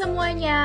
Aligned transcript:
semuanya. 0.00 0.64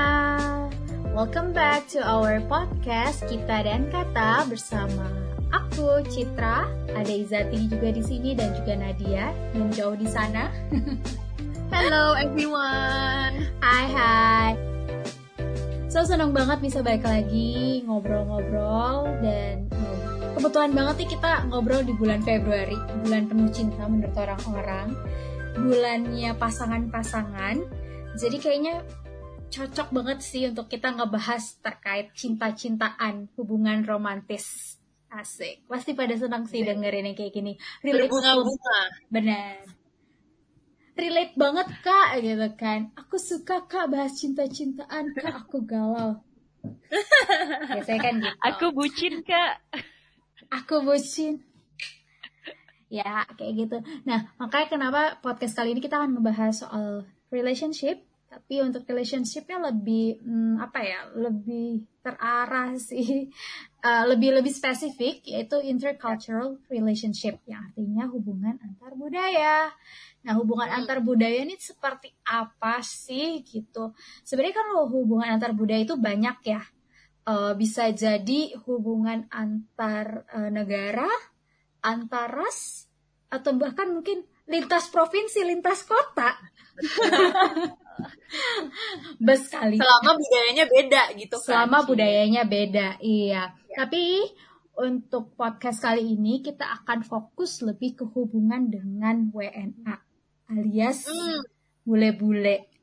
Welcome 1.12 1.52
back 1.52 1.92
to 1.92 2.00
our 2.00 2.40
podcast 2.48 3.20
Kita 3.28 3.68
dan 3.68 3.92
Kata 3.92 4.48
bersama 4.48 5.12
aku 5.52 6.00
Citra, 6.08 6.64
ada 6.96 7.12
Izati 7.12 7.68
juga 7.68 7.92
di 7.92 8.00
sini 8.00 8.32
dan 8.32 8.56
juga 8.56 8.80
Nadia 8.80 9.36
yang 9.52 9.68
jauh 9.76 10.00
di 10.00 10.08
sana. 10.08 10.48
Hello 11.76 12.16
everyone. 12.16 13.44
Hai 13.60 13.86
hai. 13.92 14.50
So 15.92 16.08
senang 16.08 16.32
banget 16.32 16.64
bisa 16.64 16.80
balik 16.80 17.04
lagi 17.04 17.84
ngobrol-ngobrol 17.84 19.20
dan 19.20 19.68
kebetulan 20.40 20.72
banget 20.72 20.96
nih 21.04 21.10
kita 21.12 21.44
ngobrol 21.52 21.84
di 21.84 21.92
bulan 21.92 22.24
Februari, 22.24 22.80
bulan 23.04 23.28
penuh 23.28 23.52
cinta 23.52 23.84
menurut 23.84 24.16
orang-orang, 24.16 24.96
bulannya 25.60 26.32
pasangan-pasangan. 26.40 27.84
Jadi 28.16 28.40
kayaknya 28.40 28.80
cocok 29.56 29.88
banget 29.96 30.20
sih 30.20 30.44
untuk 30.52 30.68
kita 30.68 30.92
ngebahas 30.92 31.64
terkait 31.64 32.12
cinta-cintaan, 32.12 33.32
hubungan 33.40 33.88
romantis. 33.88 34.76
Asik. 35.08 35.64
Pasti 35.72 35.96
pada 35.96 36.12
senang 36.20 36.44
sih 36.44 36.60
dengerin 36.68 37.08
yang 37.08 37.16
kayak 37.16 37.32
gini. 37.32 37.56
Relate 37.80 38.12
Berbunga-bunga. 38.12 38.80
Benar. 39.08 39.64
Relate 41.00 41.36
banget 41.40 41.68
kak 41.80 42.10
gitu 42.20 42.48
kan. 42.60 42.92
Aku 43.00 43.16
suka 43.16 43.64
kak 43.64 43.88
bahas 43.88 44.12
cinta-cintaan 44.20 45.16
kak. 45.16 45.48
Aku 45.48 45.64
galau. 45.64 46.20
Biasanya 47.72 48.02
kan 48.04 48.14
gitu. 48.20 48.36
Aku 48.44 48.66
bucin 48.76 49.24
kak. 49.24 49.64
Aku 50.52 50.84
bucin. 50.84 51.40
Ya 52.92 53.24
kayak 53.40 53.54
gitu. 53.56 53.78
Nah 54.04 54.36
makanya 54.36 54.68
kenapa 54.68 55.02
podcast 55.24 55.56
kali 55.56 55.72
ini 55.72 55.80
kita 55.80 55.96
akan 55.96 56.20
ngebahas 56.20 56.52
soal 56.60 57.08
relationship 57.32 58.04
tapi 58.36 58.60
untuk 58.60 58.84
relationshipnya 58.84 59.72
lebih 59.72 60.20
hmm, 60.20 60.60
apa 60.60 60.84
ya 60.84 61.08
lebih 61.16 61.88
terarah 62.04 62.76
sih. 62.76 63.32
Uh, 63.80 64.04
lebih 64.12 64.36
lebih 64.36 64.52
spesifik 64.52 65.24
yaitu 65.24 65.56
intercultural 65.64 66.60
relationship 66.68 67.40
yang 67.48 67.72
artinya 67.72 68.12
hubungan 68.12 68.60
antar 68.60 68.92
budaya. 69.00 69.72
Nah 70.28 70.34
hubungan 70.36 70.68
hmm. 70.68 70.78
antar 70.84 71.00
budaya 71.00 71.48
ini 71.48 71.56
seperti 71.56 72.12
apa 72.28 72.84
sih 72.84 73.40
gitu? 73.48 73.96
Sebenarnya 74.28 74.56
kan 74.60 74.68
loh 74.76 74.92
hubungan 74.92 75.40
antar 75.40 75.56
budaya 75.56 75.88
itu 75.88 75.96
banyak 75.96 76.38
ya. 76.44 76.60
Uh, 77.24 77.56
bisa 77.56 77.88
jadi 77.96 78.54
hubungan 78.68 79.32
antar 79.32 80.28
uh, 80.30 80.52
negara 80.52 81.08
antar 81.82 82.36
ras 82.36 82.86
atau 83.32 83.56
bahkan 83.58 83.90
mungkin 83.96 84.28
lintas 84.46 84.92
provinsi 84.94 85.42
lintas 85.42 85.88
kota 85.88 86.38
Bes 89.26 89.48
kali. 89.50 89.78
Selama 89.80 90.12
budayanya 90.18 90.66
beda 90.68 91.04
gitu 91.16 91.36
kan. 91.40 91.46
Selama 91.46 91.78
budayanya 91.88 92.44
beda, 92.44 92.88
iya. 93.00 93.56
Ya. 93.56 93.76
Tapi 93.84 94.24
untuk 94.76 95.32
podcast 95.40 95.80
kali 95.84 96.16
ini 96.16 96.44
kita 96.44 96.68
akan 96.84 97.08
fokus 97.08 97.64
lebih 97.64 97.96
ke 97.96 98.06
hubungan 98.12 98.68
dengan 98.68 99.32
WNA 99.32 99.96
alias 100.52 101.08
bule-bule. 101.88 102.68
Hmm. 102.68 102.74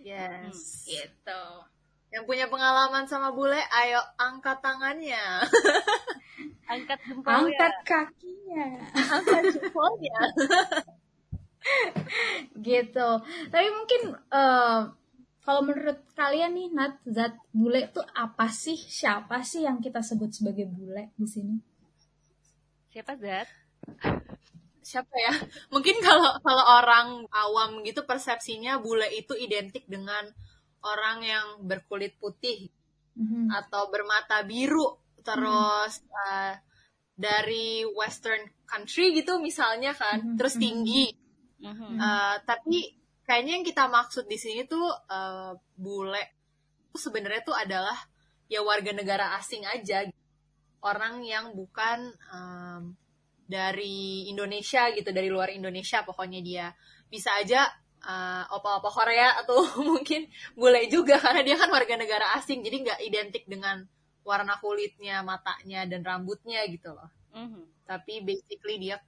Yes, 0.00 0.56
hmm, 0.56 0.96
gitu. 0.96 1.44
Yang 2.10 2.24
punya 2.26 2.46
pengalaman 2.50 3.06
sama 3.06 3.30
bule, 3.30 3.60
ayo 3.60 4.00
angkat 4.18 4.58
tangannya. 4.64 5.44
angkat 6.72 6.98
jempolnya. 7.06 7.46
Angkat 7.46 7.74
kakinya. 7.86 8.66
Angkat 8.96 9.42
jempolnya. 9.54 10.18
gitu 12.70 13.08
tapi 13.50 13.66
mungkin 13.74 14.14
uh, 14.30 14.94
kalau 15.40 15.60
menurut 15.66 15.98
kalian 16.14 16.54
nih 16.54 16.68
Nat 16.70 16.94
zat 17.10 17.34
bule 17.50 17.90
itu 17.90 17.98
apa 18.14 18.46
sih 18.46 18.78
siapa 18.78 19.42
sih 19.42 19.66
yang 19.66 19.82
kita 19.82 19.98
sebut 19.98 20.30
sebagai 20.30 20.70
bule 20.70 21.10
di 21.18 21.26
sini 21.26 21.56
siapa 22.94 23.18
zat 23.18 23.48
siapa 24.80 25.14
ya 25.18 25.34
mungkin 25.74 25.98
kalau 25.98 26.38
kalau 26.38 26.64
orang 26.82 27.08
awam 27.34 27.82
gitu 27.82 28.06
persepsinya 28.06 28.78
bule 28.78 29.10
itu 29.10 29.34
identik 29.34 29.86
dengan 29.90 30.26
orang 30.86 31.18
yang 31.26 31.46
berkulit 31.66 32.16
putih 32.16 32.70
mm-hmm. 33.18 33.52
atau 33.52 33.92
bermata 33.92 34.42
biru 34.46 34.96
terus 35.20 36.00
mm-hmm. 36.00 36.24
uh, 36.24 36.54
dari 37.20 37.84
western 37.92 38.48
country 38.64 39.12
gitu 39.12 39.36
misalnya 39.38 39.92
kan 39.92 40.20
mm-hmm. 40.20 40.36
terus 40.40 40.56
tinggi 40.56 41.12
Mm-hmm. 41.12 41.29
Uh, 42.00 42.36
tapi 42.48 42.96
kayaknya 43.24 43.60
yang 43.60 43.66
kita 43.66 43.84
maksud 43.86 44.24
di 44.26 44.40
sini 44.40 44.64
tuh 44.64 44.88
uh, 44.88 45.52
bule 45.76 46.24
sebenarnya 46.96 47.42
tuh 47.44 47.54
adalah 47.54 47.96
ya 48.50 48.64
warga 48.64 48.90
negara 48.90 49.36
asing 49.36 49.64
aja. 49.68 50.08
Orang 50.80 51.20
yang 51.22 51.52
bukan 51.52 52.08
um, 52.32 52.96
dari 53.44 54.32
Indonesia 54.32 54.88
gitu 54.96 55.12
dari 55.12 55.28
luar 55.28 55.52
Indonesia 55.52 56.00
pokoknya 56.02 56.40
dia. 56.40 56.66
Bisa 57.12 57.36
aja 57.36 57.68
uh, 58.02 58.44
opa-opa 58.56 58.88
Korea 58.88 59.36
atau 59.44 59.60
mungkin 59.90 60.26
bule 60.56 60.88
juga 60.88 61.20
karena 61.20 61.44
dia 61.44 61.56
kan 61.60 61.68
warga 61.68 61.94
negara 62.00 62.34
asing 62.40 62.64
jadi 62.64 62.76
nggak 62.88 63.00
identik 63.04 63.44
dengan 63.44 63.84
warna 64.24 64.56
kulitnya 64.60 65.20
matanya 65.24 65.84
dan 65.88 66.00
rambutnya 66.04 66.64
gitu 66.68 66.92
loh. 66.92 67.08
Mm-hmm. 67.30 67.86
tapi 67.86 68.26
basically 68.26 68.82
dia 68.82 68.98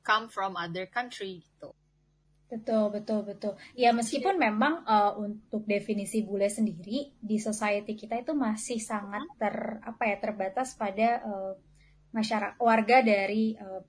come 0.00 0.32
from 0.32 0.56
other 0.56 0.88
country 0.88 1.44
gitu 1.44 1.76
Betul, 2.48 2.88
betul, 2.88 3.28
betul. 3.28 3.52
Ya 3.76 3.92
meskipun 3.92 4.40
memang 4.40 4.80
uh, 4.88 5.12
untuk 5.20 5.68
definisi 5.68 6.24
bule 6.24 6.48
sendiri 6.48 7.12
di 7.20 7.36
society 7.36 7.92
kita 7.92 8.16
itu 8.16 8.32
masih 8.32 8.80
sangat 8.80 9.28
ter 9.36 9.84
apa 9.84 10.02
ya 10.08 10.16
terbatas 10.16 10.72
pada 10.72 11.20
uh, 11.28 11.52
masyarakat 12.16 12.56
warga 12.56 13.04
dari 13.04 13.52
uh, 13.52 13.84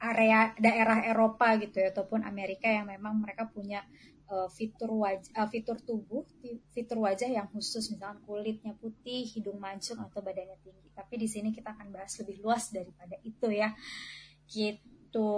area 0.00 0.56
daerah 0.56 1.04
Eropa 1.04 1.60
gitu 1.60 1.84
ya 1.84 1.92
ataupun 1.92 2.24
Amerika 2.24 2.72
yang 2.72 2.88
memang 2.88 3.20
mereka 3.20 3.52
punya 3.52 3.84
uh, 4.32 4.48
fitur 4.48 4.88
wajah 4.88 5.32
uh, 5.36 5.48
fitur 5.52 5.76
tubuh 5.84 6.24
fitur 6.72 7.04
wajah 7.04 7.28
yang 7.28 7.52
khusus 7.52 7.92
misalkan 7.92 8.24
kulitnya 8.24 8.72
putih, 8.80 9.28
hidung 9.28 9.60
mancung 9.60 10.00
atau 10.00 10.24
badannya 10.24 10.56
tinggi. 10.64 10.88
Tapi 10.96 11.20
di 11.20 11.28
sini 11.28 11.52
kita 11.52 11.76
akan 11.76 11.92
bahas 11.92 12.16
lebih 12.16 12.40
luas 12.40 12.72
daripada 12.72 13.20
itu 13.20 13.48
ya. 13.52 13.76
Gitu. 14.48 15.32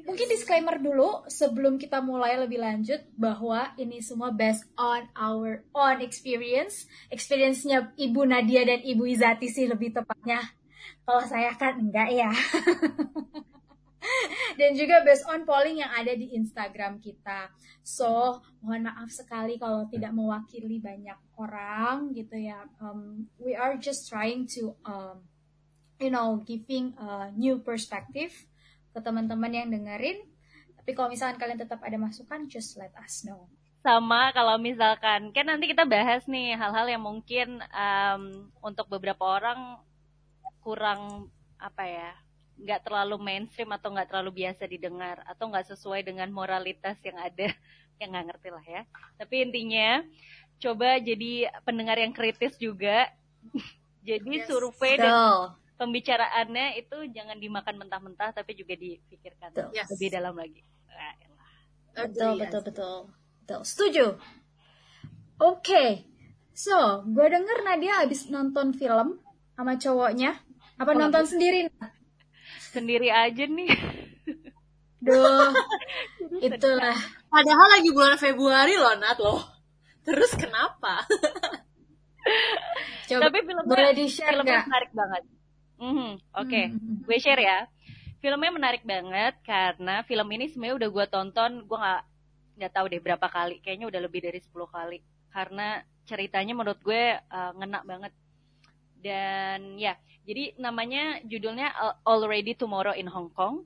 Mungkin 0.00 0.32
disclaimer 0.32 0.80
dulu 0.80 1.28
sebelum 1.28 1.76
kita 1.76 2.00
mulai 2.00 2.40
lebih 2.40 2.64
lanjut 2.64 3.04
bahwa 3.12 3.76
ini 3.76 4.00
semua 4.00 4.32
based 4.32 4.64
on 4.80 5.04
our 5.12 5.60
own 5.76 6.00
experience. 6.00 6.88
Experience-nya 7.12 7.92
Ibu 8.00 8.24
Nadia 8.24 8.64
dan 8.64 8.80
Ibu 8.80 9.04
Izati 9.04 9.52
sih 9.52 9.68
lebih 9.68 9.92
tepatnya. 9.92 10.40
Kalau 11.04 11.20
saya 11.28 11.52
kan 11.60 11.76
enggak 11.76 12.08
ya. 12.08 12.32
dan 14.60 14.72
juga 14.72 15.04
based 15.04 15.28
on 15.28 15.44
polling 15.44 15.84
yang 15.84 15.92
ada 15.92 16.16
di 16.16 16.32
Instagram 16.40 16.96
kita. 16.96 17.52
So, 17.84 18.40
mohon 18.64 18.88
maaf 18.88 19.12
sekali 19.12 19.60
kalau 19.60 19.84
tidak 19.92 20.16
mewakili 20.16 20.80
banyak 20.80 21.20
orang 21.36 22.16
gitu 22.16 22.40
ya. 22.40 22.64
Um, 22.80 23.28
we 23.36 23.52
are 23.52 23.76
just 23.76 24.08
trying 24.08 24.48
to 24.56 24.72
um, 24.88 25.28
you 26.00 26.10
know, 26.10 26.42
giving 26.42 26.96
a 26.98 27.30
new 27.36 27.62
perspective 27.62 28.32
ke 28.92 29.00
teman-teman 29.00 29.50
yang 29.50 29.68
dengerin. 29.72 30.20
Tapi 30.76 30.90
kalau 30.92 31.08
misalkan 31.08 31.40
kalian 31.40 31.60
tetap 31.60 31.80
ada 31.80 31.96
masukan, 31.96 32.46
just 32.46 32.76
let 32.76 32.92
us 33.00 33.24
know. 33.24 33.48
Sama 33.82 34.30
kalau 34.30 34.58
misalkan, 34.62 35.34
kan 35.34 35.46
nanti 35.46 35.66
kita 35.66 35.82
bahas 35.82 36.22
nih 36.30 36.54
hal-hal 36.54 36.86
yang 36.86 37.02
mungkin 37.02 37.58
um, 37.74 38.46
untuk 38.62 38.86
beberapa 38.86 39.26
orang 39.26 39.78
kurang 40.62 41.30
apa 41.58 41.82
ya, 41.86 42.10
nggak 42.62 42.86
terlalu 42.86 43.18
mainstream 43.18 43.74
atau 43.74 43.90
nggak 43.90 44.06
terlalu 44.06 44.46
biasa 44.46 44.70
didengar 44.70 45.22
atau 45.26 45.50
nggak 45.50 45.74
sesuai 45.74 46.06
dengan 46.06 46.30
moralitas 46.30 46.94
yang 47.02 47.18
ada, 47.18 47.50
yang 48.02 48.14
nggak 48.14 48.26
ngerti 48.30 48.48
lah 48.54 48.66
ya. 48.66 48.82
Tapi 49.18 49.34
intinya 49.50 50.02
coba 50.62 51.02
jadi 51.02 51.50
pendengar 51.66 51.98
yang 51.98 52.14
kritis 52.14 52.54
juga. 52.58 53.10
jadi 54.02 54.42
yes, 54.42 54.50
survei 54.50 54.98
dan 54.98 55.10
pembicaraannya 55.82 56.78
itu 56.78 57.10
jangan 57.10 57.42
dimakan 57.42 57.82
mentah-mentah 57.82 58.30
tapi 58.30 58.54
juga 58.54 58.78
dipikirkan 58.78 59.50
yes. 59.74 59.90
lebih 59.90 60.08
dalam 60.14 60.38
lagi. 60.38 60.62
betul, 61.90 62.38
betul, 62.38 62.60
betul, 62.62 62.98
betul. 63.42 63.60
Setuju. 63.66 64.06
Oke. 65.42 65.58
Okay. 65.58 65.90
So, 66.54 67.02
gue 67.08 67.26
denger 67.26 67.58
Nadia 67.66 68.06
habis 68.06 68.30
nonton 68.30 68.70
film 68.78 69.18
sama 69.58 69.74
cowoknya. 69.74 70.38
Apa 70.78 70.94
oh, 70.94 70.98
nonton 71.00 71.24
sendiri? 71.26 71.66
Sendiri 72.70 73.10
aja 73.10 73.44
nih. 73.48 73.72
Duh, 75.02 75.50
itulah. 76.46 76.94
Padahal 77.26 77.68
lagi 77.74 77.90
bulan 77.90 78.14
Februari 78.20 78.78
loh, 78.78 78.94
Nat 79.00 79.18
loh. 79.18 79.42
Terus 80.06 80.30
kenapa? 80.38 81.02
Coba, 83.10 83.26
Tapi 83.26 83.38
filmnya, 83.42 83.66
boleh 83.66 83.90
di-share 83.98 84.30
filmnya 84.38 84.62
menarik 84.62 84.92
banget 84.94 85.22
Mm-hmm. 85.82 86.10
Oke, 86.38 86.46
okay. 86.46 86.64
mm-hmm. 86.70 86.96
gue 87.02 87.18
share 87.18 87.42
ya. 87.42 87.58
Filmnya 88.22 88.54
menarik 88.54 88.86
banget 88.86 89.34
karena 89.42 90.06
film 90.06 90.30
ini 90.30 90.46
sebenarnya 90.46 90.78
udah 90.78 90.90
gue 90.94 91.06
tonton, 91.10 91.52
gue 91.66 91.78
nggak 91.78 92.02
nggak 92.62 92.72
tahu 92.72 92.86
deh 92.92 93.00
berapa 93.00 93.26
kali 93.26 93.58
kayaknya 93.64 93.88
udah 93.88 94.00
lebih 94.06 94.20
dari 94.22 94.38
10 94.38 94.52
kali 94.68 94.98
karena 95.32 95.80
ceritanya 96.04 96.52
menurut 96.52 96.80
gue 96.84 97.16
uh, 97.16 97.50
ngena 97.56 97.80
banget 97.82 98.12
dan 99.00 99.80
ya 99.80 99.96
jadi 100.22 100.54
namanya 100.60 101.18
judulnya 101.26 101.74
Already 102.06 102.54
Tomorrow 102.54 102.94
in 102.94 103.08
Hong 103.08 103.32
Kong 103.32 103.64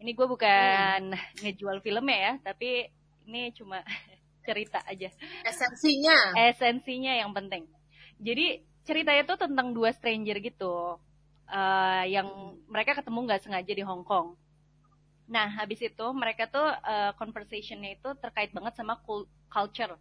ini 0.00 0.16
gue 0.16 0.26
bukan 0.26 1.14
hmm. 1.14 1.38
ngejual 1.44 1.84
filmnya 1.84 2.18
ya 2.18 2.32
tapi 2.50 2.88
ini 3.28 3.52
cuma 3.52 3.84
cerita 4.48 4.80
aja 4.88 5.12
esensinya 5.44 6.34
esensinya 6.50 7.12
yang 7.14 7.30
penting 7.36 7.68
jadi 8.16 8.64
ceritanya 8.88 9.22
tuh 9.28 9.46
tentang 9.46 9.76
dua 9.76 9.92
stranger 9.92 10.40
gitu 10.40 10.96
uh, 11.50 12.04
yang 12.06 12.56
mereka 12.70 12.96
ketemu 12.96 13.18
nggak 13.26 13.42
sengaja 13.42 13.72
di 13.74 13.84
Hong 13.84 14.06
Kong 14.06 14.38
Nah, 15.30 15.46
habis 15.62 15.78
itu 15.78 16.06
mereka 16.10 16.50
tuh 16.50 16.66
uh, 16.66 17.14
conversationnya 17.14 17.94
itu 17.94 18.10
terkait 18.18 18.50
banget 18.50 18.74
sama 18.74 18.98
culture. 19.46 19.94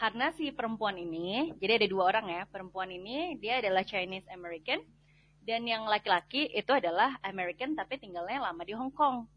Karena 0.00 0.32
si 0.32 0.48
perempuan 0.48 0.96
ini, 0.96 1.52
jadi 1.60 1.76
ada 1.76 1.88
dua 1.92 2.08
orang 2.08 2.26
ya, 2.32 2.42
perempuan 2.48 2.88
ini 2.88 3.36
dia 3.36 3.60
adalah 3.60 3.84
Chinese 3.84 4.24
American 4.32 4.80
dan 5.44 5.68
yang 5.68 5.84
laki-laki 5.84 6.48
itu 6.56 6.72
adalah 6.72 7.20
American 7.20 7.76
tapi 7.76 8.00
tinggalnya 8.00 8.48
lama 8.48 8.64
di 8.64 8.72
Hong 8.72 8.92
Kong. 8.96 9.28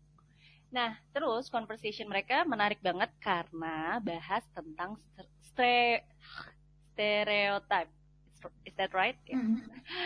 Nah, 0.72 0.96
terus 1.12 1.52
conversation 1.52 2.08
mereka 2.08 2.48
menarik 2.48 2.80
banget 2.80 3.12
karena 3.20 4.00
bahas 4.00 4.48
tentang 4.56 4.96
stere 5.44 6.08
stereotype. 6.96 7.92
Is 8.64 8.76
that 8.80 8.94
right? 8.96 9.18
Mm 9.28 9.40
-hmm. 9.40 9.58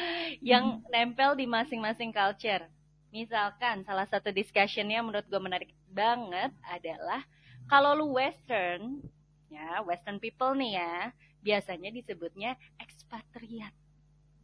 yang 0.54 0.82
nempel 0.90 1.38
di 1.38 1.46
masing-masing 1.46 2.14
culture. 2.14 2.66
Misalkan 3.14 3.86
salah 3.86 4.10
satu 4.10 4.34
discussionnya 4.34 5.06
menurut 5.06 5.30
gue 5.30 5.38
menarik 5.38 5.70
banget 5.94 6.50
adalah 6.66 7.22
kalau 7.70 7.94
lu 7.94 8.08
western, 8.18 9.00
ya 9.48 9.86
western 9.86 10.18
people 10.18 10.58
nih 10.58 10.82
ya, 10.82 11.14
biasanya 11.46 11.94
disebutnya 11.94 12.58
ekspatriat. 12.82 13.72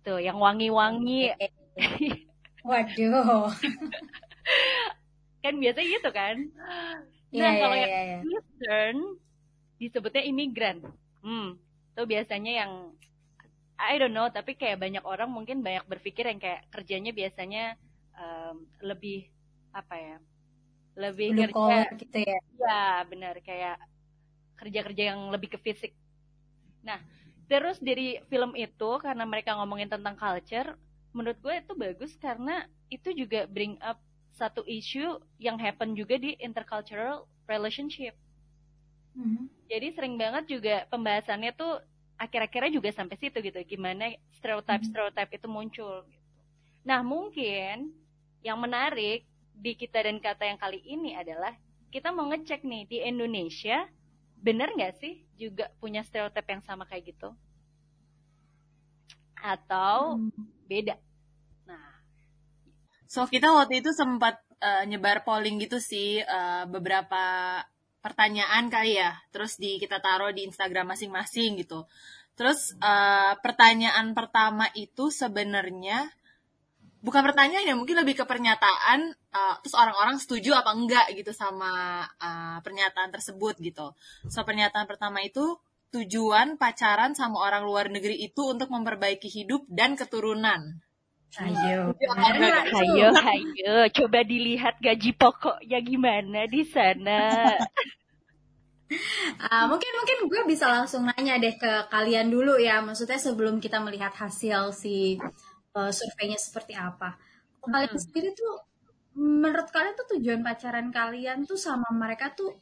Tuh, 0.05 0.21
yang 0.21 0.37
wangi-wangi. 0.39 1.33
Waduh. 2.69 3.49
kan 5.43 5.55
biasa 5.55 5.79
gitu 5.81 6.09
kan. 6.11 6.35
Nah, 7.31 7.39
yeah, 7.39 7.53
kalau 7.63 7.75
yeah, 7.75 7.87
yang 7.87 8.05
yeah. 8.05 8.21
western 8.27 8.97
disebutnya 9.79 10.23
imigran. 10.27 10.77
Hmm, 11.23 11.55
tuh 11.95 12.05
biasanya 12.05 12.63
yang 12.65 12.71
I 13.79 13.95
don't 13.95 14.11
know, 14.11 14.27
tapi 14.27 14.59
kayak 14.59 14.83
banyak 14.83 15.03
orang 15.07 15.31
mungkin 15.31 15.63
banyak 15.63 15.87
berpikir 15.87 16.27
yang 16.27 16.39
kayak 16.43 16.67
kerjanya 16.67 17.15
biasanya 17.15 17.79
um, 18.19 18.67
lebih 18.83 19.31
apa 19.71 19.95
ya 19.95 20.17
lebih 20.99 21.31
Blue 21.31 21.47
kerja 21.47 21.95
gitu 21.95 22.17
ya? 22.19 22.39
Ya 22.59 22.83
benar 23.07 23.39
kayak 23.39 23.79
kerja-kerja 24.59 25.15
yang 25.15 25.31
lebih 25.31 25.55
ke 25.55 25.59
fisik. 25.63 25.95
Nah 26.83 26.99
terus 27.47 27.79
dari 27.79 28.19
film 28.27 28.53
itu 28.59 28.99
karena 28.99 29.23
mereka 29.23 29.55
ngomongin 29.55 29.89
tentang 29.89 30.19
culture 30.19 30.75
menurut 31.15 31.39
gue 31.41 31.55
itu 31.57 31.73
bagus 31.73 32.11
karena 32.19 32.67
itu 32.93 33.09
juga 33.15 33.49
bring 33.49 33.79
up 33.81 33.97
satu 34.35 34.61
isu 34.67 35.23
yang 35.41 35.57
happen 35.57 35.97
juga 35.97 36.19
di 36.19 36.37
intercultural 36.37 37.25
relationship. 37.49 38.13
Mm-hmm. 39.09 39.45
jadi 39.65 39.87
sering 39.97 40.15
banget 40.21 40.43
juga 40.45 40.85
pembahasannya 40.93 41.51
tuh 41.57 41.81
akhir-akhirnya 42.19 42.75
juga 42.75 42.91
sampai 42.91 43.15
situ 43.15 43.39
gitu 43.39 43.57
gimana 43.63 44.11
stereotype 44.35 44.83
stereotype 44.83 45.31
itu 45.39 45.47
muncul 45.47 46.03
gitu. 46.03 46.27
nah 46.83 46.99
mungkin 46.99 47.95
yang 48.43 48.59
menarik 48.59 49.23
di 49.55 49.71
kita 49.75 50.03
dan 50.03 50.19
kata 50.19 50.43
yang 50.43 50.59
kali 50.59 50.83
ini 50.83 51.15
adalah 51.15 51.55
kita 51.89 52.11
mau 52.11 52.27
ngecek 52.27 52.63
nih 52.67 52.83
di 52.85 52.97
Indonesia 53.01 53.87
bener 54.39 54.71
nggak 54.75 54.93
sih 54.99 55.23
juga 55.39 55.71
punya 55.79 56.03
stereotip 56.03 56.43
yang 56.47 56.63
sama 56.63 56.83
kayak 56.87 57.15
gitu 57.15 57.31
atau 59.39 60.19
hmm. 60.19 60.67
beda 60.67 60.95
nah 61.63 62.03
so 63.07 63.23
kita 63.27 63.51
waktu 63.51 63.79
itu 63.79 63.95
sempat 63.95 64.39
uh, 64.59 64.83
nyebar 64.87 65.23
polling 65.23 65.59
gitu 65.59 65.79
sih 65.79 66.19
uh, 66.23 66.67
beberapa 66.67 67.23
pertanyaan 67.99 68.71
kali 68.71 68.99
ya 68.99 69.11
terus 69.31 69.59
di 69.59 69.75
kita 69.79 69.99
taruh 69.99 70.31
di 70.31 70.47
Instagram 70.47 70.95
masing-masing 70.95 71.59
gitu. 71.59 71.83
Terus 72.39 72.71
uh, 72.79 73.35
pertanyaan 73.43 74.15
pertama 74.15 74.71
itu 74.71 75.11
sebenarnya 75.11 76.07
bukan 76.99 77.23
pertanyaan 77.23 77.67
ya 77.67 77.75
mungkin 77.75 77.99
lebih 77.99 78.15
ke 78.19 78.25
pernyataan 78.27 79.11
uh, 79.31 79.55
terus 79.63 79.75
orang-orang 79.75 80.19
setuju 80.19 80.55
apa 80.55 80.71
enggak 80.75 81.07
gitu 81.15 81.31
sama 81.35 82.03
uh, 82.19 82.59
pernyataan 82.63 83.11
tersebut 83.11 83.59
gitu. 83.59 83.91
So 84.31 84.43
pernyataan 84.47 84.87
pertama 84.87 85.19
itu 85.23 85.59
tujuan 85.89 86.55
pacaran 86.55 87.17
sama 87.17 87.41
orang 87.41 87.65
luar 87.65 87.89
negeri 87.89 88.19
itu 88.23 88.45
untuk 88.45 88.69
memperbaiki 88.71 89.27
hidup 89.27 89.65
dan 89.67 89.97
keturunan 89.97 90.79
Ayo, 91.37 91.93
ayo, 91.93 93.07
ayo, 93.13 93.77
coba 93.93 94.25
dilihat 94.25 94.81
gaji 94.81 95.13
pokoknya 95.13 95.77
gimana 95.85 96.49
di 96.49 96.65
sana. 96.65 97.53
uh, 99.37 99.65
mungkin 99.69 99.91
mungkin 99.93 100.17
gue 100.25 100.41
bisa 100.49 100.65
langsung 100.65 101.05
nanya 101.05 101.37
deh 101.37 101.53
ke 101.53 101.85
kalian 101.93 102.33
dulu 102.33 102.57
ya, 102.57 102.81
maksudnya 102.81 103.21
sebelum 103.21 103.61
kita 103.61 103.77
melihat 103.77 104.09
hasil 104.17 104.73
si 104.73 105.21
uh, 105.77 105.91
surveinya 105.93 106.41
seperti 106.41 106.73
apa. 106.73 107.13
Hmm. 107.61 107.77
Kalian 107.77 107.97
sendiri 108.01 108.33
tuh 108.33 108.65
menurut 109.13 109.69
kalian 109.69 109.93
tuh 110.01 110.17
tujuan 110.17 110.41
pacaran 110.41 110.89
kalian 110.89 111.45
tuh 111.45 111.61
sama 111.61 111.93
mereka 111.93 112.33
tuh 112.33 112.57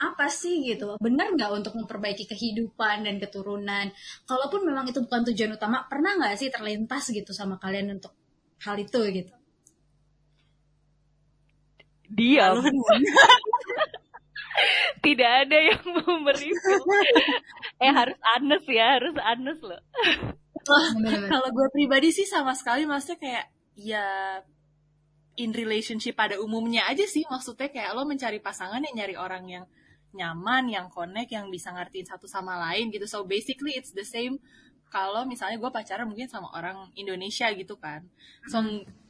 apa 0.00 0.26
sih 0.32 0.64
gitu? 0.66 0.98
Benar 0.98 1.34
nggak 1.36 1.50
untuk 1.54 1.72
memperbaiki 1.78 2.26
kehidupan 2.26 3.06
dan 3.06 3.16
keturunan? 3.22 3.92
Kalaupun 4.26 4.66
memang 4.66 4.88
itu 4.90 4.98
bukan 5.02 5.22
tujuan 5.30 5.54
utama 5.54 5.86
pernah 5.86 6.18
nggak 6.18 6.34
sih 6.36 6.48
terlintas 6.50 7.10
gitu 7.10 7.30
sama 7.30 7.56
kalian 7.62 8.00
untuk 8.00 8.12
hal 8.64 8.76
itu 8.76 9.00
gitu? 9.12 9.34
Diam. 12.10 12.58
Tidak 15.00 15.30
ada 15.46 15.56
yang 15.56 15.82
mau 16.04 16.20
mereview 16.26 16.52
eh 17.80 17.92
harus 17.92 18.18
anes 18.36 18.64
ya 18.68 19.00
harus 19.00 19.16
anes 19.16 19.58
loh. 19.64 19.80
Kalau 21.32 21.48
gue 21.48 21.68
pribadi 21.72 22.12
sih 22.12 22.28
sama 22.28 22.52
sekali 22.52 22.84
maksudnya 22.84 23.16
kayak 23.16 23.46
ya 23.80 24.06
in 25.38 25.54
relationship 25.54 26.18
pada 26.18 26.38
umumnya 26.40 26.86
aja 26.90 27.06
sih 27.06 27.22
maksudnya 27.30 27.70
kayak 27.70 27.94
lo 27.94 28.02
mencari 28.08 28.42
pasangan 28.42 28.82
yang 28.82 28.94
nyari 29.04 29.14
orang 29.14 29.44
yang 29.46 29.64
nyaman, 30.10 30.66
yang 30.66 30.86
connect, 30.90 31.30
yang 31.30 31.46
bisa 31.48 31.70
ngertiin 31.70 32.06
satu 32.06 32.26
sama 32.26 32.58
lain 32.58 32.90
gitu. 32.90 33.06
So 33.06 33.22
basically 33.22 33.78
it's 33.78 33.94
the 33.94 34.02
same 34.02 34.42
kalau 34.90 35.22
misalnya 35.22 35.62
gue 35.62 35.70
pacaran 35.70 36.10
mungkin 36.10 36.26
sama 36.26 36.50
orang 36.50 36.90
Indonesia 36.98 37.46
gitu 37.54 37.78
kan. 37.78 38.02
So 38.50 38.58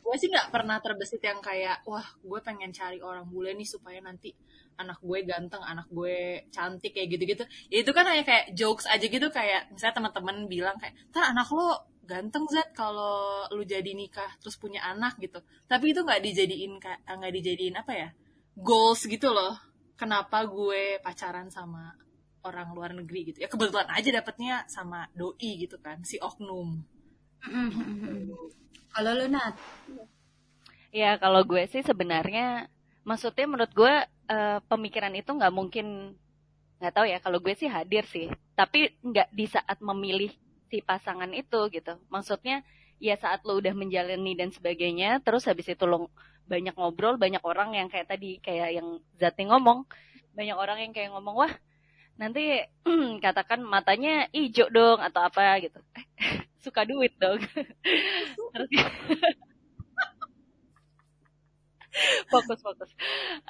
gue 0.01 0.17
sih 0.21 0.29
nggak 0.29 0.53
pernah 0.53 0.77
terbesit 0.85 1.25
yang 1.25 1.41
kayak 1.41 1.81
wah 1.89 2.05
gue 2.21 2.41
pengen 2.45 2.73
cari 2.73 3.01
orang 3.01 3.25
bule 3.29 3.57
nih 3.57 3.69
supaya 3.69 4.05
nanti 4.05 4.37
anak 4.77 5.01
gue 5.01 5.19
ganteng, 5.25 5.61
anak 5.61 5.89
gue 5.89 6.49
cantik 6.53 6.93
kayak 6.97 7.09
gitu-gitu. 7.17 7.45
Ya 7.73 7.85
itu 7.85 7.93
kan 7.97 8.05
hanya 8.09 8.25
kayak 8.25 8.53
jokes 8.57 8.89
aja 8.89 9.05
gitu 9.05 9.29
kayak 9.33 9.73
misalnya 9.73 9.97
teman-teman 10.01 10.49
bilang 10.49 10.77
kayak, 10.81 10.97
"Ntar 11.13 11.33
anak 11.33 11.49
lo 11.53 11.85
ganteng 12.11 12.51
Zat 12.51 12.75
kalau 12.75 13.47
lu 13.55 13.63
jadi 13.63 13.95
nikah 13.95 14.35
terus 14.43 14.59
punya 14.59 14.83
anak 14.83 15.15
gitu." 15.23 15.39
Tapi 15.71 15.95
itu 15.95 16.03
nggak 16.03 16.21
dijadiin 16.27 16.73
nggak 17.07 17.33
dijadiin 17.39 17.79
apa 17.79 17.93
ya? 17.95 18.11
goals 18.59 19.07
gitu 19.07 19.31
loh. 19.31 19.57
Kenapa 19.95 20.45
gue 20.49 20.99
pacaran 21.05 21.53
sama 21.53 21.93
orang 22.41 22.73
luar 22.73 22.91
negeri 22.97 23.33
gitu. 23.33 23.45
Ya 23.45 23.49
kebetulan 23.53 23.89
aja 23.93 24.09
dapetnya 24.11 24.65
sama 24.65 25.05
doi 25.13 25.61
gitu 25.61 25.77
kan, 25.77 26.01
si 26.05 26.17
oknum. 26.17 26.81
Kalau 28.97 29.13
lu 29.17 29.27
Nat? 29.29 29.55
Ya 30.91 31.21
kalau 31.21 31.45
gue 31.45 31.69
sih 31.69 31.85
sebenarnya 31.85 32.67
maksudnya 33.05 33.47
menurut 33.47 33.73
gue 33.73 33.95
uh, 34.33 34.59
pemikiran 34.67 35.13
itu 35.15 35.31
nggak 35.31 35.55
mungkin 35.55 36.17
nggak 36.81 36.95
tahu 36.97 37.07
ya 37.07 37.19
kalau 37.21 37.39
gue 37.39 37.55
sih 37.55 37.69
hadir 37.69 38.05
sih 38.09 38.29
tapi 38.57 38.93
nggak 39.05 39.29
di 39.33 39.47
saat 39.47 39.79
memilih 39.85 40.33
si 40.71 40.79
pasangan 40.81 41.31
itu 41.35 41.61
gitu. 41.75 41.99
Maksudnya 42.09 42.63
ya 43.03 43.19
saat 43.19 43.43
lo 43.43 43.59
udah 43.59 43.75
menjalani 43.75 44.39
dan 44.39 44.55
sebagainya 44.55 45.19
terus 45.25 45.49
habis 45.51 45.67
itu 45.67 45.85
lo 45.89 46.13
banyak 46.47 46.77
ngobrol 46.77 47.17
banyak 47.17 47.41
orang 47.43 47.75
yang 47.75 47.89
kayak 47.91 48.11
tadi 48.11 48.39
kayak 48.39 48.79
yang 48.79 49.03
Zati 49.19 49.51
ngomong. 49.51 49.85
Banyak 50.39 50.57
orang 50.57 50.79
yang 50.87 50.93
kayak 50.95 51.11
ngomong 51.11 51.35
wah 51.35 51.53
nanti 52.15 52.63
katakan 53.25 53.67
matanya 53.67 54.31
hijau 54.31 54.71
dong 54.71 55.03
atau 55.03 55.27
apa 55.27 55.59
gitu. 55.59 55.81
Suka 56.65 56.87
duit 56.87 57.19
dong. 57.19 57.43
Terus 58.55 58.71
fokus 62.31 62.63
fokus. 62.63 62.91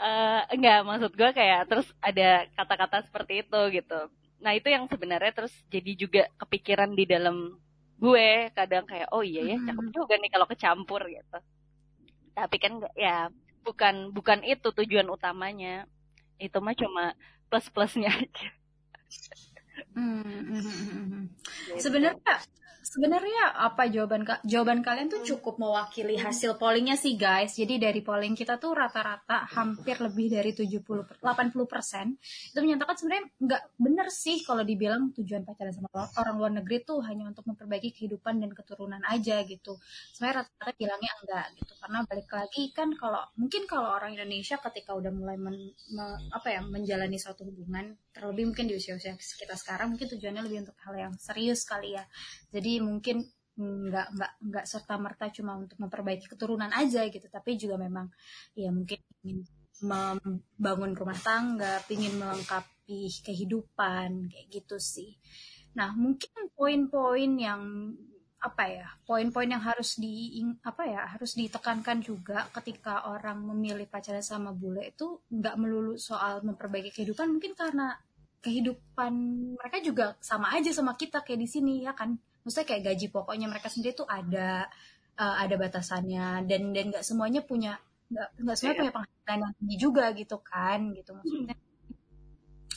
Uh, 0.01 0.49
enggak 0.49 0.81
maksud 0.89 1.13
gue 1.13 1.31
kayak 1.37 1.69
terus 1.69 1.85
ada 2.01 2.49
kata-kata 2.57 3.05
seperti 3.05 3.45
itu 3.45 3.61
gitu 3.77 4.09
nah 4.41 4.57
itu 4.57 4.73
yang 4.73 4.89
sebenarnya 4.89 5.33
terus 5.37 5.55
jadi 5.69 5.93
juga 5.95 6.23
kepikiran 6.41 6.97
di 6.97 7.05
dalam 7.05 7.61
gue 8.01 8.49
kadang 8.57 8.89
kayak 8.89 9.13
oh 9.13 9.21
iya 9.21 9.55
ya 9.55 9.57
cakep 9.61 9.87
juga 9.93 10.15
nih 10.17 10.31
kalau 10.33 10.47
kecampur 10.49 11.05
gitu. 11.07 11.39
Tapi 12.33 12.57
kan 12.57 12.81
ya 12.97 13.29
bukan 13.61 14.17
bukan 14.17 14.41
itu 14.43 14.73
tujuan 14.73 15.09
utamanya. 15.13 15.85
Itu 16.41 16.65
mah 16.65 16.73
cuma 16.73 17.13
plus 17.53 17.69
plusnya 17.69 18.09
aja 18.25 18.49
Hmm, 19.95 20.23
hmm, 20.23 20.61
hmm, 20.61 21.05
hmm. 21.11 21.25
Sebenarnya 21.81 22.37
sebenarnya 22.91 23.55
apa 23.55 23.87
jawaban 23.87 24.27
jawaban 24.43 24.83
kalian 24.83 25.07
tuh 25.07 25.23
cukup 25.23 25.63
mewakili 25.63 26.19
hasil 26.19 26.59
pollingnya 26.59 26.99
sih 26.99 27.15
guys. 27.15 27.55
Jadi 27.55 27.79
dari 27.79 28.03
polling 28.03 28.35
kita 28.35 28.59
tuh 28.59 28.75
rata-rata 28.75 29.47
hampir 29.55 30.03
lebih 30.03 30.35
dari 30.35 30.51
70 30.51 31.23
80 31.23 31.55
persen 31.71 32.19
itu 32.19 32.59
menyatakan 32.59 32.99
sebenarnya 32.99 33.25
nggak 33.39 33.63
benar 33.79 34.09
sih 34.11 34.43
kalau 34.43 34.67
dibilang 34.67 35.15
tujuan 35.15 35.47
pacaran 35.47 35.71
sama 35.71 35.89
orang 36.19 36.35
luar 36.35 36.53
negeri 36.59 36.83
tuh 36.83 36.99
hanya 37.07 37.31
untuk 37.31 37.47
memperbaiki 37.47 37.95
kehidupan 37.95 38.43
dan 38.43 38.51
keturunan 38.51 39.01
aja 39.07 39.47
gitu. 39.47 39.79
Sebenarnya 40.11 40.43
rata-rata 40.43 40.73
bilangnya 40.75 41.13
enggak 41.23 41.47
gitu 41.63 41.73
karena 41.79 41.99
balik 42.11 42.31
lagi 42.35 42.63
kan 42.75 42.89
kalau 42.99 43.23
mungkin 43.39 43.71
kalau 43.71 43.95
orang 43.95 44.19
Indonesia 44.19 44.59
ketika 44.59 44.99
udah 44.99 45.15
mulai 45.15 45.39
men, 45.39 45.57
me, 45.95 46.07
apa 46.35 46.49
ya 46.51 46.61
menjalani 46.67 47.23
suatu 47.23 47.47
hubungan 47.47 47.95
terlebih 48.11 48.51
mungkin 48.51 48.67
di 48.67 48.75
usia-usia 48.75 49.15
kita 49.15 49.55
sekarang 49.55 49.70
mungkin 49.87 50.09
tujuannya 50.11 50.43
lebih 50.47 50.67
untuk 50.67 50.79
hal 50.83 50.95
yang 50.97 51.13
serius 51.21 51.63
kali 51.63 51.95
ya. 51.95 52.05
Jadi 52.51 52.83
mungkin 52.83 53.27
nggak 53.61 54.07
nggak 54.17 54.33
nggak 54.41 54.67
serta 54.67 54.95
merta 54.97 55.29
cuma 55.29 55.61
untuk 55.61 55.77
memperbaiki 55.77 56.25
keturunan 56.31 56.73
aja 56.73 57.05
gitu 57.13 57.29
tapi 57.29 57.61
juga 57.61 57.77
memang 57.77 58.09
ya 58.57 58.73
mungkin 58.73 58.97
ingin 59.21 59.45
membangun 59.85 60.93
rumah 60.97 61.19
tangga 61.21 61.85
ingin 61.93 62.17
melengkapi 62.17 63.13
kehidupan 63.21 64.33
kayak 64.33 64.47
gitu 64.49 64.77
sih 64.81 65.13
nah 65.77 65.93
mungkin 65.93 66.51
poin-poin 66.57 67.31
yang 67.37 67.93
apa 68.41 68.65
ya 68.73 68.89
poin-poin 69.05 69.53
yang 69.53 69.61
harus 69.61 70.01
di 70.01 70.41
apa 70.65 70.89
ya 70.89 71.05
harus 71.13 71.37
ditekankan 71.37 72.01
juga 72.01 72.49
ketika 72.57 73.05
orang 73.13 73.45
memilih 73.45 73.85
pacaran 73.85 74.25
sama 74.25 74.57
bule 74.57 74.97
itu 74.97 75.21
nggak 75.29 75.61
melulu 75.61 76.01
soal 76.01 76.41
memperbaiki 76.41 76.89
kehidupan 76.89 77.29
mungkin 77.37 77.53
karena 77.53 78.01
kehidupan 78.41 79.13
mereka 79.57 79.79
juga 79.85 80.07
sama 80.21 80.53
aja 80.57 80.73
sama 80.73 80.97
kita 80.97 81.25
kayak 81.25 81.41
di 81.41 81.49
sini 81.49 81.75
ya 81.85 81.93
kan? 81.93 82.17
Maksudnya 82.45 82.67
kayak 82.67 82.83
gaji 82.93 83.07
pokoknya 83.13 83.47
mereka 83.49 83.69
sendiri 83.69 83.93
tuh 83.93 84.09
ada 84.09 84.69
uh, 85.21 85.37
ada 85.39 85.55
batasannya. 85.61 86.49
Dan 86.49 86.73
dan 86.73 86.93
nggak 86.93 87.05
semuanya 87.05 87.45
punya 87.45 87.77
nggak 88.11 88.29
nggak 88.43 88.57
semuanya 88.57 88.75
yeah. 88.75 88.83
punya 88.83 88.95
penghasilan 88.97 89.39
yang 89.39 89.55
tinggi 89.61 89.77
juga 89.77 90.05
gitu 90.17 90.37
kan 90.41 90.81
gitu 90.97 91.11
maksudnya. 91.15 91.57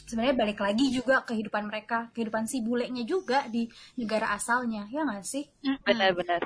Sebenarnya 0.04 0.36
balik 0.38 0.60
lagi 0.62 0.86
juga 0.94 1.16
kehidupan 1.26 1.64
mereka 1.66 2.12
kehidupan 2.14 2.46
si 2.46 2.62
bulenya 2.62 3.02
juga 3.08 3.48
di 3.50 3.66
negara 3.98 4.36
asalnya 4.36 4.86
ya 4.94 5.08
nggak 5.08 5.26
sih? 5.26 5.48
Benar-benar 5.88 6.44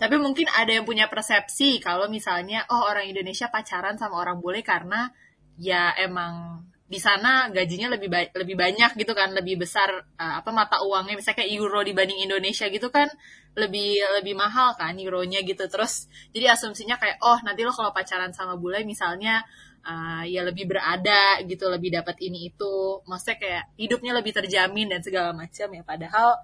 tapi 0.00 0.16
mungkin 0.16 0.48
ada 0.48 0.72
yang 0.72 0.88
punya 0.88 1.12
persepsi 1.12 1.76
kalau 1.76 2.08
misalnya 2.08 2.64
oh 2.72 2.88
orang 2.88 3.12
Indonesia 3.12 3.52
pacaran 3.52 4.00
sama 4.00 4.16
orang 4.16 4.40
bule 4.40 4.64
karena 4.64 5.12
ya 5.60 5.92
emang 5.92 6.64
di 6.90 6.98
sana 6.98 7.46
gajinya 7.54 7.94
lebih 7.94 8.10
ba 8.10 8.26
lebih 8.34 8.58
banyak 8.58 8.98
gitu 8.98 9.14
kan 9.14 9.30
lebih 9.30 9.62
besar 9.62 9.94
uh, 10.18 10.42
apa 10.42 10.50
mata 10.50 10.82
uangnya. 10.82 11.14
Misalnya 11.14 11.46
kayak 11.46 11.52
euro 11.54 11.80
dibanding 11.86 12.18
Indonesia 12.26 12.66
gitu 12.66 12.90
kan 12.90 13.06
lebih 13.54 14.02
lebih 14.18 14.34
mahal 14.34 14.74
kan 14.74 14.98
euronya 14.98 15.38
gitu. 15.46 15.70
Terus 15.70 16.10
jadi 16.34 16.58
asumsinya 16.58 16.98
kayak 16.98 17.22
oh 17.22 17.38
nanti 17.46 17.62
lo 17.62 17.70
kalau 17.70 17.94
pacaran 17.94 18.34
sama 18.34 18.58
bule 18.58 18.82
misalnya 18.82 19.46
uh, 19.86 20.26
ya 20.26 20.42
lebih 20.42 20.66
berada 20.66 21.38
gitu 21.46 21.70
lebih 21.70 21.94
dapat 21.94 22.18
ini 22.26 22.50
itu. 22.50 23.06
Maksudnya 23.06 23.38
kayak 23.38 23.64
hidupnya 23.78 24.12
lebih 24.18 24.34
terjamin 24.34 24.90
dan 24.90 24.98
segala 25.06 25.30
macam 25.30 25.70
ya. 25.70 25.82
Padahal 25.86 26.42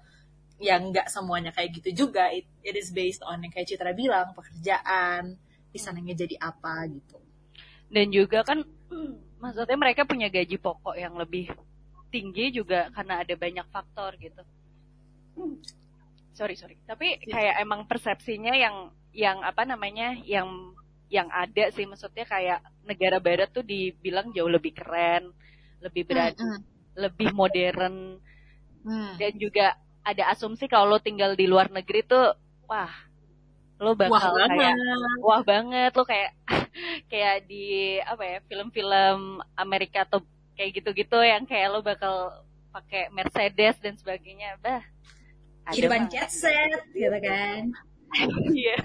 yang 0.63 0.95
nggak 0.95 1.11
semuanya 1.11 1.51
kayak 1.51 1.75
gitu 1.83 2.07
juga. 2.07 2.31
It, 2.31 2.47
it 2.63 2.79
is 2.79 2.95
based 2.95 3.19
on 3.27 3.43
yang 3.43 3.51
kayak 3.51 3.67
Citra 3.67 3.91
bilang 3.91 4.31
pekerjaan 4.31 5.35
di 5.67 5.75
sananya 5.75 6.15
jadi 6.15 6.39
apa 6.39 6.87
gitu. 6.87 7.19
Dan 7.91 8.15
juga 8.15 8.47
kan 8.47 8.63
maksudnya 9.37 9.77
mereka 9.77 10.03
punya 10.03 10.27
gaji 10.27 10.57
pokok 10.57 10.95
yang 10.97 11.13
lebih 11.17 11.53
tinggi 12.09 12.55
juga 12.55 12.89
karena 12.93 13.21
ada 13.21 13.33
banyak 13.35 13.67
faktor 13.69 14.15
gitu. 14.17 14.41
Sorry 16.33 16.55
sorry. 16.57 16.77
Tapi 16.85 17.21
iya. 17.25 17.33
kayak 17.33 17.55
emang 17.61 17.85
persepsinya 17.85 18.53
yang 18.53 18.93
yang 19.13 19.41
apa 19.41 19.65
namanya 19.65 20.13
yang 20.25 20.73
yang 21.07 21.31
ada 21.31 21.71
sih 21.71 21.87
maksudnya 21.87 22.27
kayak 22.27 22.59
negara 22.83 23.17
barat 23.17 23.49
tuh 23.49 23.63
dibilang 23.63 24.29
jauh 24.35 24.51
lebih 24.51 24.75
keren, 24.75 25.31
lebih 25.79 26.03
berani, 26.03 26.35
mm 26.35 26.43
-hmm. 26.43 26.61
lebih 26.99 27.29
modern, 27.31 28.19
mm. 28.83 29.11
dan 29.15 29.33
juga 29.39 29.67
ada 30.03 30.23
asumsi 30.31 30.67
kalau 30.67 30.95
lo 30.95 30.99
tinggal 30.99 31.35
di 31.35 31.47
luar 31.47 31.71
negeri 31.71 32.03
tuh 32.03 32.35
wah 32.67 32.91
lo 33.77 33.93
bakal 33.93 34.33
wah 34.33 34.49
kayak 34.49 34.73
banget. 34.73 35.17
wah 35.21 35.41
banget 35.45 35.91
lo 35.93 36.03
kayak 36.03 36.31
kayak 37.11 37.45
di 37.45 37.97
apa 38.01 38.23
ya 38.25 38.37
film-film 38.49 39.41
Amerika 39.53 40.05
atau 40.05 40.25
kayak 40.57 40.81
gitu-gitu 40.81 41.21
yang 41.21 41.45
kayak 41.45 41.69
lo 41.69 41.85
bakal 41.85 42.41
pakai 42.73 43.09
Mercedes 43.13 43.77
dan 43.81 43.93
sebagainya. 43.97 44.57
Bah 44.61 44.81
kehidupan 45.67 46.07
jet 46.09 46.31
set 46.31 46.81
gitu 46.95 47.17
kan. 47.21 47.61
Iya. 48.55 48.79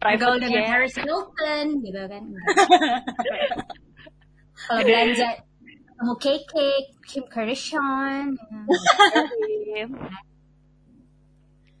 Private 0.00 0.40
dengan 0.40 0.64
Harris 0.72 0.96
Hilton 0.96 1.84
gitu 1.84 2.00
kan. 2.08 2.24
Kalau 4.64 4.82
belanja 4.88 5.44
mau 6.00 6.16
cake 6.16 6.48
cake 6.48 6.88
Kim 7.04 7.28
Kardashian 7.28 8.40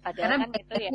padahal 0.02 0.40
kan 0.40 0.50
itu 0.56 0.74
ya 0.88 0.92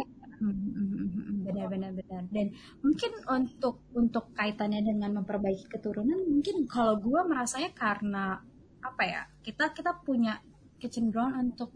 benar-benar. 1.70 2.24
Benar 2.24 2.34
dan 2.34 2.48
mungkin 2.82 3.12
untuk 3.30 3.76
untuk 3.94 4.34
kaitannya 4.34 4.82
dengan 4.82 5.22
memperbaiki 5.22 5.70
keturunan 5.70 6.18
mungkin 6.26 6.66
kalau 6.66 6.98
gue 6.98 7.22
merasanya 7.28 7.72
karena 7.78 8.42
apa 8.84 9.04
ya 9.06 9.22
kita 9.46 9.72
kita 9.72 10.04
punya 10.04 10.42
kecenderungan 10.82 11.56
untuk 11.56 11.72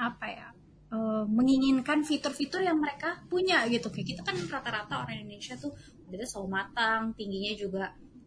apa 0.00 0.26
ya 0.26 0.48
uh, 0.94 1.24
menginginkan 1.28 2.02
fitur-fitur 2.06 2.64
yang 2.64 2.78
mereka 2.80 3.20
punya 3.28 3.66
gitu. 3.68 3.90
Kayak 3.90 4.16
kita 4.16 4.22
kan 4.24 4.36
rata-rata 4.48 5.04
orang 5.04 5.26
Indonesia 5.26 5.54
tuh 5.58 5.74
udah 6.08 6.26
selalu 6.26 6.48
matang 6.48 7.02
tingginya 7.18 7.52
juga 7.58 7.84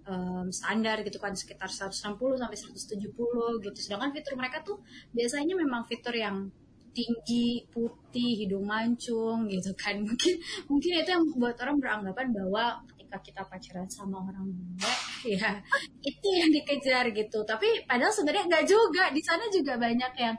um, 0.07 0.48
standar 0.50 1.01
gitu 1.01 1.17
kan 1.17 1.34
sekitar 1.34 1.69
160 1.72 2.17
sampai 2.38 2.57
170 2.57 3.65
gitu. 3.65 3.79
Sedangkan 3.79 4.12
fitur 4.13 4.34
mereka 4.38 4.62
tuh 4.62 4.81
biasanya 5.15 5.55
memang 5.57 5.88
fitur 5.89 6.13
yang 6.13 6.51
tinggi, 6.98 7.62
putih, 7.70 8.42
hidung 8.42 8.66
mancung 8.66 9.46
gitu 9.46 9.70
kan. 9.77 10.01
Mungkin 10.08 10.34
mungkin 10.66 10.92
itu 10.98 11.10
yang 11.13 11.24
buat 11.38 11.54
orang 11.62 11.77
beranggapan 11.77 12.34
bahwa 12.34 12.82
ketika 12.98 13.18
kita 13.22 13.42
pacaran 13.46 13.88
sama 13.88 14.18
orang 14.25 14.50
bule 14.50 14.94
ya 15.38 15.62
itu 16.01 16.27
yang 16.34 16.50
dikejar 16.50 17.06
gitu. 17.13 17.46
Tapi 17.46 17.86
padahal 17.86 18.10
sebenarnya 18.10 18.50
nggak 18.50 18.66
juga. 18.66 19.13
Di 19.13 19.22
sana 19.22 19.46
juga 19.54 19.77
banyak 19.77 20.13
yang 20.18 20.36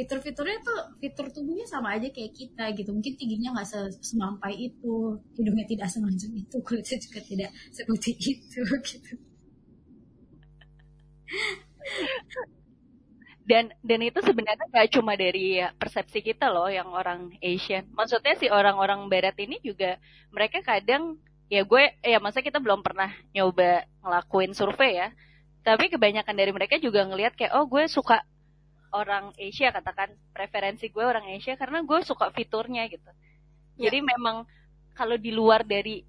fitur-fiturnya 0.00 0.58
tuh 0.64 0.80
fitur 0.96 1.28
tubuhnya 1.28 1.66
sama 1.68 2.00
aja 2.00 2.08
kayak 2.08 2.32
kita 2.32 2.72
gitu 2.72 2.88
mungkin 2.88 3.20
tingginya 3.20 3.52
nggak 3.52 3.68
semampai 4.00 4.54
itu 4.56 5.18
hidungnya 5.36 5.66
tidak 5.68 5.92
semancung 5.92 6.32
itu 6.32 6.56
kulitnya 6.66 6.96
juga 6.96 7.20
tidak 7.20 7.50
seperti 7.68 8.10
itu 8.16 8.60
gitu 8.64 9.12
dan 13.50 13.74
dan 13.82 14.00
itu 14.06 14.22
sebenarnya 14.22 14.62
nggak 14.70 14.94
cuma 14.94 15.18
dari 15.18 15.58
persepsi 15.74 16.22
kita 16.22 16.46
loh 16.54 16.70
yang 16.70 16.86
orang 16.94 17.34
Asian. 17.42 17.82
Maksudnya 17.90 18.38
si 18.38 18.46
orang-orang 18.46 19.10
Barat 19.10 19.34
ini 19.42 19.58
juga 19.58 19.98
mereka 20.30 20.62
kadang 20.62 21.18
ya 21.50 21.66
gue 21.66 21.98
ya 21.98 22.22
masa 22.22 22.46
kita 22.46 22.62
belum 22.62 22.86
pernah 22.86 23.10
nyoba 23.34 23.90
ngelakuin 24.06 24.54
survei 24.54 25.02
ya. 25.02 25.10
Tapi 25.66 25.90
kebanyakan 25.90 26.34
dari 26.38 26.54
mereka 26.54 26.78
juga 26.78 27.02
ngelihat 27.02 27.34
kayak 27.34 27.50
oh 27.58 27.66
gue 27.66 27.90
suka 27.90 28.22
orang 28.94 29.34
Asia 29.34 29.74
katakan 29.74 30.14
preferensi 30.30 30.86
gue 30.86 31.02
orang 31.02 31.26
Asia 31.34 31.58
karena 31.58 31.82
gue 31.82 31.98
suka 32.06 32.30
fiturnya 32.30 32.86
gitu. 32.86 33.10
Ya. 33.74 33.90
jadi 33.90 33.98
memang 34.04 34.46
kalau 34.94 35.18
di 35.18 35.34
luar 35.34 35.66
dari 35.66 36.06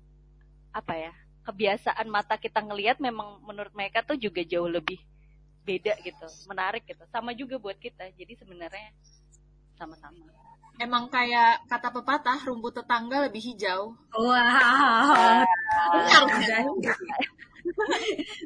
apa 0.75 0.93
ya 0.93 1.13
kebiasaan 1.41 2.05
mata 2.05 2.37
kita 2.37 2.61
ngelihat 2.61 3.01
memang 3.01 3.41
menurut 3.41 3.73
mereka 3.73 4.05
tuh 4.05 4.19
juga 4.19 4.45
jauh 4.45 4.69
lebih 4.69 5.01
beda 5.61 5.93
gitu 6.01 6.27
menarik 6.49 6.83
gitu. 6.89 7.03
Sama 7.09 7.31
juga 7.37 7.61
buat 7.61 7.77
kita 7.77 8.09
jadi 8.17 8.33
sebenarnya 8.37 8.89
sama-sama. 9.77 10.25
Emang 10.81 11.09
kayak 11.13 11.69
kata 11.69 11.93
pepatah 11.93 12.39
rumput 12.41 12.81
tetangga 12.81 13.29
lebih 13.29 13.41
hijau. 13.53 13.93
Wow. 14.17 15.45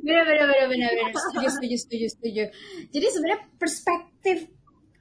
Benar 0.04 0.24
benar 0.28 0.46
benar 0.52 0.68
benar 0.68 0.92
benar 0.92 1.12
setuju 1.16 1.48
setuju 1.56 1.76
setuju 1.80 2.06
setuju. 2.12 2.44
Jadi 2.92 3.06
sebenarnya 3.08 3.42
perspektif 3.56 4.38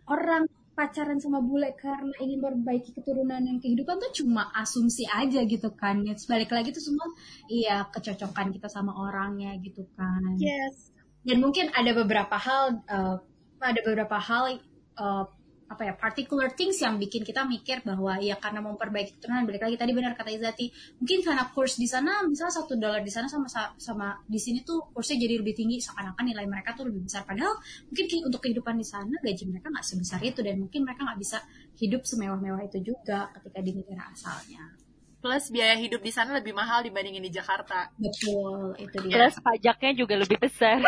orang 0.06 0.47
pacaran 0.75 1.18
sama 1.23 1.38
bule 1.38 1.71
karena 1.78 2.11
ingin 2.18 2.42
memperbaiki 2.42 2.94
keturunan 2.99 3.42
yang 3.42 3.62
kehidupan 3.62 3.94
tuh 3.99 4.11
cuma 4.23 4.50
asumsi 4.54 5.06
aja 5.11 5.42
gitu 5.42 5.75
kan. 5.75 6.06
Ya 6.06 6.14
balik 6.30 6.54
lagi 6.54 6.71
tuh 6.71 6.83
semua 6.83 7.06
iya 7.50 7.83
kecocokan 7.90 8.54
kita 8.54 8.71
sama 8.71 8.94
orangnya 8.94 9.59
gitu 9.59 9.83
kan. 9.99 10.38
Yes 10.38 10.94
dan 11.25 11.37
mungkin 11.40 11.73
ada 11.73 11.90
beberapa 11.97 12.37
hal 12.37 12.85
uh, 12.87 13.16
ada 13.61 13.81
beberapa 13.81 14.16
hal 14.21 14.61
uh, 15.00 15.25
apa 15.64 15.83
ya 15.90 15.95
particular 15.97 16.52
things 16.52 16.76
yang 16.78 17.00
bikin 17.00 17.25
kita 17.25 17.43
mikir 17.49 17.81
bahwa 17.83 18.21
ya 18.21 18.37
karena 18.37 18.61
memperbaiki 18.61 19.16
keturunan 19.19 19.49
balik 19.49 19.64
lagi 19.64 19.81
tadi 19.81 19.97
benar 19.97 20.12
kata 20.12 20.31
Izati 20.31 20.69
mungkin 21.00 21.25
karena 21.25 21.49
kurs 21.50 21.81
di 21.81 21.88
sana 21.88 22.21
misalnya 22.23 22.62
satu 22.62 22.76
dolar 22.76 23.00
di 23.00 23.09
sana 23.09 23.26
sama 23.26 23.49
sama 23.81 24.12
di 24.28 24.37
sini 24.37 24.61
tuh 24.61 24.93
kursnya 24.93 25.25
jadi 25.25 25.40
lebih 25.40 25.57
tinggi 25.57 25.81
seakan-akan 25.81 26.25
nilai 26.31 26.47
mereka 26.47 26.76
tuh 26.76 26.87
lebih 26.87 27.09
besar. 27.09 27.25
Padahal 27.25 27.57
mungkin 27.88 28.04
untuk 28.28 28.40
kehidupan 28.45 28.76
di 28.76 28.87
sana 28.87 29.16
gaji 29.25 29.45
mereka 29.49 29.73
nggak 29.73 29.87
sebesar 29.88 30.21
itu 30.21 30.40
dan 30.45 30.61
mungkin 30.61 30.81
mereka 30.85 31.00
nggak 31.00 31.19
bisa 31.19 31.38
hidup 31.81 32.02
semewah-mewah 32.04 32.62
itu 32.69 32.78
juga 32.95 33.33
ketika 33.33 33.59
di 33.64 33.73
negara 33.73 34.12
asalnya 34.12 34.84
plus 35.25 35.49
biaya 35.49 35.73
hidup 35.81 36.04
di 36.04 36.12
sana 36.12 36.37
lebih 36.37 36.52
mahal 36.52 36.85
dibandingin 36.85 37.25
di 37.25 37.33
Jakarta. 37.33 37.88
Betul, 37.97 38.76
itu 38.76 39.09
dia. 39.09 39.25
Plus 39.25 39.40
pajaknya 39.40 39.93
juga 39.97 40.21
lebih 40.21 40.37
besar. 40.37 40.85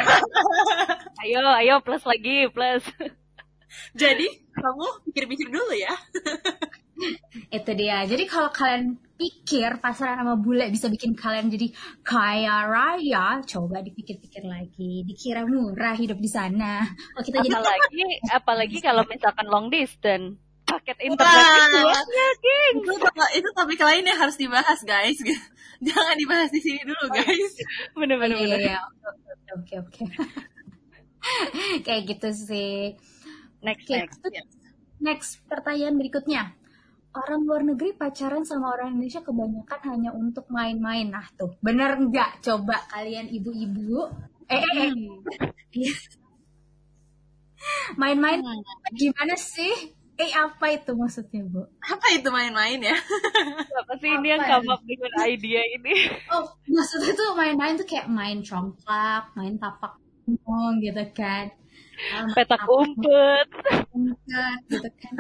ayo, 1.25 1.41
ayo 1.57 1.81
plus 1.81 2.05
lagi, 2.05 2.45
plus. 2.53 2.85
Jadi 3.97 4.29
kamu 4.53 4.87
pikir-pikir 5.09 5.49
dulu 5.49 5.73
ya. 5.73 5.97
itu 7.57 7.71
dia. 7.81 8.05
Jadi 8.05 8.29
kalau 8.29 8.53
kalian 8.53 9.01
pikir 9.17 9.81
pasaran 9.81 10.21
sama 10.21 10.37
bule 10.37 10.69
bisa 10.69 10.93
bikin 10.93 11.17
kalian 11.17 11.49
jadi 11.49 11.73
kaya 12.05 12.69
raya, 12.69 13.41
coba 13.41 13.81
dipikir-pikir 13.81 14.45
lagi. 14.45 15.01
Dikira 15.09 15.49
murah 15.49 15.97
hidup 15.97 16.21
di 16.21 16.29
sana. 16.29 16.85
Oh, 17.17 17.25
kita 17.25 17.41
apalagi 17.41 18.05
jadi... 18.05 18.37
apalagi 18.37 18.79
kalau 18.85 19.09
misalkan 19.09 19.49
long 19.49 19.73
distance 19.73 20.37
paket 20.67 20.99
internet 21.07 21.47
banyak, 21.71 22.37
geng. 22.43 22.77
Itu, 22.83 22.93
itu 23.39 23.49
topik 23.55 23.81
lain 23.81 24.05
yang 24.05 24.19
harus 24.19 24.37
dibahas, 24.37 24.81
guys. 24.83 25.19
Jangan 25.87 26.17
dibahas 26.19 26.51
di 26.51 26.61
sini 26.61 26.83
dulu, 26.83 27.07
guys. 27.15 27.53
Bener-bener. 27.95 28.37
Iya, 28.37 28.57
iya. 28.59 28.81
Oke, 29.55 29.79
oke. 29.79 30.03
Kayak 31.87 32.03
gitu 32.11 32.29
sih. 32.35 32.99
Next, 33.63 33.87
okay. 33.87 34.05
next. 34.05 34.19
Next, 34.97 35.31
pertanyaan 35.47 35.97
berikutnya. 35.97 36.55
Orang 37.17 37.49
luar 37.49 37.65
negeri 37.65 37.97
pacaran 37.97 38.45
sama 38.45 38.77
orang 38.77 38.93
Indonesia 38.93 39.25
kebanyakan 39.25 39.81
hanya 39.89 40.11
untuk 40.13 40.53
main-main. 40.53 41.09
Nah 41.09 41.25
tuh, 41.33 41.57
bener 41.65 41.97
nggak? 41.97 42.45
Coba 42.45 42.85
kalian 42.93 43.33
ibu-ibu. 43.33 44.13
Eh, 44.53 44.61
eh, 44.61 44.75
eh. 44.85 44.93
Iya. 45.77 45.93
Main-main 48.01 48.41
hmm. 48.41 48.95
gimana 48.97 49.35
sih? 49.37 49.96
Eh 50.17 50.33
apa 50.33 50.73
itu 50.73 50.97
maksudnya 50.97 51.45
Bu? 51.45 51.69
Apa 51.85 52.07
itu 52.17 52.29
main-main 52.33 52.81
ya? 52.81 52.97
Apa 53.85 53.93
sih 54.01 54.09
ini 54.09 54.33
yang 54.33 54.41
come 54.49 54.73
up 54.73 54.81
dengan 54.89 55.13
idea 55.29 55.61
ini? 55.77 55.93
Oh 56.33 56.41
maksudnya 56.65 57.13
tuh 57.13 57.37
main-main 57.37 57.77
tuh 57.77 57.85
kayak 57.85 58.09
main 58.09 58.41
congklak, 58.41 59.29
main 59.37 59.61
tapak 59.61 60.01
gitu 60.81 61.05
kan. 61.13 61.53
Petak 62.33 62.65
umpet. 62.65 63.49
umpet 63.93 64.61
gitu 64.73 64.91
kan. 65.05 65.15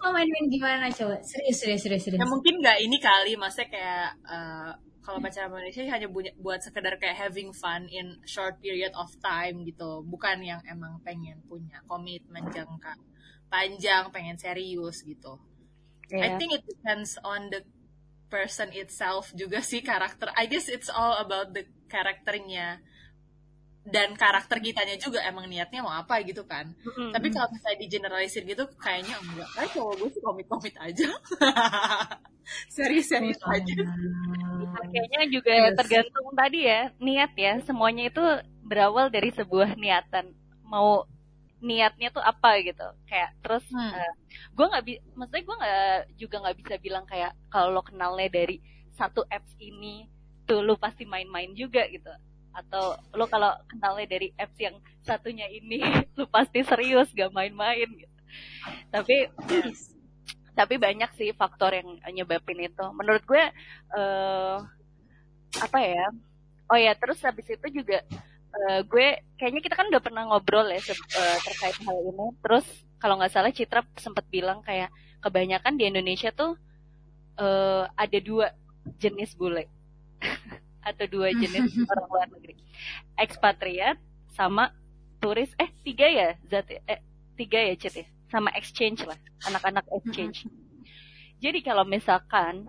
Apa 0.00 0.06
main-main 0.08 0.48
gimana 0.48 0.88
coba? 0.88 1.20
Serius 1.20 1.60
serius 1.60 1.84
serius 1.84 2.02
serius. 2.08 2.20
Ya 2.20 2.24
mungkin 2.24 2.64
nggak 2.64 2.80
ini 2.80 2.96
kali 2.96 3.36
maksudnya 3.36 3.68
kayak 3.76 4.08
uh, 4.24 4.72
kalau 5.04 5.20
pacaran 5.20 5.52
Malaysia 5.52 5.84
hanya 5.84 6.08
buat 6.40 6.64
sekedar 6.64 6.96
kayak 6.96 7.28
having 7.28 7.52
fun 7.52 7.84
in 7.92 8.16
short 8.24 8.56
period 8.64 8.96
of 8.96 9.12
time 9.20 9.68
gitu. 9.68 10.00
Bukan 10.08 10.40
yang 10.40 10.64
emang 10.64 10.96
pengen 11.04 11.44
punya 11.44 11.76
komitmen 11.84 12.48
jangka 12.48 12.96
panjang 13.54 14.10
pengen 14.10 14.34
serius 14.34 15.06
gitu. 15.06 15.38
Yeah. 16.10 16.34
I 16.34 16.42
think 16.42 16.58
it 16.58 16.66
depends 16.66 17.14
on 17.22 17.54
the 17.54 17.62
person 18.26 18.74
itself 18.74 19.30
juga 19.38 19.62
sih 19.62 19.78
karakter. 19.78 20.34
I 20.34 20.50
guess 20.50 20.66
it's 20.66 20.90
all 20.90 21.22
about 21.22 21.54
the 21.54 21.62
karakternya 21.86 22.82
dan 23.84 24.16
karakter 24.16 24.64
kitanya 24.64 24.96
juga 24.96 25.20
emang 25.22 25.44
niatnya 25.46 25.84
mau 25.84 25.94
apa 25.94 26.18
gitu 26.24 26.42
kan. 26.48 26.72
Mm-hmm. 26.72 27.12
tapi 27.12 27.28
kalau 27.28 27.52
misalnya 27.52 27.78
di 27.78 27.88
generalisir 27.92 28.42
gitu 28.42 28.64
kayaknya 28.80 29.14
enggak. 29.22 29.48
Kayak 29.54 29.70
cowok 29.76 29.94
gue 30.02 30.08
sih 30.10 30.22
komit 30.24 30.46
komit 30.50 30.74
aja. 30.82 31.08
Serius 32.76 33.08
serius 33.08 33.40
oh, 33.40 33.56
aja. 33.56 33.72
Kayaknya 34.92 35.22
juga 35.32 35.52
yes. 35.64 35.76
tergantung 35.80 36.28
tadi 36.36 36.68
ya 36.68 36.92
niat 37.00 37.32
ya. 37.38 37.56
Semuanya 37.64 38.12
itu 38.12 38.20
berawal 38.60 39.08
dari 39.08 39.32
sebuah 39.32 39.80
niatan. 39.80 40.28
Mau 40.68 41.08
niatnya 41.64 42.12
tuh 42.12 42.20
apa 42.20 42.60
gitu. 42.60 42.84
Kayak 43.08 43.32
terus 43.40 43.64
hmm. 43.72 43.92
uh, 43.96 44.12
gue 44.52 44.66
nggak 44.68 44.84
bi 44.84 44.94
maksudnya 45.16 45.44
gue 45.48 45.56
nggak 45.56 45.96
juga 46.20 46.36
nggak 46.44 46.56
bisa 46.60 46.74
bilang 46.78 47.04
kayak 47.08 47.32
kalau 47.48 47.72
lo 47.72 47.82
kenalnya 47.82 48.28
dari 48.28 48.60
satu 48.94 49.24
apps 49.26 49.56
ini 49.58 50.06
tuh 50.44 50.60
lo 50.60 50.76
pasti 50.76 51.08
main-main 51.08 51.56
juga 51.56 51.88
gitu. 51.88 52.12
Atau 52.54 53.00
lo 53.16 53.24
kalau 53.26 53.50
kenalnya 53.66 54.06
dari 54.06 54.28
apps 54.36 54.60
yang 54.60 54.76
satunya 55.02 55.48
ini 55.48 55.80
lo 56.20 56.28
pasti 56.28 56.60
serius 56.60 57.10
gak 57.16 57.32
main-main 57.32 57.88
gitu. 57.88 58.16
Tapi 58.92 59.32
yes. 59.50 59.90
tapi 60.54 60.78
banyak 60.78 61.10
sih 61.18 61.32
faktor 61.34 61.74
yang 61.74 61.88
nyebabin 62.12 62.68
itu. 62.70 62.84
Menurut 62.94 63.24
gue 63.24 63.44
uh, 63.96 64.56
apa 65.58 65.78
ya? 65.80 66.06
Oh 66.70 66.78
ya 66.78 66.92
terus 66.96 67.20
habis 67.24 67.44
itu 67.48 67.82
juga 67.82 68.04
uh, 68.54 68.80
gue 68.86 69.06
kayaknya 69.36 69.60
kita 69.62 69.74
kan 69.74 69.90
udah 69.90 70.02
pernah 70.02 70.22
ngobrol 70.30 70.66
ya 70.70 70.80
uh, 70.80 71.38
terkait 71.42 71.76
hal 71.82 71.96
ini. 72.00 72.26
Terus 72.40 72.66
kalau 73.02 73.18
nggak 73.18 73.32
salah 73.34 73.52
Citra 73.52 73.82
sempat 73.98 74.24
bilang 74.30 74.62
kayak 74.62 74.88
kebanyakan 75.20 75.74
di 75.76 75.84
Indonesia 75.90 76.30
tuh 76.30 76.56
uh, 77.40 77.84
ada 77.98 78.18
dua 78.22 78.54
jenis 78.98 79.34
bule. 79.34 79.66
Atau 80.88 81.08
dua 81.10 81.32
jenis 81.34 81.74
orang 81.90 82.06
luar 82.08 82.28
negeri. 82.30 82.54
Ekspatriat 83.18 83.98
sama 84.34 84.70
turis 85.18 85.50
eh 85.56 85.70
tiga 85.80 86.06
ya 86.10 86.36
zat 86.50 86.68
eh 86.70 87.00
tiga 87.34 87.58
ya 87.58 87.74
cit 87.74 87.94
ya? 88.04 88.06
Sama 88.30 88.50
exchange 88.54 89.06
lah 89.06 89.18
anak-anak 89.46 89.86
exchange. 90.02 90.46
Jadi 91.38 91.60
kalau 91.60 91.84
misalkan 91.84 92.66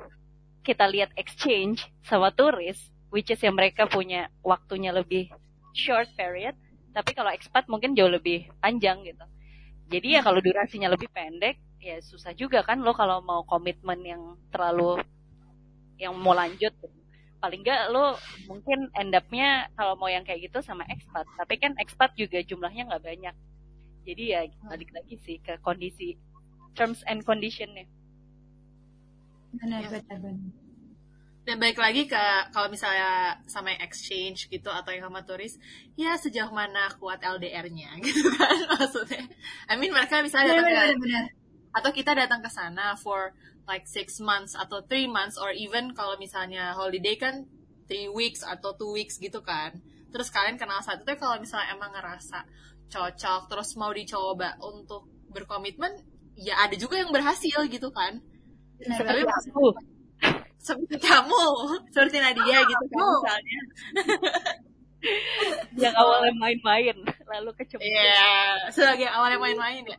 kita 0.66 0.90
lihat 0.90 1.14
exchange 1.16 1.86
sama 2.02 2.34
turis 2.34 2.78
which 3.14 3.30
is 3.30 3.40
yang 3.40 3.56
mereka 3.56 3.86
punya 3.88 4.28
waktunya 4.42 4.92
lebih 4.92 5.30
short 5.76 6.08
period 6.16 6.56
tapi 6.96 7.12
kalau 7.12 7.28
expat 7.36 7.68
mungkin 7.68 7.92
jauh 7.92 8.08
lebih 8.08 8.48
panjang 8.64 9.04
gitu. 9.04 9.28
Jadi 9.92 10.16
ya 10.16 10.24
kalau 10.24 10.40
durasinya 10.40 10.88
lebih 10.88 11.12
pendek 11.12 11.60
ya 11.84 12.00
susah 12.02 12.32
juga 12.34 12.64
kan 12.64 12.82
lo 12.82 12.96
kalau 12.96 13.20
mau 13.22 13.44
komitmen 13.44 14.00
yang 14.02 14.24
terlalu 14.50 15.04
yang 16.00 16.16
mau 16.16 16.32
lanjut 16.32 16.72
gitu. 16.72 16.98
Paling 17.44 17.62
enggak 17.62 17.92
lo 17.92 18.16
mungkin 18.48 18.90
end 18.96 19.12
up-nya 19.12 19.70
kalau 19.76 20.00
mau 20.00 20.08
yang 20.08 20.24
kayak 20.24 20.48
gitu 20.48 20.64
sama 20.64 20.88
expat. 20.88 21.28
Tapi 21.36 21.60
kan 21.60 21.76
expat 21.78 22.16
juga 22.16 22.40
jumlahnya 22.40 22.88
nggak 22.90 23.04
banyak. 23.04 23.36
Jadi 24.08 24.24
ya 24.32 24.42
balik 24.64 24.96
lagi 24.96 25.20
sih 25.28 25.38
ke 25.44 25.60
kondisi 25.60 26.16
terms 26.80 27.04
and 27.12 27.28
conditionnya. 27.28 27.86
Benar 29.52 29.84
benar 29.92 30.18
benar 30.24 30.65
dan 31.46 31.62
balik 31.62 31.78
lagi 31.78 32.10
ke 32.10 32.26
kalau 32.50 32.74
misalnya 32.74 33.38
sama 33.46 33.78
yang 33.78 33.86
exchange 33.86 34.50
gitu 34.50 34.66
atau 34.74 34.90
yang 34.90 35.06
sama 35.06 35.22
turis 35.22 35.62
ya 35.94 36.18
sejauh 36.18 36.50
mana 36.50 36.90
kuat 36.98 37.22
LDR-nya 37.22 37.94
gitu 38.06 38.34
kan 38.34 38.58
maksudnya. 38.74 39.30
I 39.70 39.78
mean 39.78 39.94
mereka 39.94 40.26
bisa 40.26 40.42
datang 40.42 40.66
benar, 40.66 40.90
ke 40.90 41.06
benar. 41.06 41.26
atau 41.78 41.92
kita 41.94 42.12
datang 42.18 42.42
ke 42.42 42.50
sana 42.50 42.98
for 42.98 43.38
like 43.70 43.86
six 43.86 44.18
months 44.18 44.58
atau 44.58 44.82
three 44.90 45.06
months 45.06 45.38
or 45.38 45.54
even 45.54 45.94
kalau 45.94 46.18
misalnya 46.18 46.74
holiday 46.74 47.14
kan 47.14 47.46
three 47.86 48.10
weeks 48.10 48.42
atau 48.42 48.74
two 48.74 48.90
weeks 48.90 49.22
gitu 49.22 49.46
kan. 49.46 49.78
Terus 50.10 50.34
kalian 50.34 50.58
kenal 50.58 50.82
saat 50.82 51.06
itu 51.06 51.14
kalau 51.22 51.38
misalnya 51.38 51.78
emang 51.78 51.94
ngerasa 51.94 52.42
cocok 52.90 53.54
terus 53.54 53.78
mau 53.78 53.94
dicoba 53.94 54.58
untuk 54.66 55.06
berkomitmen 55.30 55.94
ya 56.42 56.58
ada 56.66 56.74
juga 56.74 56.98
yang 56.98 57.14
berhasil 57.14 57.70
gitu 57.70 57.94
kan. 57.94 58.18
Benar, 58.82 58.98
tapi 58.98 59.22
aku 59.22 59.94
seperti 60.66 60.98
kamu. 60.98 61.46
Seperti 61.94 62.18
Nadia 62.18 62.58
gitu 62.66 62.86
kan 62.90 63.06
misalnya. 63.06 63.60
Yang 65.86 65.96
awalnya 66.02 66.34
main-main 66.42 66.98
lalu 67.06 67.52
kecemplung 67.62 67.86
Iya, 67.86 68.10
yeah, 68.10 68.74
sebagai 68.74 69.06
awalnya 69.06 69.38
main-main 69.38 69.86
ya. 69.86 69.98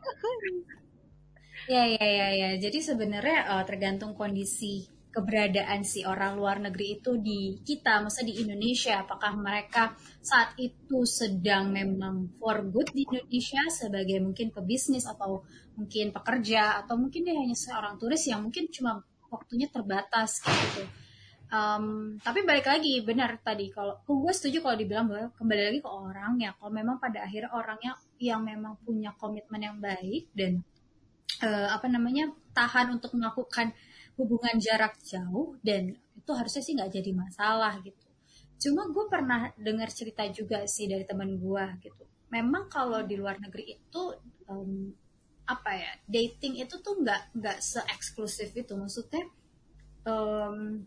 Ya, 1.67 1.83
ya, 1.95 2.03
ya, 2.03 2.27
ya. 2.35 2.49
Jadi 2.59 2.83
sebenarnya 2.83 3.55
uh, 3.55 3.63
tergantung 3.63 4.19
kondisi 4.19 4.83
keberadaan 5.17 5.81
si 5.81 6.05
orang 6.05 6.37
luar 6.37 6.61
negeri 6.61 7.01
itu 7.01 7.17
di 7.17 7.57
kita, 7.65 8.05
maksudnya 8.05 8.29
di 8.29 8.35
Indonesia, 8.45 9.01
apakah 9.01 9.33
mereka 9.33 9.97
saat 10.21 10.53
itu 10.61 11.01
sedang 11.09 11.73
memang 11.73 12.37
for 12.37 12.61
good 12.69 12.93
di 12.93 13.01
Indonesia 13.07 13.65
sebagai 13.71 14.21
mungkin 14.21 14.53
pebisnis 14.53 15.09
atau 15.09 15.41
mungkin 15.73 16.13
pekerja 16.13 16.85
atau 16.85 17.01
mungkin 17.01 17.25
dia 17.25 17.33
hanya 17.33 17.57
seorang 17.57 17.97
turis 17.97 18.29
yang 18.29 18.45
mungkin 18.45 18.69
cuma 18.69 19.01
waktunya 19.29 19.67
terbatas 19.69 20.41
gitu. 20.43 20.83
Um, 21.47 22.19
tapi 22.19 22.43
balik 22.43 22.67
lagi 22.67 22.99
benar 23.07 23.39
tadi 23.39 23.71
kalau 23.71 24.03
gue 24.03 24.33
setuju 24.35 24.59
kalau 24.59 24.75
dibilang 24.75 25.07
bahwa 25.07 25.31
kembali 25.31 25.61
lagi 25.63 25.79
ke 25.79 25.87
orang 25.87 26.35
ya 26.43 26.51
kalau 26.59 26.75
memang 26.75 26.99
pada 26.99 27.23
akhirnya 27.23 27.55
orangnya 27.55 27.95
yang 28.19 28.43
memang 28.43 28.75
punya 28.83 29.15
komitmen 29.15 29.63
yang 29.63 29.79
baik 29.79 30.27
dan 30.35 30.59
uh, 31.39 31.71
apa 31.71 31.87
namanya 31.87 32.35
tahan 32.51 32.99
untuk 32.99 33.15
melakukan 33.15 33.71
hubungan 34.19 34.59
jarak 34.59 34.99
jauh 35.07 35.55
dan 35.63 35.95
itu 35.95 36.31
harusnya 36.35 36.59
sih 36.59 36.73
nggak 36.75 36.91
jadi 36.99 37.11
masalah 37.15 37.79
gitu. 37.79 38.07
Cuma 38.57 38.89
gue 38.89 39.05
pernah 39.07 39.53
dengar 39.55 39.87
cerita 39.87 40.27
juga 40.27 40.65
sih 40.65 40.89
dari 40.89 41.07
teman 41.07 41.37
gue 41.37 41.65
gitu. 41.79 42.03
Memang 42.27 42.67
kalau 42.67 43.07
di 43.07 43.15
luar 43.15 43.39
negeri 43.39 43.77
itu 43.77 44.03
um, 44.51 44.91
apa 45.47 45.71
ya 45.79 45.91
dating 46.03 46.59
itu 46.59 46.75
tuh 46.83 46.99
nggak 46.99 47.39
nggak 47.39 47.57
se 47.63 47.79
eksklusif 47.87 48.51
itu. 48.51 48.75
Maksudnya 48.75 49.23
um, 50.03 50.83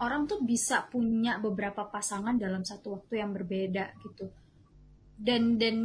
orang 0.00 0.24
tuh 0.24 0.40
bisa 0.40 0.88
punya 0.88 1.36
beberapa 1.36 1.84
pasangan 1.86 2.34
dalam 2.40 2.64
satu 2.64 3.00
waktu 3.00 3.20
yang 3.20 3.36
berbeda 3.36 3.92
gitu. 4.00 4.32
Dan 5.14 5.60
dan 5.60 5.76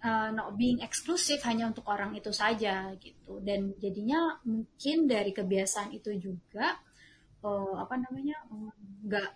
uh, 0.00 0.32
not 0.32 0.56
being 0.56 0.80
eksklusif 0.80 1.44
hanya 1.44 1.68
untuk 1.68 1.84
orang 1.90 2.14
itu 2.14 2.30
saja 2.32 2.94
gitu. 2.96 3.42
Dan 3.42 3.76
jadinya 3.76 4.38
mungkin 4.46 5.10
dari 5.10 5.34
kebiasaan 5.34 5.92
itu 5.92 6.14
juga 6.16 6.78
uh, 7.42 7.74
apa 7.76 7.94
namanya 7.98 8.38
nggak 9.04 9.30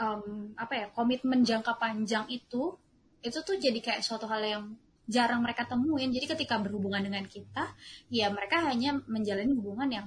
um, 0.00 0.52
apa 0.54 0.74
ya 0.76 0.86
komitmen 0.92 1.42
jangka 1.42 1.80
panjang 1.80 2.28
itu 2.28 2.76
itu 3.24 3.38
tuh 3.42 3.56
jadi 3.58 3.80
kayak 3.82 4.04
suatu 4.04 4.28
hal 4.30 4.42
yang 4.44 4.64
jarang 5.06 5.42
mereka 5.42 5.66
temuin. 5.66 6.10
Jadi 6.10 6.26
ketika 6.26 6.58
berhubungan 6.58 7.02
dengan 7.02 7.24
kita 7.26 7.74
ya 8.10 8.30
mereka 8.30 8.66
hanya 8.66 8.98
menjalani 9.06 9.54
hubungan 9.54 9.88
yang 9.90 10.06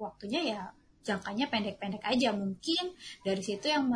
waktunya 0.00 0.40
ya 0.56 0.62
jangkanya 1.00 1.48
pendek-pendek 1.48 2.04
aja. 2.04 2.32
Mungkin 2.32 2.92
dari 3.24 3.42
situ 3.44 3.68
yang 3.68 3.88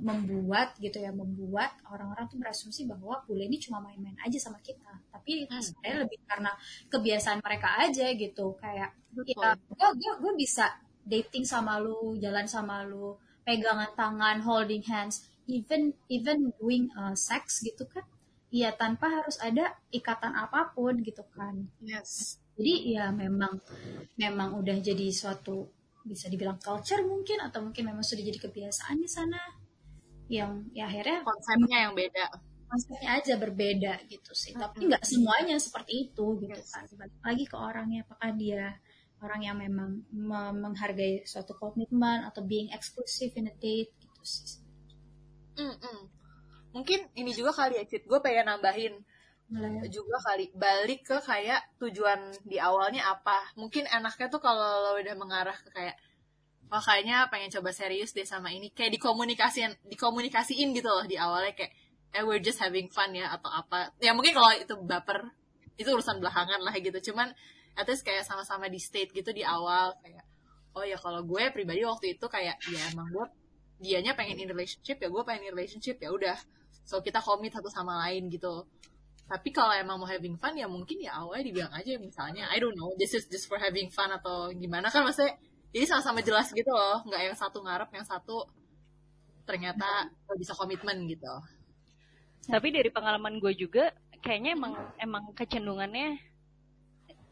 membuat 0.00 0.76
gitu 0.80 1.00
ya 1.00 1.12
membuat 1.12 1.76
orang-orang 1.88 2.28
tuh 2.28 2.40
berasumsi 2.40 2.84
bahwa 2.88 3.20
bule 3.24 3.48
ini 3.48 3.60
cuma 3.60 3.80
main-main 3.80 4.16
aja 4.24 4.36
sama 4.40 4.60
kita. 4.60 4.92
Tapi 5.12 5.48
hmm. 5.48 5.60
sebenarnya 5.60 5.98
lebih 6.04 6.18
karena 6.28 6.52
kebiasaan 6.88 7.40
mereka 7.40 7.68
aja 7.80 8.06
gitu. 8.12 8.56
Kayak 8.60 8.92
ya 9.24 9.56
gue 9.56 9.88
gue 9.96 10.12
gue 10.20 10.32
bisa 10.36 10.68
dating 11.04 11.42
sama 11.42 11.80
lu 11.80 12.14
jalan 12.20 12.46
sama 12.46 12.84
lu 12.84 13.16
pegangan 13.42 13.90
tangan 13.96 14.38
holding 14.44 14.84
hands 14.84 15.26
even 15.50 15.90
even 16.06 16.54
doing 16.62 16.86
uh, 16.94 17.16
sex 17.16 17.64
gitu 17.66 17.82
kan 17.90 18.06
ya 18.50 18.74
tanpa 18.74 19.06
harus 19.08 19.38
ada 19.38 19.78
ikatan 19.94 20.34
apa 20.34 20.74
pun 20.74 20.98
gitu 21.02 21.22
kan. 21.34 21.70
Yes. 21.82 22.42
Jadi 22.58 22.94
ya 22.98 23.08
memang 23.14 23.56
memang 24.18 24.58
udah 24.58 24.76
jadi 24.82 25.08
suatu 25.14 25.70
bisa 26.04 26.26
dibilang 26.26 26.58
culture 26.58 27.00
mungkin 27.06 27.38
atau 27.40 27.62
mungkin 27.62 27.94
memang 27.94 28.02
sudah 28.02 28.24
jadi 28.24 28.38
kebiasaan 28.42 28.98
di 28.98 29.08
sana 29.08 29.40
yang 30.30 30.66
ya 30.74 30.86
akhirnya 30.86 31.22
konsepnya 31.22 31.78
yang 31.88 31.94
beda. 31.94 32.26
konsepnya 32.70 33.18
aja 33.18 33.34
berbeda 33.34 33.92
gitu 34.06 34.30
sih. 34.30 34.54
Tapi 34.54 34.86
nggak 34.86 35.02
semuanya 35.02 35.58
seperti 35.58 36.10
itu 36.10 36.38
gitu 36.38 36.54
yes. 36.54 36.70
kan. 36.70 36.86
Lagi 37.26 37.44
ke 37.46 37.56
orangnya 37.58 38.06
apakah 38.06 38.30
dia 38.34 38.78
orang 39.20 39.40
yang 39.44 39.56
memang 39.60 40.00
menghargai 40.56 41.28
suatu 41.28 41.52
komitmen 41.60 42.24
atau 42.24 42.40
being 42.40 42.72
exclusive 42.72 43.36
in 43.36 43.52
a 43.52 43.54
date 43.60 43.92
gitu 44.00 44.22
sih 44.24 44.60
mm 45.60 45.76
-mm. 45.76 45.98
Mungkin 46.70 47.06
ini 47.18 47.30
juga 47.34 47.54
kali 47.54 47.78
ya 47.78 47.84
Cid. 47.86 48.06
Gue 48.06 48.20
pengen 48.22 48.50
nambahin 48.50 48.94
juga 49.90 50.16
kali. 50.22 50.54
Balik 50.54 51.06
ke 51.06 51.16
kayak 51.22 51.78
tujuan 51.82 52.30
di 52.46 52.56
awalnya 52.62 53.10
apa. 53.10 53.54
Mungkin 53.58 53.86
enaknya 53.90 54.30
tuh 54.30 54.42
kalau 54.42 54.90
lo 54.90 54.90
udah 54.98 55.16
mengarah 55.18 55.56
ke 55.58 55.70
kayak 55.74 55.96
wah 56.70 56.78
kayaknya 56.78 57.26
pengen 57.28 57.50
coba 57.50 57.74
serius 57.74 58.14
deh 58.14 58.26
sama 58.26 58.54
ini. 58.54 58.70
Kayak 58.70 58.98
dikomunikasiin 58.98 59.90
dikomunikasiin 59.90 60.70
gitu 60.74 60.86
loh 60.86 61.06
di 61.06 61.18
awalnya 61.18 61.54
kayak 61.54 61.72
eh 62.10 62.26
we're 62.26 62.42
just 62.42 62.58
having 62.58 62.90
fun 62.90 63.10
ya 63.14 63.34
atau 63.34 63.50
apa. 63.50 63.90
Ya 63.98 64.14
mungkin 64.14 64.34
kalau 64.34 64.50
itu 64.54 64.74
baper 64.86 65.30
itu 65.78 65.88
urusan 65.90 66.22
belakangan 66.22 66.62
lah 66.62 66.74
gitu. 66.78 67.10
Cuman 67.10 67.34
at 67.74 67.86
least 67.86 68.06
kayak 68.06 68.22
sama-sama 68.26 68.66
di 68.70 68.78
state 68.78 69.10
gitu 69.14 69.30
di 69.34 69.42
awal 69.42 69.94
kayak 70.02 70.26
oh 70.74 70.86
ya 70.86 70.98
kalau 70.98 71.26
gue 71.26 71.50
pribadi 71.50 71.82
waktu 71.82 72.14
itu 72.18 72.26
kayak 72.30 72.58
ya 72.70 72.80
emang 72.94 73.10
gue 73.10 73.26
dianya 73.80 74.14
pengen 74.14 74.38
in 74.38 74.50
relationship 74.52 75.00
ya 75.00 75.08
gue 75.08 75.22
pengen 75.26 75.50
in 75.50 75.52
relationship 75.56 75.96
ya 75.98 76.12
udah 76.12 76.36
so 76.90 76.98
kita 76.98 77.22
komit 77.22 77.54
satu 77.54 77.70
sama 77.70 78.02
lain 78.02 78.26
gitu. 78.26 78.66
Tapi 79.30 79.54
kalau 79.54 79.70
emang 79.70 80.02
mau 80.02 80.10
having 80.10 80.34
fun 80.34 80.58
ya 80.58 80.66
mungkin 80.66 80.98
ya 80.98 81.22
awalnya 81.22 81.46
dibilang 81.46 81.70
aja 81.70 81.94
misalnya 82.02 82.50
I 82.50 82.58
don't 82.58 82.74
know 82.74 82.90
this 82.98 83.14
is 83.14 83.30
just 83.30 83.46
for 83.46 83.62
having 83.62 83.86
fun 83.94 84.10
atau 84.10 84.50
gimana 84.50 84.90
kan 84.90 85.06
maksudnya. 85.06 85.38
Jadi 85.70 85.86
sama-sama 85.86 86.18
jelas 86.18 86.50
gitu 86.50 86.66
loh 86.74 87.06
nggak 87.06 87.30
yang 87.30 87.36
satu 87.38 87.62
ngarep 87.62 87.94
yang 87.94 88.02
satu 88.02 88.42
ternyata 89.46 90.10
bisa 90.34 90.50
komitmen 90.58 91.06
gitu. 91.06 91.30
Tapi 92.50 92.74
dari 92.74 92.90
pengalaman 92.90 93.38
gue 93.38 93.54
juga 93.54 93.94
kayaknya 94.18 94.58
emang 94.58 94.74
emang 94.98 95.24
kecenderungannya 95.38 96.18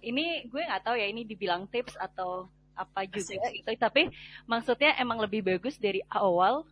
ini 0.06 0.46
gue 0.46 0.62
nggak 0.62 0.86
tahu 0.86 0.94
ya 0.94 1.10
ini 1.10 1.26
dibilang 1.26 1.66
tips 1.66 1.98
atau 1.98 2.46
apa 2.78 3.10
juga 3.10 3.42
Asik. 3.50 3.66
itu 3.66 3.70
tapi 3.74 4.02
maksudnya 4.46 4.94
emang 5.02 5.18
lebih 5.18 5.42
bagus 5.42 5.74
dari 5.82 5.98
awal 6.14 6.62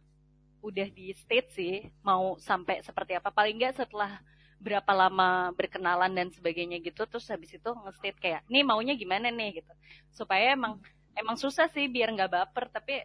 udah 0.62 0.88
di 0.92 1.12
state 1.16 1.48
sih 1.52 1.74
mau 2.02 2.36
sampai 2.40 2.82
seperti 2.82 3.16
apa. 3.16 3.32
Paling 3.32 3.56
nggak 3.60 3.84
setelah 3.84 4.20
berapa 4.56 4.88
lama 4.96 5.52
berkenalan 5.52 6.12
dan 6.16 6.28
sebagainya 6.32 6.80
gitu 6.80 7.04
terus 7.04 7.28
habis 7.28 7.52
itu 7.52 7.68
nge-state 7.68 8.16
kayak 8.16 8.40
nih 8.48 8.64
maunya 8.64 8.96
gimana 8.96 9.28
nih? 9.28 9.60
gitu. 9.62 9.72
Supaya 10.12 10.56
emang 10.56 10.80
emang 11.16 11.36
susah 11.36 11.68
sih 11.72 11.88
biar 11.88 12.12
nggak 12.12 12.32
baper 12.32 12.68
tapi 12.72 13.04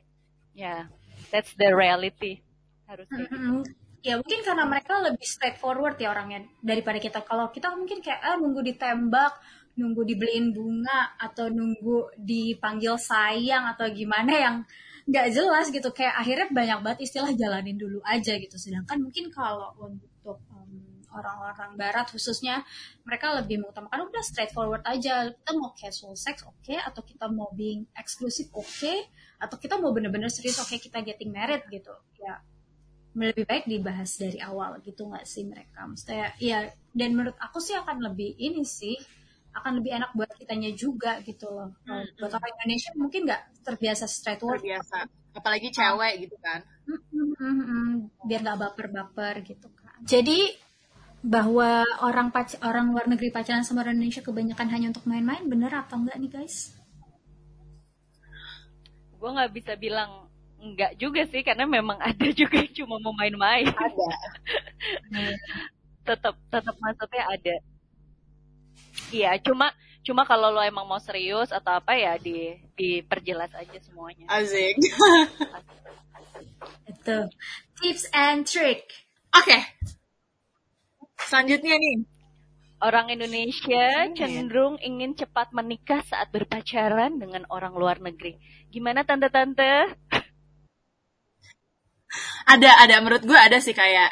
ya 0.55 0.87
that's 1.31 1.55
the 1.55 1.71
reality 1.71 2.43
harus 2.87 3.07
kayak 3.07 3.31
gitu. 3.31 3.63
ya 4.03 4.19
mungkin 4.19 4.39
karena 4.43 4.67
mereka 4.67 4.99
lebih 4.99 5.23
straightforward 5.23 5.95
ya 5.95 6.11
orangnya 6.11 6.43
daripada 6.59 6.99
kita. 6.99 7.23
Kalau 7.23 7.47
kita 7.51 7.71
mungkin 7.75 8.03
kayak 8.03 8.19
ah 8.19 8.35
nunggu 8.35 8.61
ditembak 8.67 9.33
nunggu 9.79 10.03
dibeliin 10.03 10.51
bunga 10.51 11.15
atau 11.15 11.47
nunggu 11.47 12.19
dipanggil 12.19 12.99
sayang 12.99 13.71
atau 13.71 13.87
gimana 13.87 14.33
yang 14.35 14.55
nggak 15.11 15.27
jelas 15.35 15.67
gitu. 15.69 15.91
Kayak 15.91 16.15
akhirnya 16.15 16.47
banyak 16.49 16.79
banget 16.79 16.99
istilah 17.03 17.31
jalanin 17.35 17.75
dulu 17.75 17.99
aja 18.07 18.39
gitu. 18.39 18.55
Sedangkan 18.55 19.03
mungkin 19.03 19.27
kalau 19.29 19.75
untuk 19.75 20.39
orang-orang 21.11 21.75
barat 21.75 22.07
khususnya 22.07 22.63
mereka 23.03 23.35
lebih 23.35 23.59
mengutamakan 23.59 24.07
udah 24.07 24.23
straightforward 24.23 24.83
aja. 24.87 25.27
Kita 25.27 25.51
mau 25.59 25.75
casual 25.75 26.15
sex 26.15 26.47
oke? 26.47 26.55
Okay, 26.63 26.79
atau 26.79 27.03
kita 27.03 27.27
mau 27.27 27.51
being 27.51 27.83
eksklusif 27.99 28.47
oke? 28.55 28.63
Okay, 28.63 29.11
atau 29.35 29.59
kita 29.59 29.75
mau 29.75 29.91
bener-bener 29.91 30.31
serius 30.31 30.57
oke? 30.63 30.71
Okay, 30.71 30.79
kita 30.79 31.03
getting 31.03 31.35
married 31.35 31.61
gitu. 31.67 31.91
Ya 32.15 32.39
lebih 33.11 33.43
baik 33.43 33.67
dibahas 33.67 34.15
dari 34.15 34.39
awal 34.39 34.79
gitu 34.87 35.03
nggak 35.03 35.27
sih 35.27 35.43
mereka? 35.43 35.83
Maksudnya 35.83 36.31
ya 36.39 36.71
dan 36.95 37.11
menurut 37.11 37.35
aku 37.43 37.59
sih 37.59 37.75
akan 37.75 37.99
lebih 38.07 38.39
ini 38.39 38.63
sih 38.63 38.95
akan 39.51 39.71
lebih 39.83 39.91
enak 39.99 40.11
buat 40.15 40.31
kitanya 40.39 40.71
juga 40.75 41.19
gitu 41.23 41.51
loh 41.51 41.75
hmm. 41.87 42.19
buat 42.19 42.31
orang 42.31 42.51
Indonesia 42.61 42.91
mungkin 42.95 43.21
nggak 43.27 43.41
terbiasa 43.67 44.05
straightforward 44.07 44.63
terbiasa 44.63 45.07
apalagi 45.31 45.67
cewek 45.71 46.27
gitu 46.27 46.35
kan 46.39 46.63
hmm, 46.87 47.01
hmm, 47.11 47.33
hmm, 47.35 47.63
hmm. 47.63 47.91
biar 48.27 48.39
nggak 48.43 48.59
baper-baper 48.59 49.35
gitu 49.43 49.67
kan 49.75 49.95
jadi 50.07 50.55
bahwa 51.21 51.85
orang 52.01 52.33
pac 52.33 52.57
orang 52.65 52.89
luar 52.89 53.05
negeri 53.05 53.29
pacaran 53.29 53.61
sama 53.61 53.85
orang 53.85 54.01
Indonesia 54.01 54.25
kebanyakan 54.25 54.67
hanya 54.73 54.87
untuk 54.89 55.05
main-main 55.05 55.45
bener 55.45 55.69
atau 55.69 56.01
enggak 56.01 56.17
nih 56.17 56.31
guys? 56.33 56.73
Gue 59.21 59.29
nggak 59.29 59.53
bisa 59.53 59.77
bilang 59.77 60.25
enggak 60.57 60.97
juga 60.97 61.21
sih 61.29 61.45
karena 61.45 61.69
memang 61.69 62.01
ada 62.09 62.27
juga 62.33 62.57
yang 62.57 62.73
cuma 62.73 62.97
mau 63.05 63.13
main-main. 63.13 63.69
Ada. 63.69 64.09
tetap 66.09 66.35
tetap 66.49 66.75
maksudnya 66.81 67.23
ada. 67.29 67.55
Iya, 69.11 69.35
cuma 69.43 69.75
cuma 70.01 70.25
kalau 70.25 70.49
lo 70.49 70.63
emang 70.63 70.87
mau 70.87 70.97
serius 70.97 71.53
atau 71.53 71.77
apa 71.77 71.93
ya 71.93 72.17
di 72.17 72.57
diperjelas 72.79 73.51
aja 73.53 73.77
semuanya. 73.83 74.25
Asik. 74.31 74.79
Itu 76.91 77.17
tips 77.83 78.07
and 78.15 78.47
trick. 78.47 78.87
Oke. 79.35 79.45
Okay. 79.45 79.61
Selanjutnya 81.21 81.77
nih. 81.77 81.97
Orang 82.81 83.13
Indonesia 83.13 84.09
cenderung 84.17 84.81
ingin 84.81 85.13
cepat 85.13 85.53
menikah 85.53 86.01
saat 86.01 86.33
berpacaran 86.33 87.21
dengan 87.21 87.45
orang 87.53 87.77
luar 87.77 88.01
negeri. 88.01 88.41
Gimana 88.73 89.05
tante-tante? 89.05 90.01
Ada, 92.49 92.71
ada. 92.81 92.95
Menurut 93.05 93.21
gue 93.21 93.37
ada 93.37 93.61
sih 93.61 93.77
kayak 93.77 94.09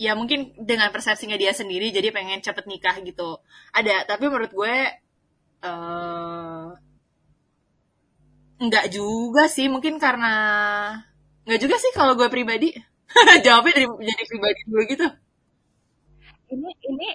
ya 0.00 0.12
mungkin 0.18 0.56
dengan 0.58 0.88
persepsinya 0.90 1.36
dia 1.36 1.52
sendiri 1.52 1.92
jadi 1.92 2.12
pengen 2.12 2.40
cepet 2.40 2.64
nikah 2.68 2.96
gitu. 3.04 3.40
Ada, 3.74 4.08
tapi 4.08 4.28
menurut 4.28 4.52
gue 4.52 4.76
uh, 5.64 6.66
nggak 8.62 8.86
juga 8.92 9.46
sih. 9.48 9.66
Mungkin 9.68 9.96
karena 10.00 10.34
nggak 11.44 11.60
juga 11.60 11.76
sih 11.80 11.92
kalau 11.94 12.14
gue 12.14 12.28
pribadi. 12.32 12.72
Jawabnya 13.44 13.72
dari 13.76 13.86
jadi 13.88 14.22
pribadi 14.24 14.60
dulu 14.68 14.82
gitu 14.88 15.06
ini 16.52 16.70
ini 16.84 17.08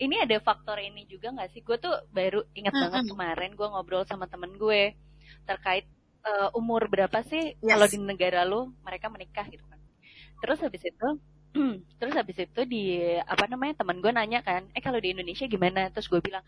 ini 0.00 0.16
ada 0.16 0.36
faktor 0.40 0.80
ini 0.80 1.04
juga 1.04 1.28
nggak 1.28 1.50
sih? 1.52 1.60
Gue 1.60 1.76
tuh 1.76 1.92
baru 2.08 2.40
ingat 2.56 2.72
hmm, 2.72 2.82
banget 2.88 3.02
kemarin 3.12 3.52
gue 3.52 3.68
ngobrol 3.68 4.04
sama 4.08 4.24
temen 4.24 4.56
gue 4.56 4.96
terkait 5.44 5.84
uh, 6.24 6.48
umur 6.56 6.88
berapa 6.88 7.20
sih 7.20 7.60
yes. 7.60 7.68
kalau 7.68 7.86
di 7.86 7.98
negara 8.00 8.48
lu 8.48 8.72
mereka 8.80 9.12
menikah 9.12 9.44
gitu 9.52 9.64
kan. 9.68 9.79
Terus 10.40 10.58
habis 10.64 10.82
itu 10.84 11.08
terus 11.98 12.14
habis 12.14 12.36
itu 12.38 12.60
di 12.66 13.00
apa 13.26 13.44
namanya 13.50 13.82
teman 13.82 13.98
gue 13.98 14.12
nanya 14.14 14.40
kan, 14.40 14.66
eh 14.70 14.82
kalau 14.82 14.98
di 15.02 15.12
Indonesia 15.14 15.46
gimana? 15.50 15.90
Terus 15.90 16.06
gue 16.06 16.20
bilang 16.22 16.44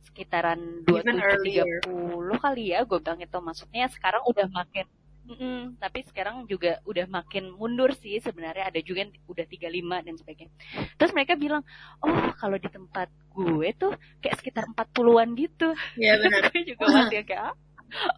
sekitaran 0.00 0.82
dua 0.88 1.04
tiga 1.44 1.64
puluh 1.84 2.40
kali 2.40 2.72
ya 2.72 2.88
gue 2.88 2.98
bilang 3.04 3.20
itu 3.20 3.36
maksudnya 3.36 3.84
sekarang 3.92 4.24
udah 4.24 4.48
makin 4.48 4.88
Mm-mm, 5.30 5.78
tapi 5.78 6.02
sekarang 6.10 6.42
juga 6.50 6.82
udah 6.82 7.06
makin 7.06 7.54
mundur 7.54 7.94
sih 7.94 8.18
sebenarnya 8.18 8.66
ada 8.66 8.82
juga 8.82 9.06
yang 9.06 9.14
udah 9.30 9.46
35 9.46 10.02
dan 10.02 10.14
sebagainya. 10.18 10.54
Terus 10.98 11.14
mereka 11.14 11.38
bilang, 11.38 11.62
"Oh, 12.02 12.34
kalau 12.34 12.58
di 12.58 12.66
tempat 12.66 13.06
gue 13.30 13.68
tuh 13.78 13.94
kayak 14.18 14.42
sekitar 14.42 14.66
40-an 14.74 15.38
gitu." 15.38 15.70
Iya 15.94 16.18
benar. 16.26 16.50
gue 16.50 16.62
juga 16.74 16.84
masih 16.90 17.22
kayak 17.22 17.54
ah, 17.54 17.56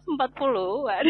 40-an. 0.09 1.05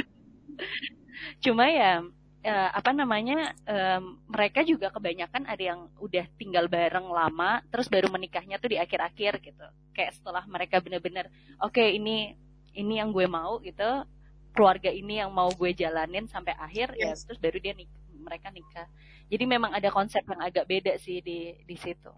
Cuma 1.46 1.72
ya 1.72 2.04
uh, 2.44 2.70
apa 2.76 2.92
namanya 2.92 3.56
um, 3.66 4.20
mereka 4.28 4.62
juga 4.68 4.92
kebanyakan 4.92 5.48
ada 5.48 5.64
yang 5.64 5.88
udah 5.98 6.28
tinggal 6.36 6.68
bareng 6.68 7.08
lama 7.08 7.64
terus 7.72 7.88
baru 7.88 8.12
menikahnya 8.12 8.60
tuh 8.60 8.76
di 8.76 8.78
akhir-akhir 8.78 9.40
gitu. 9.42 9.66
Kayak 9.96 10.20
setelah 10.20 10.44
mereka 10.46 10.84
bener-bener 10.84 11.32
oke 11.64 11.74
okay, 11.74 11.96
ini 11.96 12.36
ini 12.76 13.00
yang 13.00 13.16
gue 13.16 13.26
mau 13.26 13.58
gitu. 13.64 14.06
Keluarga 14.54 14.94
ini 14.94 15.18
yang 15.18 15.34
mau 15.34 15.50
gue 15.50 15.72
jalanin 15.74 16.30
sampai 16.30 16.54
akhir 16.54 16.94
ya 17.00 17.16
yes. 17.16 17.26
ya 17.26 17.34
terus 17.34 17.40
baru 17.42 17.58
dia 17.58 17.74
nik 17.74 17.90
mereka 18.24 18.54
nikah. 18.54 18.88
Jadi 19.28 19.44
memang 19.50 19.74
ada 19.74 19.90
konsep 19.90 20.24
yang 20.24 20.40
agak 20.44 20.70
beda 20.70 20.94
sih 21.00 21.24
di 21.24 21.58
di 21.64 21.76
situ. 21.80 22.12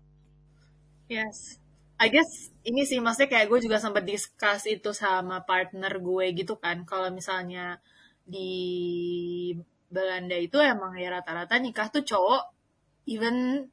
Yes. 1.08 1.62
I 1.96 2.12
guess 2.12 2.52
ini 2.68 2.84
sih 2.84 3.00
maksudnya 3.00 3.40
kayak 3.40 3.48
gue 3.48 3.60
juga 3.72 3.80
sempat 3.80 4.04
discuss 4.04 4.68
itu 4.68 4.92
sama 4.92 5.48
partner 5.48 5.96
gue 5.96 6.26
gitu 6.36 6.60
kan. 6.60 6.84
Kalau 6.84 7.08
misalnya 7.08 7.80
di 8.26 8.52
Belanda 9.96 10.36
itu 10.36 10.60
emang 10.60 10.92
ya 11.00 11.16
rata-rata 11.16 11.56
nikah 11.56 11.88
tuh 11.88 12.04
cowok 12.04 12.44
even 13.08 13.66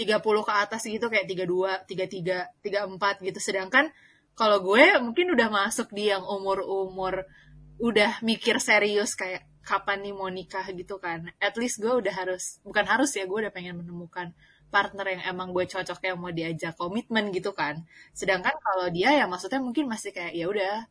30 0.00 0.16
ke 0.24 0.52
atas 0.56 0.82
gitu 0.88 1.12
kayak 1.12 1.28
32, 1.28 1.84
33, 1.84 2.64
34 2.64 3.26
gitu. 3.28 3.38
Sedangkan 3.38 3.92
kalau 4.32 4.64
gue 4.64 4.96
mungkin 5.04 5.36
udah 5.36 5.52
masuk 5.52 5.92
di 5.92 6.08
yang 6.08 6.24
umur-umur 6.24 7.28
udah 7.76 8.24
mikir 8.24 8.56
serius 8.56 9.12
kayak 9.12 9.44
kapan 9.60 10.00
nih 10.08 10.14
mau 10.16 10.32
nikah 10.32 10.64
gitu 10.72 10.96
kan. 10.96 11.28
At 11.36 11.60
least 11.60 11.84
gue 11.84 11.92
udah 11.92 12.14
harus 12.16 12.64
bukan 12.64 12.88
harus 12.88 13.12
ya 13.12 13.28
gue 13.28 13.38
udah 13.44 13.52
pengen 13.52 13.76
menemukan 13.76 14.32
partner 14.72 15.18
yang 15.18 15.22
emang 15.36 15.52
gue 15.52 15.68
cocok 15.68 16.00
yang 16.00 16.16
mau 16.16 16.32
diajak 16.32 16.78
komitmen 16.80 17.28
gitu 17.36 17.52
kan. 17.52 17.84
Sedangkan 18.16 18.56
kalau 18.56 18.88
dia 18.88 19.12
ya 19.12 19.28
maksudnya 19.28 19.60
mungkin 19.60 19.84
masih 19.84 20.16
kayak 20.16 20.32
ya 20.32 20.48
udah 20.48 20.88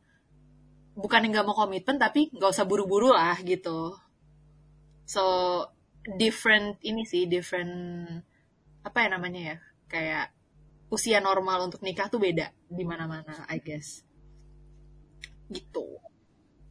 bukan 1.00 1.32
nggak 1.32 1.46
mau 1.48 1.56
komitmen 1.56 1.96
tapi 1.98 2.30
nggak 2.36 2.52
usah 2.52 2.68
buru-buru 2.68 3.16
lah 3.16 3.40
gitu 3.42 3.96
so 5.10 5.66
different 6.22 6.78
ini 6.86 7.02
sih 7.10 7.26
different 7.26 7.74
apa 8.86 8.98
ya 9.02 9.10
namanya 9.18 9.42
ya 9.42 9.58
kayak 9.90 10.28
usia 10.94 11.18
normal 11.18 11.66
untuk 11.66 11.82
nikah 11.82 12.06
tuh 12.14 12.22
beda 12.22 12.54
di 12.70 12.86
mana-mana 12.86 13.50
I 13.50 13.58
guess 13.58 14.06
gitu 15.50 15.98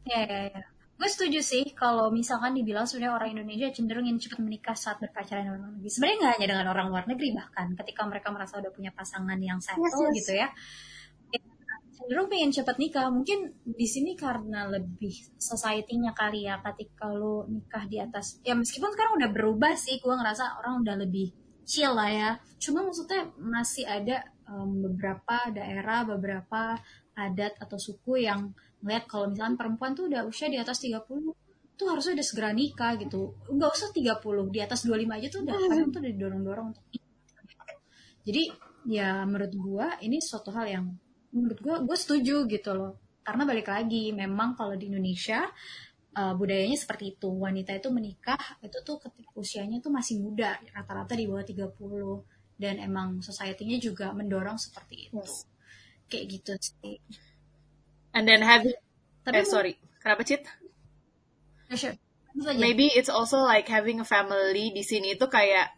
Ya, 0.09 0.25
ya, 0.25 0.39
ya. 0.49 0.63
Gue 0.99 1.07
setuju 1.07 1.39
sih 1.39 1.63
kalau 1.71 2.11
misalkan 2.11 2.51
dibilang 2.51 2.83
sebenarnya 2.83 3.15
orang 3.15 3.29
Indonesia 3.31 3.71
cenderung 3.71 4.03
ingin 4.03 4.19
cepat 4.19 4.39
menikah 4.43 4.75
saat 4.75 4.99
berpacaran 4.99 5.47
dengan 5.47 5.63
luar 5.63 5.71
negeri. 5.79 5.89
Sebenarnya 5.95 6.17
nggak 6.19 6.33
hanya 6.35 6.47
dengan 6.51 6.67
orang 6.75 6.87
luar 6.91 7.05
negeri 7.07 7.29
bahkan 7.31 7.67
ketika 7.77 8.01
mereka 8.03 8.27
merasa 8.35 8.59
udah 8.59 8.71
punya 8.75 8.91
pasangan 8.91 9.39
yang 9.39 9.63
settle 9.63 9.87
yes, 9.87 9.95
yes. 9.95 10.15
gitu 10.19 10.31
ya 10.35 10.47
cenderung 11.99 12.31
pengen 12.31 12.55
cepat 12.55 12.79
nikah. 12.79 13.11
Mungkin 13.11 13.59
di 13.67 13.87
sini 13.87 14.15
karena 14.15 14.71
lebih 14.71 15.11
society-nya 15.35 16.15
kali 16.15 16.47
ya 16.47 16.63
ketika 16.63 17.11
lo 17.11 17.43
nikah 17.51 17.83
di 17.91 17.99
atas 17.99 18.39
ya 18.47 18.55
meskipun 18.55 18.95
sekarang 18.95 19.19
udah 19.19 19.29
berubah 19.35 19.75
sih, 19.75 19.99
gue 19.99 20.15
ngerasa 20.15 20.63
orang 20.63 20.81
udah 20.87 20.95
lebih 20.95 21.35
chill 21.67 21.91
lah 21.91 22.09
ya. 22.09 22.29
Cuma 22.57 22.81
maksudnya 22.87 23.27
masih 23.35 23.83
ada 23.83 24.23
um, 24.47 24.79
beberapa 24.79 25.51
daerah, 25.51 26.07
beberapa 26.07 26.79
adat 27.19 27.59
atau 27.59 27.75
suku 27.75 28.23
yang 28.23 28.55
ngeliat 28.79 29.03
kalau 29.11 29.27
misalnya 29.27 29.59
perempuan 29.59 29.91
tuh 29.91 30.07
udah 30.07 30.23
usia 30.23 30.47
di 30.47 30.55
atas 30.55 30.79
30 30.79 31.03
tuh 31.75 31.87
harusnya 31.87 32.15
udah 32.15 32.27
segera 32.27 32.51
nikah 32.55 32.95
gitu 32.95 33.35
nggak 33.51 33.71
usah 33.71 33.91
30 33.91 34.23
di 34.55 34.59
atas 34.59 34.87
25 34.87 35.15
aja 35.19 35.27
tuh 35.27 35.41
udah 35.43 35.55
hmm. 35.55 35.67
kadang 35.67 35.89
tuh 35.91 35.99
udah 35.99 36.11
didorong-dorong 36.15 36.67
untuk 36.71 36.83
jadi 38.23 38.43
ya 38.87 39.23
menurut 39.27 39.53
gua 39.55 39.87
ini 39.99 40.19
suatu 40.19 40.51
hal 40.55 40.67
yang 40.67 40.85
menurut 41.33 41.59
gua 41.61 41.75
gue 41.81 41.97
setuju 41.97 42.45
gitu 42.49 42.71
loh. 42.73 42.97
Karena 43.21 43.45
balik 43.45 43.69
lagi 43.69 44.09
memang 44.15 44.57
kalau 44.57 44.73
di 44.73 44.89
Indonesia 44.89 45.45
uh, 46.17 46.33
budayanya 46.33 46.77
seperti 46.77 47.17
itu. 47.17 47.29
Wanita 47.29 47.77
itu 47.77 47.89
menikah 47.93 48.39
itu 48.65 48.77
tuh 48.81 48.97
ketika 48.97 49.29
usianya 49.37 49.77
tuh 49.83 49.93
masih 49.93 50.17
muda 50.17 50.57
rata-rata 50.73 51.13
di 51.13 51.29
bawah 51.29 51.45
30 51.45 51.77
dan 52.59 52.75
emang 52.81 53.21
society-nya 53.21 53.77
juga 53.79 54.11
mendorong 54.11 54.57
seperti 54.57 55.11
itu. 55.11 55.21
Yes. 55.21 55.45
kayak 56.09 56.25
gitu 56.27 56.53
sih. 56.57 56.97
And 58.11 58.25
then 58.25 58.41
having 58.41 58.75
Tapi 59.21 59.45
eh, 59.45 59.47
sorry, 59.47 59.73
kenapa 60.01 60.25
Cit? 60.25 60.43
Sure. 61.77 61.93
Maybe 62.57 62.89
it's 62.89 63.13
also 63.13 63.45
like 63.45 63.69
having 63.69 64.01
a 64.01 64.07
family 64.07 64.73
di 64.73 64.81
sini 64.81 65.13
itu 65.13 65.29
kayak 65.29 65.69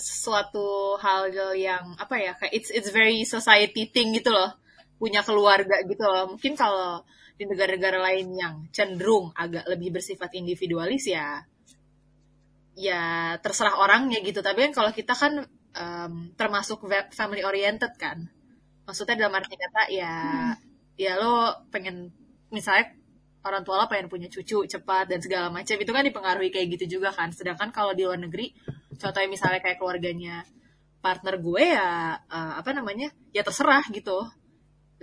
suatu 0.00 0.96
hal 0.98 1.28
yang 1.54 1.94
apa 2.00 2.16
ya 2.18 2.32
kayak 2.34 2.52
it's 2.56 2.72
it's 2.72 2.90
very 2.90 3.22
society 3.22 3.86
thing 3.92 4.10
gitu 4.16 4.34
loh 4.34 4.50
punya 4.98 5.20
keluarga 5.26 5.82
gitu 5.84 6.04
loh. 6.04 6.34
Mungkin 6.36 6.54
kalau 6.54 7.02
di 7.34 7.44
negara-negara 7.50 7.98
lain 7.98 8.26
yang 8.38 8.54
cenderung 8.70 9.34
agak 9.34 9.66
lebih 9.66 9.98
bersifat 9.98 10.30
individualis 10.38 11.10
ya 11.10 11.42
ya 12.78 13.34
terserah 13.42 13.78
orangnya 13.78 14.22
gitu. 14.22 14.42
Tapi 14.42 14.70
kan 14.70 14.72
kalau 14.74 14.90
kita 14.94 15.14
kan 15.14 15.42
um, 15.74 16.30
termasuk 16.38 16.82
family 17.14 17.42
oriented 17.42 17.94
kan. 17.98 18.30
Maksudnya 18.84 19.26
dalam 19.26 19.34
arti 19.34 19.56
kata 19.56 19.82
ya 19.90 20.14
hmm. 20.14 20.54
ya 21.00 21.18
lo 21.18 21.66
pengen 21.72 22.12
misalnya 22.54 22.94
orang 23.44 23.62
tua 23.66 23.82
lo 23.82 23.86
pengen 23.90 24.08
punya 24.08 24.30
cucu 24.30 24.64
cepat 24.64 25.10
dan 25.10 25.18
segala 25.20 25.50
macam 25.50 25.76
itu 25.76 25.90
kan 25.90 26.04
dipengaruhi 26.06 26.50
kayak 26.54 26.68
gitu 26.78 26.98
juga 27.00 27.10
kan. 27.10 27.34
Sedangkan 27.34 27.74
kalau 27.74 27.92
di 27.96 28.06
luar 28.06 28.20
negeri 28.20 28.54
contohnya 28.94 29.26
misalnya 29.26 29.60
kayak 29.60 29.78
keluarganya 29.82 30.46
partner 31.04 31.36
gue 31.36 31.64
ya 31.76 32.16
uh, 32.16 32.52
apa 32.56 32.72
namanya 32.72 33.12
ya 33.34 33.44
terserah 33.44 33.84
gitu 33.92 34.24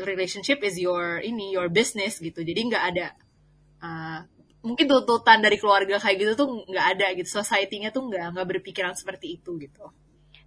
relationship 0.04 0.62
is 0.66 0.78
your 0.78 1.20
ini 1.22 1.54
your 1.54 1.68
business 1.68 2.18
gitu. 2.18 2.42
Jadi 2.42 2.60
nggak 2.72 2.84
ada 2.94 3.08
uh, 3.82 4.20
mungkin 4.62 4.86
tuntutan 4.86 5.42
dari 5.42 5.58
keluarga 5.58 5.98
kayak 5.98 6.18
gitu 6.22 6.34
tuh 6.38 6.48
nggak 6.70 6.86
ada 6.98 7.08
gitu. 7.18 7.30
Society-nya 7.30 7.90
tuh 7.90 8.08
nggak 8.10 8.38
nggak 8.38 8.48
berpikiran 8.58 8.94
seperti 8.94 9.42
itu 9.42 9.58
gitu. 9.58 9.90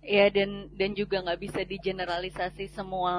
Ya 0.05 0.29
dan 0.29 0.69
dan 0.77 0.93
juga 0.93 1.25
nggak 1.25 1.40
bisa 1.40 1.61
digeneralisasi 1.64 2.71
semua 2.71 3.14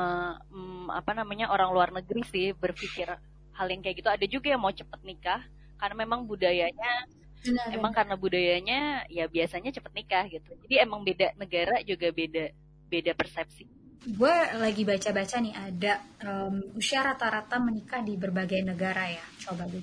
hmm, 0.53 0.93
apa 0.93 1.11
namanya 1.17 1.49
orang 1.49 1.73
luar 1.73 1.89
negeri 1.91 2.21
sih 2.29 2.53
berpikir 2.53 3.09
hal 3.55 3.67
yang 3.67 3.81
kayak 3.83 3.97
gitu. 3.99 4.09
Ada 4.09 4.25
juga 4.29 4.47
yang 4.53 4.61
mau 4.63 4.71
cepet 4.71 5.01
nikah 5.03 5.41
karena 5.75 5.95
memang 6.07 6.23
budayanya 6.23 7.09
benar, 7.43 7.67
emang 7.75 7.91
benar. 7.91 7.97
karena 7.99 8.15
budayanya 8.15 8.79
ya 9.11 9.25
biasanya 9.27 9.75
cepet 9.75 9.91
nikah 9.91 10.23
gitu. 10.31 10.51
Jadi 10.65 10.75
emang 10.79 11.03
beda 11.03 11.35
negara 11.35 11.83
juga 11.83 12.07
beda 12.15 12.55
beda 12.87 13.11
persepsi 13.17 13.74
gue 14.03 14.35
lagi 14.59 14.83
baca-baca 14.83 15.39
nih 15.39 15.55
ada 15.55 15.93
um, 16.27 16.75
usia 16.75 17.01
rata-rata 17.01 17.57
menikah 17.57 18.03
di 18.03 18.19
berbagai 18.19 18.61
negara 18.61 19.07
ya 19.09 19.25
coba 19.47 19.65
gue 19.71 19.81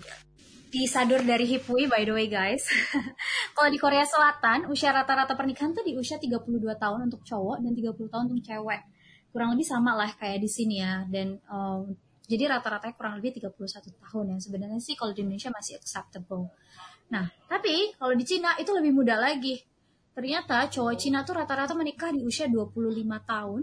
disadur 0.72 1.20
dari 1.20 1.44
Hipui 1.44 1.84
by 1.84 2.00
the 2.00 2.16
way 2.16 2.32
guys. 2.32 2.64
Kalau 3.54 3.68
di 3.68 3.76
Korea 3.76 4.08
Selatan, 4.08 4.72
usia 4.72 4.88
rata-rata 4.88 5.36
pernikahan 5.36 5.76
tuh 5.76 5.84
di 5.84 5.92
usia 5.92 6.16
32 6.16 6.48
tahun 6.80 7.12
untuk 7.12 7.20
cowok 7.28 7.60
dan 7.60 7.76
30 7.76 7.92
tahun 8.08 8.24
untuk 8.32 8.40
cewek. 8.40 8.80
Kurang 9.28 9.52
lebih 9.52 9.68
sama 9.68 9.92
lah 9.92 10.08
kayak 10.16 10.40
di 10.40 10.48
sini 10.48 10.80
ya. 10.80 11.04
Dan 11.04 11.36
um, 11.52 11.92
jadi 12.24 12.48
rata-ratanya 12.56 12.96
kurang 12.96 13.20
lebih 13.20 13.36
31 13.36 14.00
tahun 14.00 14.24
ya. 14.32 14.36
Sebenarnya 14.40 14.80
sih 14.80 14.96
kalau 14.96 15.12
di 15.12 15.20
Indonesia 15.20 15.52
masih 15.52 15.76
acceptable. 15.76 16.48
Nah, 17.12 17.28
tapi 17.44 17.92
kalau 18.00 18.16
di 18.16 18.24
Cina 18.24 18.56
itu 18.56 18.72
lebih 18.72 18.96
muda 18.96 19.20
lagi. 19.20 19.60
Ternyata 20.16 20.72
cowok 20.72 20.96
Cina 20.96 21.20
tuh 21.20 21.36
rata-rata 21.36 21.76
menikah 21.76 22.16
di 22.16 22.24
usia 22.24 22.48
25 22.48 22.72
tahun 23.28 23.60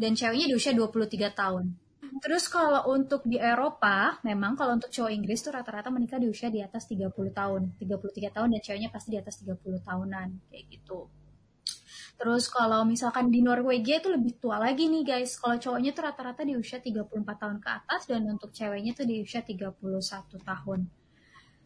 dan 0.00 0.16
ceweknya 0.16 0.48
di 0.48 0.56
usia 0.56 0.72
23 0.72 1.28
tahun. 1.36 1.76
Terus 2.20 2.48
kalau 2.48 2.88
untuk 2.90 3.22
di 3.28 3.36
Eropa, 3.36 4.16
memang 4.24 4.56
kalau 4.56 4.76
untuk 4.76 4.88
cowok 4.88 5.12
Inggris 5.12 5.44
tuh 5.44 5.52
rata-rata 5.52 5.92
menikah 5.92 6.16
di 6.16 6.28
usia 6.28 6.48
di 6.48 6.64
atas 6.64 6.88
30 6.88 7.12
tahun. 7.12 7.76
33 7.76 8.34
tahun 8.34 8.48
dan 8.56 8.60
ceweknya 8.60 8.90
pasti 8.90 9.14
di 9.14 9.18
atas 9.20 9.40
30 9.44 9.80
tahunan. 9.84 10.28
Kayak 10.48 10.64
gitu. 10.72 11.06
Terus 12.20 12.52
kalau 12.52 12.84
misalkan 12.84 13.32
di 13.32 13.40
Norwegia 13.40 14.04
itu 14.04 14.12
lebih 14.12 14.36
tua 14.36 14.60
lagi 14.60 14.92
nih 14.92 15.04
guys. 15.04 15.40
Kalau 15.40 15.56
cowoknya 15.56 15.96
tuh 15.96 16.04
rata-rata 16.04 16.42
di 16.44 16.56
usia 16.56 16.80
34 16.80 17.08
tahun 17.16 17.56
ke 17.60 17.68
atas 17.68 18.04
dan 18.04 18.28
untuk 18.28 18.52
ceweknya 18.52 18.92
tuh 18.92 19.08
di 19.08 19.24
usia 19.24 19.40
31 19.40 19.80
tahun. 20.44 20.80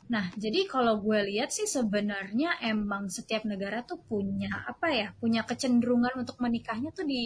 Nah, 0.05 0.29
jadi 0.37 0.68
kalau 0.68 1.01
gue 1.01 1.18
lihat 1.33 1.49
sih 1.51 1.64
sebenarnya 1.64 2.61
emang 2.61 3.09
setiap 3.09 3.49
negara 3.49 3.81
tuh 3.83 3.99
punya 4.05 4.68
apa 4.68 4.92
ya, 4.92 5.09
punya 5.16 5.42
kecenderungan 5.49 6.12
untuk 6.20 6.37
menikahnya 6.44 6.92
tuh 6.92 7.09
di 7.09 7.25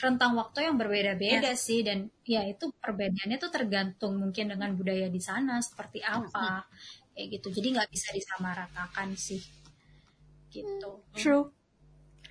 rentang 0.00 0.32
waktu 0.34 0.66
yang 0.66 0.76
berbeda-beda 0.80 1.52
yes. 1.52 1.68
sih. 1.68 1.84
Dan 1.84 2.08
ya 2.24 2.42
itu 2.48 2.72
perbedaannya 2.72 3.38
tuh 3.38 3.52
tergantung 3.52 4.16
mungkin 4.16 4.50
dengan 4.50 4.72
budaya 4.74 5.12
di 5.12 5.20
sana 5.20 5.60
seperti 5.60 6.00
apa. 6.00 6.64
Mm-hmm. 6.64 7.12
kayak 7.14 7.28
gitu. 7.36 7.48
Jadi 7.60 7.68
nggak 7.76 7.90
bisa 7.92 8.08
disamaratakan 8.16 9.08
sih. 9.14 9.40
Gitu. 10.50 10.90
True. 11.14 11.52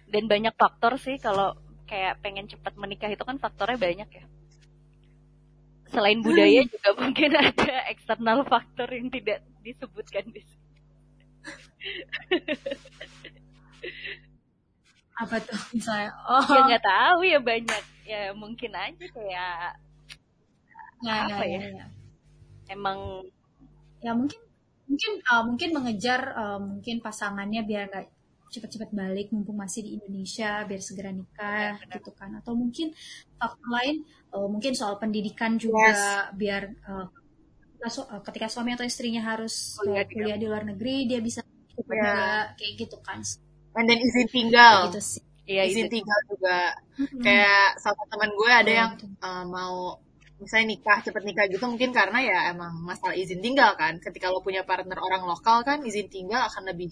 Dan 0.10 0.25
banyak 0.25 0.58
faktor 0.58 0.97
sih 0.97 1.21
kalau 1.21 1.53
kayak 1.86 2.21
pengen 2.25 2.49
cepat 2.49 2.73
menikah 2.77 3.10
itu 3.13 3.21
kan 3.21 3.38
faktornya 3.38 3.77
banyak 3.77 4.10
ya. 4.10 4.25
Selain 5.89 6.21
budaya 6.21 6.62
hmm. 6.65 6.69
juga 6.73 6.89
mungkin 6.97 7.32
ada 7.34 7.73
eksternal 7.89 8.45
faktor 8.45 8.89
yang 8.93 9.10
tidak 9.10 9.41
disebutkan 9.65 10.29
di 10.29 10.41
sini 10.45 10.69
apa 15.19 15.36
tuh 15.43 15.60
misalnya 15.75 16.10
oh 16.32 16.43
ya 16.47 16.60
nggak 16.63 16.86
tahu 16.88 17.19
ya 17.27 17.39
banyak 17.43 17.84
ya 18.08 18.21
mungkin 18.32 18.71
aja 18.71 19.05
kayak 19.12 19.75
ya, 21.03 21.15
apa 21.27 21.43
ya, 21.43 21.60
ya? 21.60 21.60
ya, 21.60 21.69
ya. 21.75 21.86
emang 22.71 23.27
ya 23.99 24.12
mungkin 24.15 24.39
mungkin 24.89 25.12
uh, 25.27 25.43
mungkin 25.45 25.69
mengejar 25.75 26.21
uh, 26.34 26.60
mungkin 26.60 27.03
pasangannya 27.03 27.62
biar 27.67 27.91
nggak 27.91 28.05
cepat-cepat 28.49 28.89
balik 28.89 29.29
mumpung 29.29 29.62
masih 29.62 29.86
di 29.86 29.91
Indonesia 30.01 30.65
biar 30.65 30.82
segera 30.82 31.13
nikah 31.13 31.77
Benar, 31.77 31.86
benar. 31.86 31.95
gitu 32.01 32.12
kan 32.17 32.32
atau 32.41 32.53
mungkin 32.58 32.88
faktor 33.38 33.69
lain 33.69 33.95
uh, 34.34 34.47
mungkin 34.49 34.73
soal 34.73 34.97
pendidikan 34.97 35.60
juga 35.62 35.93
Yes. 35.93 36.01
biar 36.34 36.63
uh, 36.89 37.05
ketika 37.77 37.89
su- 37.93 38.10
ketika 38.25 38.47
suami 38.49 38.73
atau 38.73 38.84
istrinya 38.88 39.21
harus 39.21 39.77
Kuliah 39.77 40.03
kuliah, 40.10 40.36
di 40.36 40.41
di 40.41 40.47
luar 40.49 40.63
negeri 40.65 41.05
dia 41.05 41.19
bisa 41.21 41.45
Ya. 41.79 41.86
juga 41.95 42.15
kayak 42.60 42.73
gitu 42.75 42.97
kan 42.99 43.23
And 43.77 43.86
then 43.89 43.99
izin 44.08 44.27
tinggal. 44.36 44.77
gitu 44.86 44.99
sih 45.12 45.23
Iya 45.51 45.63
izin 45.67 45.88
itu. 45.88 45.88
tinggal 45.93 46.19
juga. 46.32 46.58
Mm-mm. 46.99 47.25
Kayak 47.25 47.65
sama 47.84 48.03
teman 48.12 48.32
gue 48.39 48.51
ada 48.62 48.71
Betul, 48.71 48.79
yang 48.82 48.91
uh, 49.27 49.43
mau 49.55 49.75
misalnya 50.43 50.67
nikah 50.73 50.97
cepet 51.05 51.23
nikah 51.27 51.45
gitu 51.51 51.65
mungkin 51.71 51.91
karena 51.99 52.19
ya 52.29 52.38
emang 52.53 52.73
masalah 52.89 53.15
izin 53.21 53.39
tinggal 53.45 53.71
kan. 53.82 53.93
Ketika 54.05 54.27
lo 54.34 54.39
punya 54.47 54.62
partner 54.69 54.99
orang 55.08 55.23
lokal 55.32 55.58
kan 55.67 55.79
izin 55.89 56.08
tinggal 56.15 56.41
akan 56.49 56.63
lebih 56.71 56.91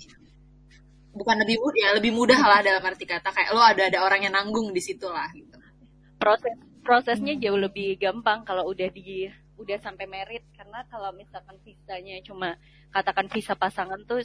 bukan 1.20 1.36
lebih 1.44 1.58
mudah 1.64 1.82
ya 1.86 1.90
lebih 1.98 2.12
mudah 2.20 2.42
lah 2.50 2.60
dalam 2.68 2.84
arti 2.90 3.06
kata 3.14 3.30
kayak 3.36 3.52
lo 3.56 3.62
ada 3.72 3.84
ada 3.90 4.00
orang 4.06 4.22
yang 4.26 4.34
nanggung 4.38 4.68
di 4.78 4.82
situ 4.88 5.08
lah 5.18 5.28
gitu. 5.40 5.58
proses 6.22 6.56
prosesnya 6.88 7.34
Hmm. 7.34 7.42
jauh 7.44 7.60
lebih 7.66 7.90
gampang 8.04 8.40
kalau 8.48 8.64
udah 8.72 8.90
di 8.98 9.28
udah 9.62 9.78
sampai 9.86 10.06
merit 10.16 10.44
karena 10.58 10.80
kalau 10.92 11.10
misalkan 11.22 11.58
visanya 11.66 12.16
cuma 12.28 12.50
katakan 12.94 13.28
visa 13.34 13.54
pasangan 13.58 14.02
tuh 14.10 14.22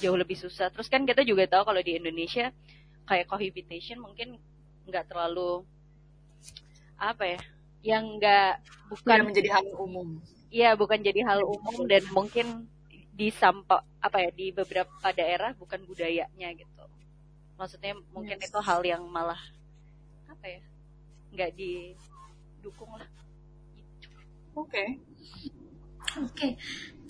jauh 0.00 0.16
lebih 0.16 0.38
susah 0.38 0.72
terus 0.72 0.88
kan 0.88 1.04
kita 1.04 1.24
juga 1.26 1.44
tahu 1.48 1.72
kalau 1.72 1.82
di 1.84 1.98
Indonesia 1.98 2.50
kayak 3.06 3.28
cohabitation 3.28 3.98
mungkin 4.00 4.38
nggak 4.88 5.10
terlalu 5.10 5.62
apa 6.98 7.24
ya 7.26 7.40
yang 7.82 8.18
nggak 8.18 8.62
Bukan 8.92 9.02
bukan 9.02 9.20
menjadi 9.26 9.48
hal 9.56 9.66
umum. 9.74 10.08
Iya, 10.52 10.70
bukan 10.76 11.00
jadi 11.00 11.20
hal 11.24 11.40
umum 11.48 11.88
dan 11.88 12.04
mungkin 12.12 12.68
di 13.12 13.32
sampa 13.32 13.80
apa 14.04 14.20
ya 14.20 14.30
di 14.32 14.52
beberapa 14.52 15.08
daerah 15.16 15.56
bukan 15.56 15.80
budayanya 15.88 16.48
gitu. 16.52 16.84
Maksudnya 17.56 17.96
mungkin 18.12 18.36
Yes. 18.36 18.52
itu 18.52 18.58
hal 18.60 18.80
yang 18.84 19.02
malah 19.08 19.40
apa 20.28 20.46
ya 20.46 20.62
nggak 21.32 21.50
didukung 21.56 22.92
lah. 22.94 23.08
Oke. 24.52 25.00
Oke, 26.20 26.60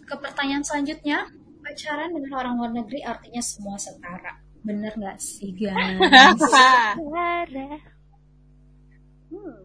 ke 0.06 0.14
pertanyaan 0.14 0.62
selanjutnya. 0.62 1.26
Pacaran 1.62 2.10
dengan 2.10 2.32
orang 2.34 2.54
luar 2.58 2.72
negeri 2.74 3.00
artinya 3.06 3.38
semua 3.38 3.78
setara. 3.78 4.34
Bener 4.62 4.94
nggak 4.98 5.18
sih, 5.22 5.54
guys? 5.54 5.98
Lara. 7.14 7.78
Hmm. 9.32 9.64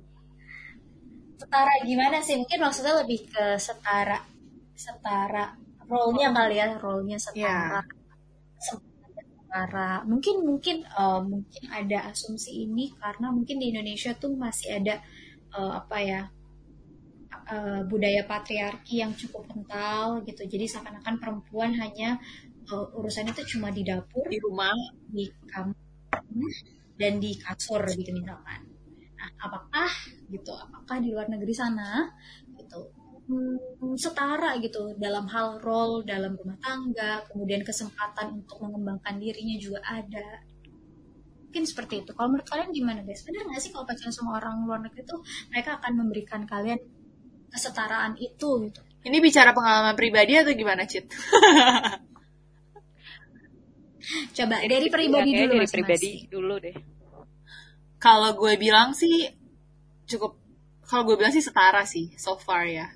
setara 1.38 1.74
gimana 1.84 2.18
sih? 2.24 2.40
Mungkin 2.40 2.60
maksudnya 2.62 3.02
lebih 3.02 3.30
ke 3.30 3.58
setara. 3.58 4.22
Setara. 4.78 5.58
Role-nya 5.90 6.34
kali 6.34 6.56
ya, 6.58 6.78
role-nya 6.78 7.18
setara. 7.18 7.82
Setara. 8.62 10.06
Mungkin, 10.06 10.46
mungkin, 10.46 10.86
eh, 10.86 11.22
mungkin 11.22 11.64
ada 11.74 12.14
asumsi 12.14 12.66
ini 12.66 12.94
karena 12.98 13.34
mungkin 13.34 13.58
di 13.58 13.74
Indonesia 13.74 14.14
tuh 14.18 14.34
masih 14.38 14.82
ada, 14.82 15.02
eh, 15.54 15.72
apa 15.78 15.98
ya, 16.02 16.22
eh, 17.48 17.82
budaya 17.88 18.22
patriarki 18.28 19.04
yang 19.04 19.12
cukup 19.16 19.48
kental 19.50 20.22
gitu. 20.28 20.44
Jadi 20.46 20.66
seakan-akan 20.68 21.16
perempuan 21.22 21.72
hanya 21.76 22.20
eh, 22.68 22.98
urusannya 22.98 23.34
itu 23.36 23.58
cuma 23.58 23.72
di 23.72 23.84
dapur, 23.88 24.26
di 24.28 24.38
rumah 24.40 24.76
di 25.08 25.26
kamar, 25.50 25.82
dan 26.98 27.14
di 27.24 27.32
kasur 27.40 27.82
gitu 27.94 28.12
misalkan. 28.12 28.62
Nah, 29.18 29.30
apakah 29.42 29.90
gitu? 30.30 30.54
Apakah 30.54 31.02
di 31.02 31.10
luar 31.14 31.28
negeri 31.30 31.54
sana 31.54 32.06
gitu 32.58 33.08
hmm, 33.28 33.96
setara 34.00 34.58
gitu 34.64 34.96
dalam 34.98 35.28
hal 35.30 35.60
role 35.62 36.04
dalam 36.08 36.34
rumah 36.34 36.58
tangga, 36.64 37.22
kemudian 37.30 37.62
kesempatan 37.62 38.44
untuk 38.44 38.58
mengembangkan 38.64 39.20
dirinya 39.20 39.58
juga 39.60 39.80
ada. 39.84 40.42
Mungkin 41.48 41.64
seperti 41.64 42.04
itu. 42.04 42.12
Kalau 42.12 42.28
menurut 42.32 42.48
kalian 42.48 42.72
gimana 42.76 43.00
guys? 43.04 43.24
Benar 43.24 43.48
nggak 43.48 43.62
sih 43.64 43.72
kalau 43.72 43.88
pacaran 43.88 44.12
sama 44.12 44.40
orang 44.40 44.68
luar 44.68 44.80
negeri 44.84 45.04
itu 45.04 45.18
mereka 45.52 45.80
akan 45.80 45.92
memberikan 45.96 46.42
kalian 46.44 46.80
kesetaraan 47.52 48.20
itu 48.20 48.68
gitu? 48.68 48.82
ini 49.08 49.18
bicara 49.24 49.56
pengalaman 49.56 49.96
pribadi 49.96 50.36
atau 50.36 50.52
gimana 50.52 50.84
Cit? 50.84 51.08
Coba 54.36 54.64
dari 54.64 54.88
pribadi 54.88 55.32
Ya, 55.36 55.48
kayaknya 55.48 55.52
dulu 55.52 55.64
dari 55.64 55.72
pribadi 55.72 56.12
dulu 56.28 56.56
deh. 56.60 56.76
Kalau 58.00 58.36
gue 58.36 58.54
bilang 58.60 58.92
sih 58.96 59.28
cukup 60.08 60.40
kalau 60.88 61.04
gue 61.04 61.20
bilang 61.20 61.36
sih 61.36 61.44
setara 61.44 61.84
sih 61.84 62.16
so 62.16 62.40
far 62.40 62.68
ya. 62.68 62.88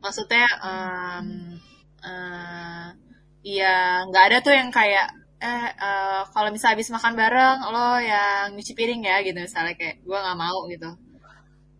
Maksudnya 0.00 0.44
um, 0.60 1.56
eh, 2.04 2.86
ya 3.44 4.04
nggak 4.08 4.24
ada 4.28 4.38
tuh 4.44 4.52
yang 4.52 4.68
kayak 4.68 5.08
eh 5.38 5.70
eh, 5.70 6.20
kalau 6.34 6.50
misalnya 6.50 6.74
habis 6.76 6.90
makan 6.90 7.14
bareng 7.14 7.58
lo 7.70 8.02
yang 8.02 8.52
nyuci 8.58 8.74
piring 8.74 9.06
ya 9.06 9.22
gitu 9.22 9.38
misalnya 9.38 9.78
kayak 9.78 10.02
gue 10.02 10.18
nggak 10.18 10.34
mau 10.34 10.66
gitu 10.66 10.90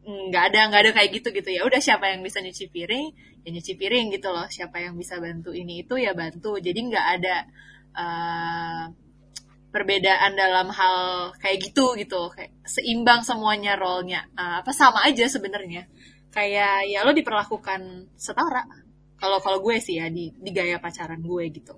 nggak 0.09 0.45
ada 0.53 0.61
nggak 0.73 0.81
ada 0.89 0.93
kayak 0.97 1.11
gitu 1.21 1.29
gitu. 1.37 1.49
Ya 1.53 1.63
udah 1.69 1.81
siapa 1.85 2.09
yang 2.09 2.25
bisa 2.25 2.41
nyuci 2.41 2.73
piring 2.73 3.07
ya 3.45 3.49
nyuci 3.53 3.73
piring 3.77 4.07
gitu 4.17 4.29
loh. 4.33 4.49
Siapa 4.49 4.81
yang 4.81 4.97
bisa 4.97 5.21
bantu 5.21 5.53
ini 5.53 5.85
itu 5.85 5.95
ya 6.01 6.17
bantu. 6.17 6.57
Jadi 6.57 6.81
nggak 6.89 7.07
ada 7.21 7.37
eh, 7.93 8.83
perbedaan 9.69 10.33
dalam 10.33 10.73
hal 10.73 10.97
kayak 11.37 11.59
gitu 11.69 11.93
gitu 12.01 12.33
kayak 12.33 12.57
seimbang 12.65 13.21
semuanya 13.21 13.77
role-nya. 13.77 14.25
Eh, 14.33 14.57
apa 14.65 14.73
sama 14.73 15.05
aja 15.05 15.29
sebenarnya. 15.29 15.85
Kayak 16.33 16.89
ya 16.89 17.05
lo 17.05 17.13
diperlakukan 17.13 18.13
setara. 18.17 18.65
Kalau 19.19 19.43
kalau 19.43 19.59
gue 19.61 19.77
sih 19.83 19.99
ya 20.01 20.07
di 20.09 20.31
di 20.33 20.51
gaya 20.55 20.79
pacaran 20.81 21.21
gue 21.21 21.45
gitu. 21.53 21.75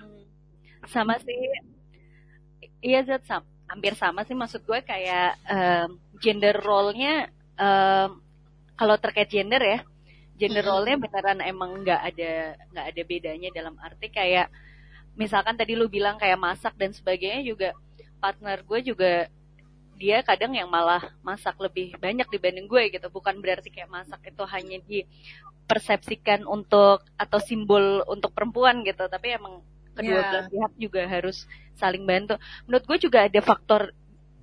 Hmm. 0.00 0.24
Sama 0.88 1.18
sih. 1.20 1.40
Iya 2.84 3.00
Zat, 3.08 3.24
sam- 3.28 3.48
hampir 3.68 3.96
sama 3.96 4.22
sih. 4.28 4.36
Maksud 4.36 4.62
gue 4.68 4.80
kayak 4.84 5.40
em, 5.50 5.90
gender 6.22 6.56
role-nya 6.60 7.28
em, 7.58 8.10
kalau 8.74 8.96
terkait 8.98 9.30
gender 9.30 9.62
ya, 9.62 9.78
gender 10.34 10.66
role-nya 10.66 10.98
beneran 10.98 11.38
emang 11.42 11.82
nggak 11.86 12.00
ada 12.10 12.32
nggak 12.74 12.86
ada 12.90 13.02
bedanya 13.06 13.48
dalam 13.54 13.74
arti 13.78 14.10
kayak 14.10 14.50
misalkan 15.14 15.54
tadi 15.54 15.78
lu 15.78 15.86
bilang 15.86 16.18
kayak 16.18 16.38
masak 16.38 16.74
dan 16.74 16.90
sebagainya 16.90 17.46
juga 17.46 17.70
partner 18.18 18.58
gue 18.66 18.80
juga 18.82 19.12
dia 19.94 20.26
kadang 20.26 20.50
yang 20.58 20.66
malah 20.66 21.14
masak 21.22 21.54
lebih 21.62 21.94
banyak 22.02 22.26
dibanding 22.26 22.66
gue 22.66 22.90
gitu. 22.90 23.06
Bukan 23.14 23.38
berarti 23.38 23.70
kayak 23.70 23.86
masak 23.86 24.26
itu 24.26 24.42
hanya 24.42 24.78
dipersepsikan 24.82 26.42
untuk 26.50 27.06
atau 27.14 27.38
simbol 27.38 28.02
untuk 28.10 28.34
perempuan 28.34 28.82
gitu 28.82 29.06
tapi 29.06 29.38
emang 29.38 29.62
kedua 29.94 30.18
Iya. 30.18 30.26
belah 30.26 30.46
pihak 30.50 30.72
juga 30.82 31.02
harus 31.06 31.46
saling 31.78 32.02
bantu. 32.02 32.34
Menurut 32.66 32.84
gue 32.90 32.98
juga 33.06 33.30
ada 33.30 33.38
faktor 33.38 33.94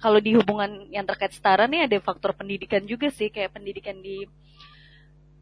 kalau 0.01 0.17
di 0.17 0.33
hubungan 0.33 0.89
yang 0.89 1.05
terkait 1.05 1.31
setara 1.31 1.69
nih 1.69 1.85
ada 1.85 1.97
faktor 2.01 2.33
pendidikan 2.33 2.81
juga 2.89 3.13
sih 3.13 3.29
kayak 3.29 3.53
pendidikan 3.53 4.01
di 4.01 4.25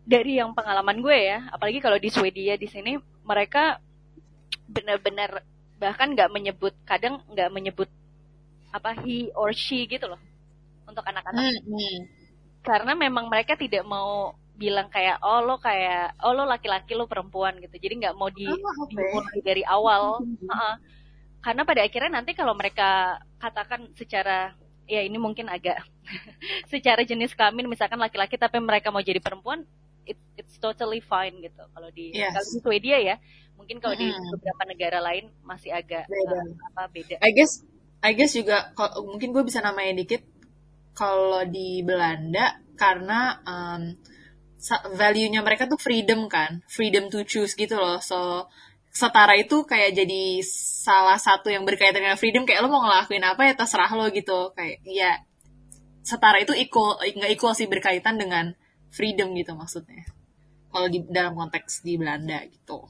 dari 0.04 0.38
yang 0.42 0.52
pengalaman 0.52 1.00
gue 1.00 1.18
ya. 1.18 1.48
Apalagi 1.50 1.80
kalau 1.80 1.96
di 1.96 2.12
Swedia 2.12 2.60
di 2.60 2.68
sini 2.68 3.00
mereka 3.24 3.80
benar-benar 4.68 5.42
bahkan 5.80 6.12
nggak 6.12 6.30
menyebut 6.30 6.76
kadang 6.84 7.24
nggak 7.32 7.50
menyebut 7.56 7.90
apa 8.76 8.94
he 9.02 9.32
or 9.34 9.56
she 9.56 9.88
gitu 9.88 10.12
loh 10.12 10.22
untuk 10.84 11.08
anak-anak. 11.08 11.64
Karena 12.62 12.94
memang 12.94 13.32
mereka 13.32 13.56
tidak 13.56 13.88
mau 13.88 14.36
bilang 14.60 14.92
kayak 14.92 15.24
oh 15.24 15.40
lo 15.40 15.56
kayak 15.56 16.20
oh 16.20 16.36
lo 16.36 16.44
laki-laki 16.44 16.92
lo 17.00 17.08
perempuan 17.08 17.56
gitu. 17.64 17.80
Jadi 17.80 18.04
nggak 18.04 18.16
mau 18.20 18.28
di 18.28 18.44
Oh, 18.44 18.86
dimulai 18.92 19.40
dari 19.40 19.64
awal. 19.64 20.20
Ha-ha. 20.52 20.99
Karena 21.40 21.64
pada 21.64 21.82
akhirnya 21.86 22.12
nanti 22.20 22.36
kalau 22.36 22.52
mereka 22.56 23.20
katakan 23.40 23.92
secara 23.96 24.54
ya 24.90 25.02
ini 25.06 25.16
mungkin 25.22 25.48
agak 25.48 25.80
secara 26.74 27.02
jenis 27.06 27.32
kelamin 27.38 27.70
misalkan 27.70 28.00
laki-laki 28.02 28.36
tapi 28.36 28.58
mereka 28.60 28.90
mau 28.92 29.00
jadi 29.04 29.22
perempuan 29.24 29.64
it, 30.04 30.18
it's 30.36 30.58
totally 30.58 31.00
fine 31.00 31.40
gitu 31.40 31.64
kalau 31.72 31.90
di 31.94 32.12
Yes. 32.12 32.34
kalau 32.34 32.48
di 32.50 32.60
Swedia 32.60 32.98
ya 33.00 33.16
mungkin 33.56 33.78
kalau 33.84 33.96
di 33.96 34.08
Mm-mm. 34.10 34.32
beberapa 34.36 34.64
negara 34.68 35.00
lain 35.04 35.30
masih 35.44 35.72
agak 35.76 36.08
Beda. 36.08 36.40
eh, 36.42 36.48
apa 36.74 36.82
beda 36.92 37.16
I 37.22 37.32
guess 37.36 37.64
I 38.00 38.12
guess 38.16 38.32
juga 38.36 38.72
kal- 38.76 38.96
mungkin 39.04 39.36
gue 39.36 39.44
bisa 39.44 39.60
namain 39.60 39.96
dikit 39.96 40.24
kalau 40.96 41.44
di 41.48 41.84
Belanda 41.84 42.60
karena 42.80 43.40
um, 43.44 43.96
value-nya 44.96 45.40
mereka 45.40 45.68
tuh 45.72 45.80
freedom 45.80 46.28
kan, 46.28 46.60
freedom 46.68 47.08
to 47.08 47.24
choose 47.24 47.56
gitu 47.56 47.80
loh. 47.80 48.00
So 48.04 48.48
setara 48.90 49.38
itu 49.38 49.64
kayak 49.64 49.94
jadi 49.94 50.42
salah 50.44 51.22
satu 51.22 51.54
yang 51.54 51.64
berkaitan 51.64 52.02
dengan 52.02 52.18
freedom 52.18 52.44
kayak 52.44 52.66
lo 52.66 52.74
mau 52.74 52.82
ngelakuin 52.84 53.22
apa 53.22 53.42
ya 53.46 53.54
terserah 53.54 53.92
lo 53.94 54.10
gitu 54.10 54.52
kayak 54.58 54.82
ya 54.86 55.22
setara 56.02 56.42
itu 56.42 56.58
equal 56.58 56.98
nggak 56.98 57.32
equal 57.38 57.54
sih 57.54 57.70
berkaitan 57.70 58.18
dengan 58.18 58.58
freedom 58.90 59.32
gitu 59.38 59.54
maksudnya 59.54 60.10
kalau 60.74 60.90
di 60.90 61.06
dalam 61.06 61.38
konteks 61.38 61.86
di 61.86 62.02
Belanda 62.02 62.42
gitu 62.50 62.90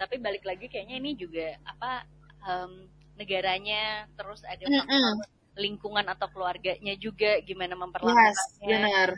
tapi 0.00 0.16
balik 0.18 0.42
lagi 0.48 0.66
kayaknya 0.66 0.96
ini 0.96 1.12
juga 1.14 1.60
apa 1.62 2.08
um, 2.48 2.88
negaranya 3.20 4.08
terus 4.16 4.40
ada 4.48 4.64
mm 4.64 4.80
-mm. 4.80 5.14
lingkungan 5.60 6.08
atau 6.08 6.32
keluarganya 6.32 6.96
juga 6.96 7.36
gimana 7.44 7.76
memperlakukannya. 7.76 8.32
Yes, 8.32 8.40
benar. 8.64 9.08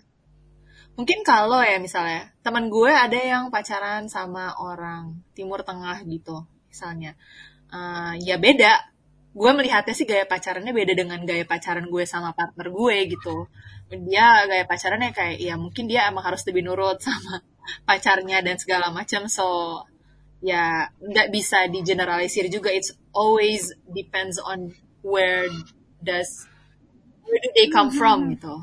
Mungkin 0.92 1.24
kalau 1.24 1.64
ya 1.64 1.80
misalnya 1.80 2.28
teman 2.44 2.68
gue 2.68 2.92
ada 2.92 3.16
yang 3.16 3.48
pacaran 3.48 4.12
sama 4.12 4.52
orang 4.60 5.24
Timur 5.32 5.64
Tengah 5.64 6.04
gitu 6.04 6.44
misalnya, 6.68 7.16
uh, 7.72 8.12
ya 8.20 8.36
beda. 8.36 8.92
Gue 9.32 9.50
melihatnya 9.56 9.96
sih 9.96 10.04
gaya 10.04 10.28
pacarannya 10.28 10.76
beda 10.76 10.92
dengan 10.92 11.24
gaya 11.24 11.48
pacaran 11.48 11.88
gue 11.88 12.04
sama 12.04 12.36
partner 12.36 12.68
gue 12.68 12.96
gitu. 13.16 13.48
Dia 13.88 14.44
gaya 14.44 14.68
pacarannya 14.68 15.16
kayak 15.16 15.40
ya 15.40 15.56
mungkin 15.56 15.88
dia 15.88 16.08
emang 16.12 16.28
harus 16.28 16.44
lebih 16.44 16.64
nurut 16.68 17.00
sama 17.06 17.40
pacarnya 17.88 18.44
dan 18.44 18.60
segala 18.60 18.92
macam. 18.92 19.32
So 19.32 19.80
ya 20.42 20.90
nggak 20.98 21.30
bisa 21.30 21.70
di 21.70 21.86
generalisir 21.86 22.50
juga 22.50 22.74
it's 22.74 22.90
always 23.14 23.70
depends 23.86 24.42
on 24.42 24.74
where 25.06 25.46
does 26.02 26.50
where 27.22 27.38
do 27.38 27.48
they 27.54 27.70
come 27.70 27.94
from 27.94 28.26
mm-hmm. 28.26 28.34
gitu 28.36 28.54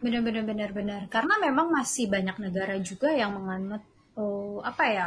benar-benar 0.00 0.44
benar-benar 0.48 1.02
karena 1.12 1.34
memang 1.38 1.68
masih 1.68 2.08
banyak 2.08 2.36
negara 2.40 2.74
juga 2.80 3.12
yang 3.12 3.36
menganut 3.36 3.84
uh, 4.16 4.58
apa 4.64 4.84
ya 4.88 5.06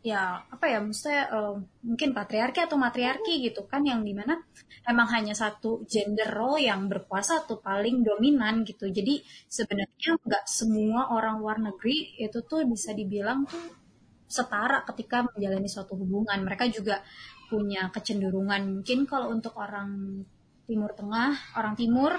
ya 0.00 0.40
apa 0.48 0.64
ya 0.64 0.78
maksudnya 0.80 1.28
uh, 1.28 1.60
mungkin 1.84 2.16
patriarki 2.16 2.64
atau 2.64 2.80
matriarki 2.80 3.44
gitu 3.44 3.68
kan 3.68 3.84
yang 3.84 4.00
di 4.00 4.16
mana 4.16 4.40
emang 4.88 5.08
hanya 5.12 5.36
satu 5.36 5.84
gender 5.84 6.30
role 6.32 6.64
yang 6.64 6.88
berkuasa 6.88 7.44
atau 7.44 7.60
paling 7.60 8.00
dominan 8.00 8.64
gitu. 8.64 8.88
Jadi 8.88 9.20
sebenarnya 9.44 10.16
nggak 10.24 10.44
semua 10.48 11.12
orang 11.12 11.36
luar 11.42 11.58
negeri 11.60 12.16
itu 12.16 12.40
tuh 12.48 12.64
bisa 12.64 12.96
dibilang 12.96 13.44
tuh 13.44 13.60
setara 14.24 14.86
ketika 14.88 15.28
menjalani 15.28 15.68
suatu 15.68 15.94
hubungan. 16.00 16.38
Mereka 16.48 16.72
juga 16.72 17.04
punya 17.52 17.92
kecenderungan. 17.92 18.80
Mungkin 18.80 19.04
kalau 19.04 19.28
untuk 19.34 19.58
orang 19.60 20.22
Timur 20.70 20.94
Tengah, 20.94 21.58
orang 21.58 21.74
Timur, 21.74 22.14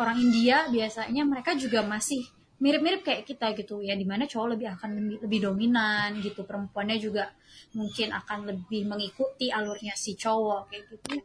orang 0.00 0.16
India 0.16 0.64
biasanya 0.72 1.28
mereka 1.28 1.52
juga 1.52 1.84
masih 1.84 2.24
mirip-mirip 2.64 3.04
kayak 3.04 3.28
kita 3.28 3.52
gitu. 3.60 3.84
Ya 3.84 3.92
di 3.92 4.08
mana 4.08 4.24
cowok 4.24 4.56
lebih 4.56 4.72
akan 4.72 4.90
lebih, 4.96 5.16
lebih 5.28 5.40
dominan 5.44 6.16
gitu. 6.24 6.48
Perempuannya 6.48 6.96
juga 6.96 7.28
mungkin 7.76 8.16
akan 8.16 8.38
lebih 8.48 8.88
mengikuti 8.88 9.52
alurnya 9.52 9.92
si 9.92 10.16
cowok 10.16 10.72
kayak 10.72 10.82
gitu. 10.88 11.20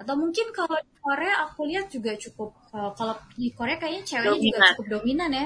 Atau 0.00 0.14
mungkin 0.16 0.50
kalau 0.56 0.80
di 0.80 0.94
Korea 0.98 1.44
aku 1.44 1.68
lihat 1.68 1.92
juga 1.92 2.16
cukup 2.16 2.56
uh, 2.72 2.90
kalau 2.96 3.14
di 3.36 3.52
Korea 3.52 3.76
kayaknya 3.76 4.02
ceweknya 4.02 4.32
dominan. 4.32 4.48
juga 4.48 4.70
cukup 4.72 4.86
dominan 4.98 5.30
ya. 5.30 5.44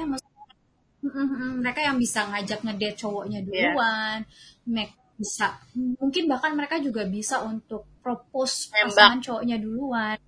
Mereka 1.60 1.80
yang 1.82 1.96
bisa 1.98 2.26
ngajak 2.30 2.60
ngedate 2.66 2.98
cowoknya 2.98 3.38
iya. 3.42 3.46
duluan, 3.46 4.18
yeah. 4.66 4.88
bisa. 5.14 5.48
Mungkin 5.76 6.26
bahkan 6.26 6.52
mereka 6.58 6.82
juga 6.82 7.06
bisa 7.06 7.46
untuk 7.46 7.86
propose 8.02 8.70
pasangan 8.74 9.22
cowoknya 9.22 9.56
duluan, 9.58 10.18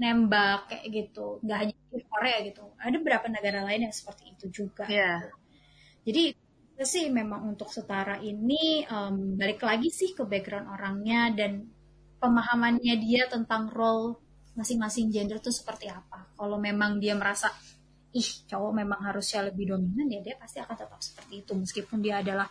nembak 0.00 0.72
kayak 0.72 0.86
gitu, 0.88 1.44
nggak 1.44 1.58
hanya 1.60 1.74
di 1.92 2.06
Korea 2.08 2.38
gitu, 2.40 2.64
ada 2.80 2.96
beberapa 2.96 3.26
negara 3.28 3.60
lain 3.68 3.84
yang 3.84 3.94
seperti 3.94 4.32
itu 4.32 4.48
juga. 4.48 4.88
Yeah. 4.88 5.28
Jadi 6.08 6.32
sih 6.80 7.12
memang 7.12 7.44
untuk 7.44 7.68
setara 7.68 8.16
ini 8.24 8.88
um, 8.88 9.36
balik 9.36 9.60
lagi 9.60 9.92
sih 9.92 10.16
ke 10.16 10.24
background 10.24 10.72
orangnya 10.72 11.28
dan 11.36 11.68
pemahamannya 12.16 12.96
dia 13.04 13.28
tentang 13.28 13.68
role 13.68 14.16
masing-masing 14.56 15.12
gender 15.12 15.44
itu 15.44 15.52
seperti 15.52 15.92
apa. 15.92 16.32
Kalau 16.32 16.56
memang 16.56 16.96
dia 16.96 17.12
merasa 17.12 17.52
ih 18.10 18.28
cowok 18.48 18.72
memang 18.74 19.00
harusnya 19.06 19.46
lebih 19.52 19.70
dominan 19.76 20.10
ya 20.10 20.20
dia 20.24 20.34
pasti 20.34 20.58
akan 20.58 20.74
tetap 20.74 20.98
seperti 20.98 21.46
itu 21.46 21.52
meskipun 21.54 22.02
dia 22.02 22.18
adalah 22.18 22.50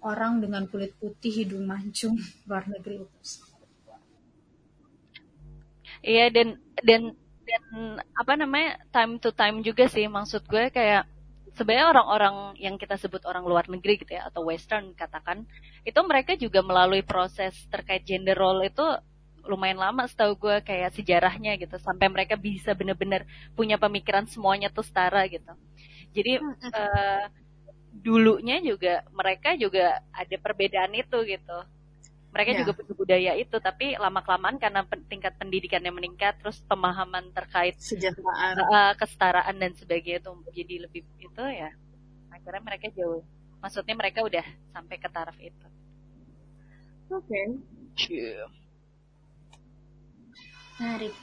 orang 0.00 0.40
dengan 0.40 0.64
kulit 0.64 0.96
putih 0.96 1.44
hidung 1.44 1.68
mancung 1.68 2.16
luar 2.48 2.64
negeri 2.72 3.04
itu 3.04 3.18
iya 6.02 6.30
dan 6.30 6.58
dan 6.84 7.12
dan 7.48 7.64
apa 8.12 8.32
namanya 8.36 8.76
time 8.92 9.16
to 9.16 9.32
time 9.32 9.64
juga 9.64 9.88
sih 9.88 10.04
maksud 10.04 10.44
gue 10.44 10.68
kayak 10.68 11.08
sebenarnya 11.56 11.90
orang-orang 11.90 12.34
yang 12.60 12.76
kita 12.78 12.94
sebut 13.00 13.24
orang 13.26 13.42
luar 13.42 13.66
negeri 13.66 13.98
gitu 13.98 14.14
ya 14.14 14.30
atau 14.30 14.46
western 14.46 14.94
katakan 14.94 15.42
itu 15.82 15.98
mereka 16.06 16.38
juga 16.38 16.62
melalui 16.62 17.02
proses 17.02 17.56
terkait 17.72 18.06
gender 18.06 18.38
role 18.38 18.68
itu 18.68 18.84
lumayan 19.48 19.80
lama 19.80 20.04
setahu 20.04 20.36
gue 20.36 20.56
kayak 20.60 20.92
sejarahnya 20.92 21.56
gitu 21.56 21.80
sampai 21.80 22.12
mereka 22.12 22.36
bisa 22.36 22.76
bener-bener 22.76 23.24
punya 23.56 23.80
pemikiran 23.80 24.28
semuanya 24.28 24.68
tuh 24.68 24.84
setara 24.84 25.24
gitu. 25.24 25.48
Jadi 26.12 26.36
uh, 26.44 27.24
dulunya 27.96 28.60
juga 28.60 29.02
mereka 29.10 29.56
juga 29.56 30.04
ada 30.12 30.36
perbedaan 30.36 30.92
itu 30.92 31.16
gitu 31.24 31.58
mereka 32.28 32.50
yeah. 32.52 32.60
juga 32.60 32.72
punya 32.76 32.94
budaya 32.94 33.32
itu 33.40 33.56
tapi 33.58 33.96
lama 33.96 34.20
kelamaan 34.20 34.60
karena 34.60 34.84
tingkat 35.08 35.34
pendidikannya 35.40 35.92
meningkat 35.92 36.36
terus 36.40 36.60
pemahaman 36.68 37.32
terkait 37.32 37.80
sejahteraan 37.80 38.54
uh, 38.62 38.92
kesetaraan 39.00 39.56
dan 39.56 39.72
sebagainya 39.74 40.20
itu 40.20 40.30
jadi 40.52 40.74
lebih 40.88 41.02
itu 41.18 41.42
ya 41.42 41.72
akhirnya 42.28 42.62
mereka 42.62 42.86
jauh 42.92 43.24
maksudnya 43.58 43.96
mereka 43.96 44.20
udah 44.22 44.44
sampai 44.76 44.96
ke 45.00 45.08
taraf 45.08 45.36
itu 45.40 45.66
oke 47.10 47.24
okay. 47.24 47.44
yeah. 48.12 48.46
Menarik. 50.78 51.14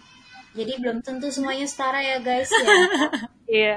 Jadi 0.55 0.71
belum 0.83 0.99
tentu 0.99 1.31
semuanya 1.31 1.67
setara 1.67 2.03
ya 2.03 2.19
guys 2.19 2.51
ya. 2.51 2.67
Iya. 3.45 3.75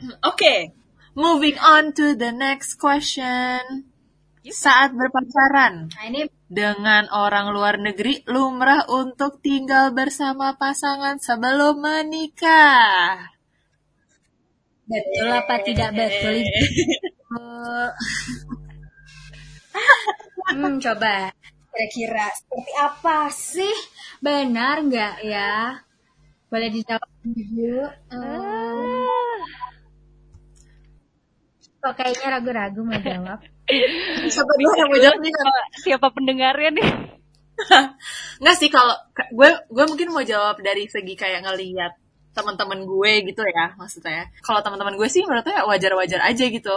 Oke, 0.00 0.16
okay. 0.24 0.60
moving 1.12 1.60
on 1.60 1.92
to 1.92 2.16
the 2.16 2.32
next 2.32 2.80
question. 2.80 3.93
Saat 4.44 4.92
berpacaran 4.92 5.88
nah, 5.88 6.04
ini 6.04 6.28
dengan 6.52 7.08
orang 7.08 7.56
luar 7.56 7.80
negeri 7.80 8.20
lumrah 8.28 8.84
untuk 8.92 9.40
tinggal 9.40 9.96
bersama 9.96 10.52
pasangan 10.60 11.16
sebelum 11.16 11.80
menikah. 11.80 13.32
Betul 14.84 15.32
apa 15.32 15.64
tidak 15.64 15.96
betul? 15.96 16.44
hmm, 20.52 20.76
coba 20.76 21.32
kira-kira 21.72 22.28
seperti 22.36 22.72
apa 22.76 23.18
sih? 23.32 23.76
Benar 24.20 24.84
nggak 24.84 25.24
ya? 25.24 25.80
Boleh 26.52 26.68
dijawab 26.68 27.08
dulu. 27.24 27.88
Uh, 28.12 29.40
kok 31.80 31.96
kayaknya 31.96 32.28
ragu-ragu 32.28 32.84
mau 32.84 33.00
jawab? 33.00 33.53
Siapa 34.28 34.52
dulu 34.60 34.72
yang 34.76 34.88
mau 34.92 35.00
jawab 35.00 35.18
nih? 35.24 35.32
Siapa 35.80 36.06
pendengarnya 36.12 36.70
nih? 36.76 36.88
Nggak 38.42 38.56
sih 38.58 38.68
kalau 38.68 38.94
gue 39.32 39.50
gue 39.70 39.84
mungkin 39.86 40.08
mau 40.10 40.24
jawab 40.26 40.60
dari 40.60 40.90
segi 40.90 41.14
kayak 41.14 41.46
ngelihat 41.46 41.92
teman-teman 42.34 42.82
gue 42.84 43.12
gitu 43.30 43.42
ya 43.46 43.72
maksudnya. 43.78 44.28
Kalau 44.42 44.60
teman-teman 44.60 44.98
gue 44.98 45.08
sih 45.08 45.24
menurutnya 45.24 45.64
wajar-wajar 45.64 46.20
aja 46.22 46.44
gitu. 46.50 46.76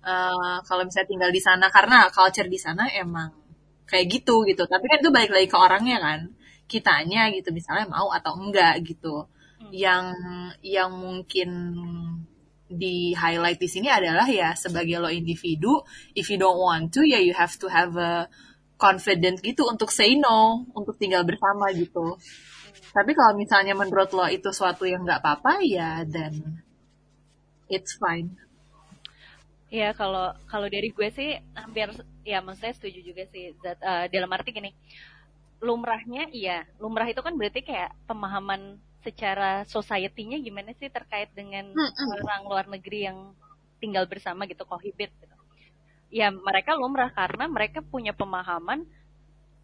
Uh, 0.00 0.56
kalau 0.64 0.88
misalnya 0.88 1.08
tinggal 1.12 1.30
di 1.32 1.42
sana 1.44 1.68
karena 1.68 2.08
culture 2.08 2.48
di 2.48 2.56
sana 2.56 2.88
emang 2.88 3.40
kayak 3.90 4.06
gitu 4.06 4.46
gitu 4.46 4.62
tapi 4.70 4.86
kan 4.86 5.02
itu 5.02 5.10
balik 5.10 5.34
lagi 5.34 5.48
ke 5.50 5.58
orangnya 5.58 5.98
kan 5.98 6.20
kitanya 6.70 7.34
gitu 7.34 7.50
misalnya 7.50 7.90
mau 7.90 8.14
atau 8.14 8.38
enggak 8.38 8.78
gitu 8.86 9.26
hmm. 9.58 9.74
yang 9.74 10.14
yang 10.62 10.94
mungkin 10.94 11.50
di 12.70 13.10
highlight 13.18 13.58
di 13.58 13.66
sini 13.66 13.90
adalah 13.90 14.30
ya 14.30 14.54
sebagai 14.54 15.02
lo 15.02 15.10
individu 15.10 15.82
if 16.14 16.30
you 16.30 16.38
don't 16.38 16.54
want 16.56 16.94
to 16.94 17.02
ya 17.02 17.18
you 17.18 17.34
have 17.34 17.50
to 17.58 17.66
have 17.66 17.90
a 17.98 18.30
confident 18.78 19.42
gitu 19.42 19.66
untuk 19.66 19.90
say 19.90 20.14
no 20.14 20.64
untuk 20.72 20.96
tinggal 20.96 21.26
bersama 21.26 21.68
gitu. 21.74 22.16
Tapi 22.90 23.12
kalau 23.12 23.34
misalnya 23.34 23.74
menurut 23.74 24.10
lo 24.14 24.26
itu 24.30 24.48
suatu 24.54 24.86
yang 24.86 25.02
nggak 25.02 25.20
apa-apa 25.20 25.60
ya 25.66 26.06
then 26.06 26.62
it's 27.66 27.98
fine. 27.98 28.38
Ya 29.70 29.94
kalau 29.94 30.34
kalau 30.50 30.66
dari 30.66 30.90
gue 30.90 31.08
sih 31.14 31.38
hampir 31.54 31.90
ya 32.22 32.42
maksudnya 32.42 32.74
setuju 32.74 33.00
juga 33.02 33.22
sih 33.30 33.54
that, 33.62 33.78
uh, 33.82 34.06
dalam 34.10 34.30
arti 34.30 34.50
gini 34.50 34.74
lumrahnya 35.60 36.32
iya 36.32 36.64
lumrah 36.80 37.06
itu 37.06 37.20
kan 37.20 37.36
berarti 37.36 37.60
kayak 37.60 37.92
pemahaman 38.08 38.80
secara 39.00 39.64
society-nya 39.64 40.40
gimana 40.40 40.76
sih 40.76 40.92
terkait 40.92 41.32
dengan 41.32 41.72
hmm, 41.72 42.20
orang 42.20 42.42
luar 42.44 42.66
negeri 42.68 43.08
yang 43.08 43.32
tinggal 43.80 44.04
bersama 44.04 44.44
gitu 44.44 44.62
kohibit 44.68 45.08
gitu. 45.08 45.36
Ya 46.12 46.28
mereka 46.28 46.76
lumrah 46.76 47.08
karena 47.08 47.48
mereka 47.48 47.80
punya 47.80 48.12
pemahaman 48.12 48.84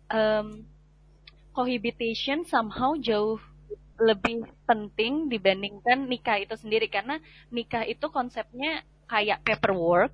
um, 0.08 0.64
cohabitation 1.52 2.48
somehow 2.48 2.96
jauh 2.96 3.40
lebih 3.96 4.44
penting 4.68 5.32
dibandingkan 5.32 6.04
nikah 6.04 6.36
itu 6.36 6.52
sendiri 6.56 6.88
karena 6.88 7.16
nikah 7.48 7.84
itu 7.84 8.08
konsepnya 8.12 8.84
kayak 9.08 9.40
paperwork. 9.44 10.12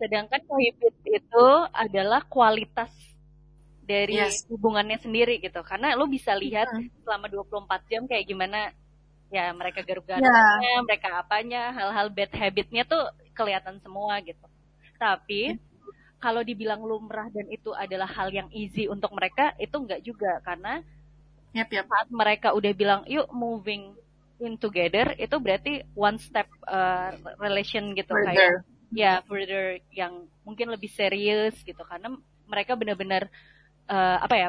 Sedangkan 0.00 0.40
cohabit 0.46 0.94
itu 1.04 1.46
adalah 1.74 2.24
kualitas 2.24 2.92
dari 3.88 4.20
yes. 4.20 4.44
hubungannya 4.52 5.00
sendiri 5.00 5.40
gitu. 5.40 5.64
Karena 5.64 5.96
lo 5.96 6.04
bisa 6.04 6.36
lihat 6.36 6.68
hmm. 6.68 7.08
selama 7.08 7.32
24 7.32 7.88
jam 7.88 8.02
kayak 8.04 8.28
gimana 8.28 8.68
ya 9.32 9.52
mereka 9.52 9.84
garuk-garuknya, 9.84 10.60
yeah. 10.60 10.80
mereka 10.84 11.08
apanya, 11.20 11.72
hal-hal 11.72 12.08
bad 12.08 12.32
habitnya 12.32 12.84
tuh 12.84 13.12
kelihatan 13.36 13.76
semua 13.80 14.20
gitu. 14.24 14.44
Tapi 14.96 15.56
kalau 16.18 16.40
dibilang 16.40 16.80
lumrah 16.80 17.28
dan 17.32 17.46
itu 17.52 17.70
adalah 17.76 18.08
hal 18.08 18.32
yang 18.32 18.48
easy 18.56 18.88
untuk 18.88 19.12
mereka, 19.12 19.52
itu 19.60 19.76
enggak 19.76 20.00
juga 20.00 20.40
karena 20.40 20.80
yep, 21.52 21.68
yep. 21.68 21.84
saat 21.84 22.08
mereka 22.08 22.56
udah 22.56 22.72
bilang 22.72 23.00
yuk 23.04 23.28
moving 23.28 23.92
in 24.40 24.56
together, 24.56 25.12
itu 25.20 25.36
berarti 25.36 25.84
one 25.92 26.16
step 26.16 26.48
uh, 26.64 27.12
relation 27.36 27.92
gitu 27.92 28.12
further. 28.12 28.32
kayak 28.32 28.52
ya 28.88 29.20
further 29.28 29.84
yang 29.92 30.24
mungkin 30.48 30.72
lebih 30.72 30.88
serius 30.88 31.52
gitu 31.60 31.84
karena 31.84 32.16
mereka 32.48 32.72
benar-benar 32.72 33.28
uh, 33.88 34.18
apa 34.22 34.34
ya 34.36 34.48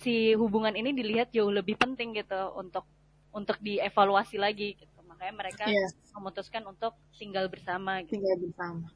si 0.00 0.32
hubungan 0.32 0.72
ini 0.72 0.96
dilihat 0.96 1.28
jauh 1.34 1.52
lebih 1.52 1.76
penting 1.76 2.16
gitu 2.16 2.56
untuk 2.56 2.88
untuk 3.30 3.60
dievaluasi 3.62 4.40
lagi 4.40 4.74
gitu. 4.74 4.98
Makanya 5.06 5.34
mereka 5.36 5.64
yeah. 5.68 5.90
memutuskan 6.16 6.64
untuk 6.64 6.96
tinggal 7.12 7.46
bersama 7.52 8.00
gitu. 8.02 8.16
tinggal 8.16 8.40
bersama. 8.40 8.88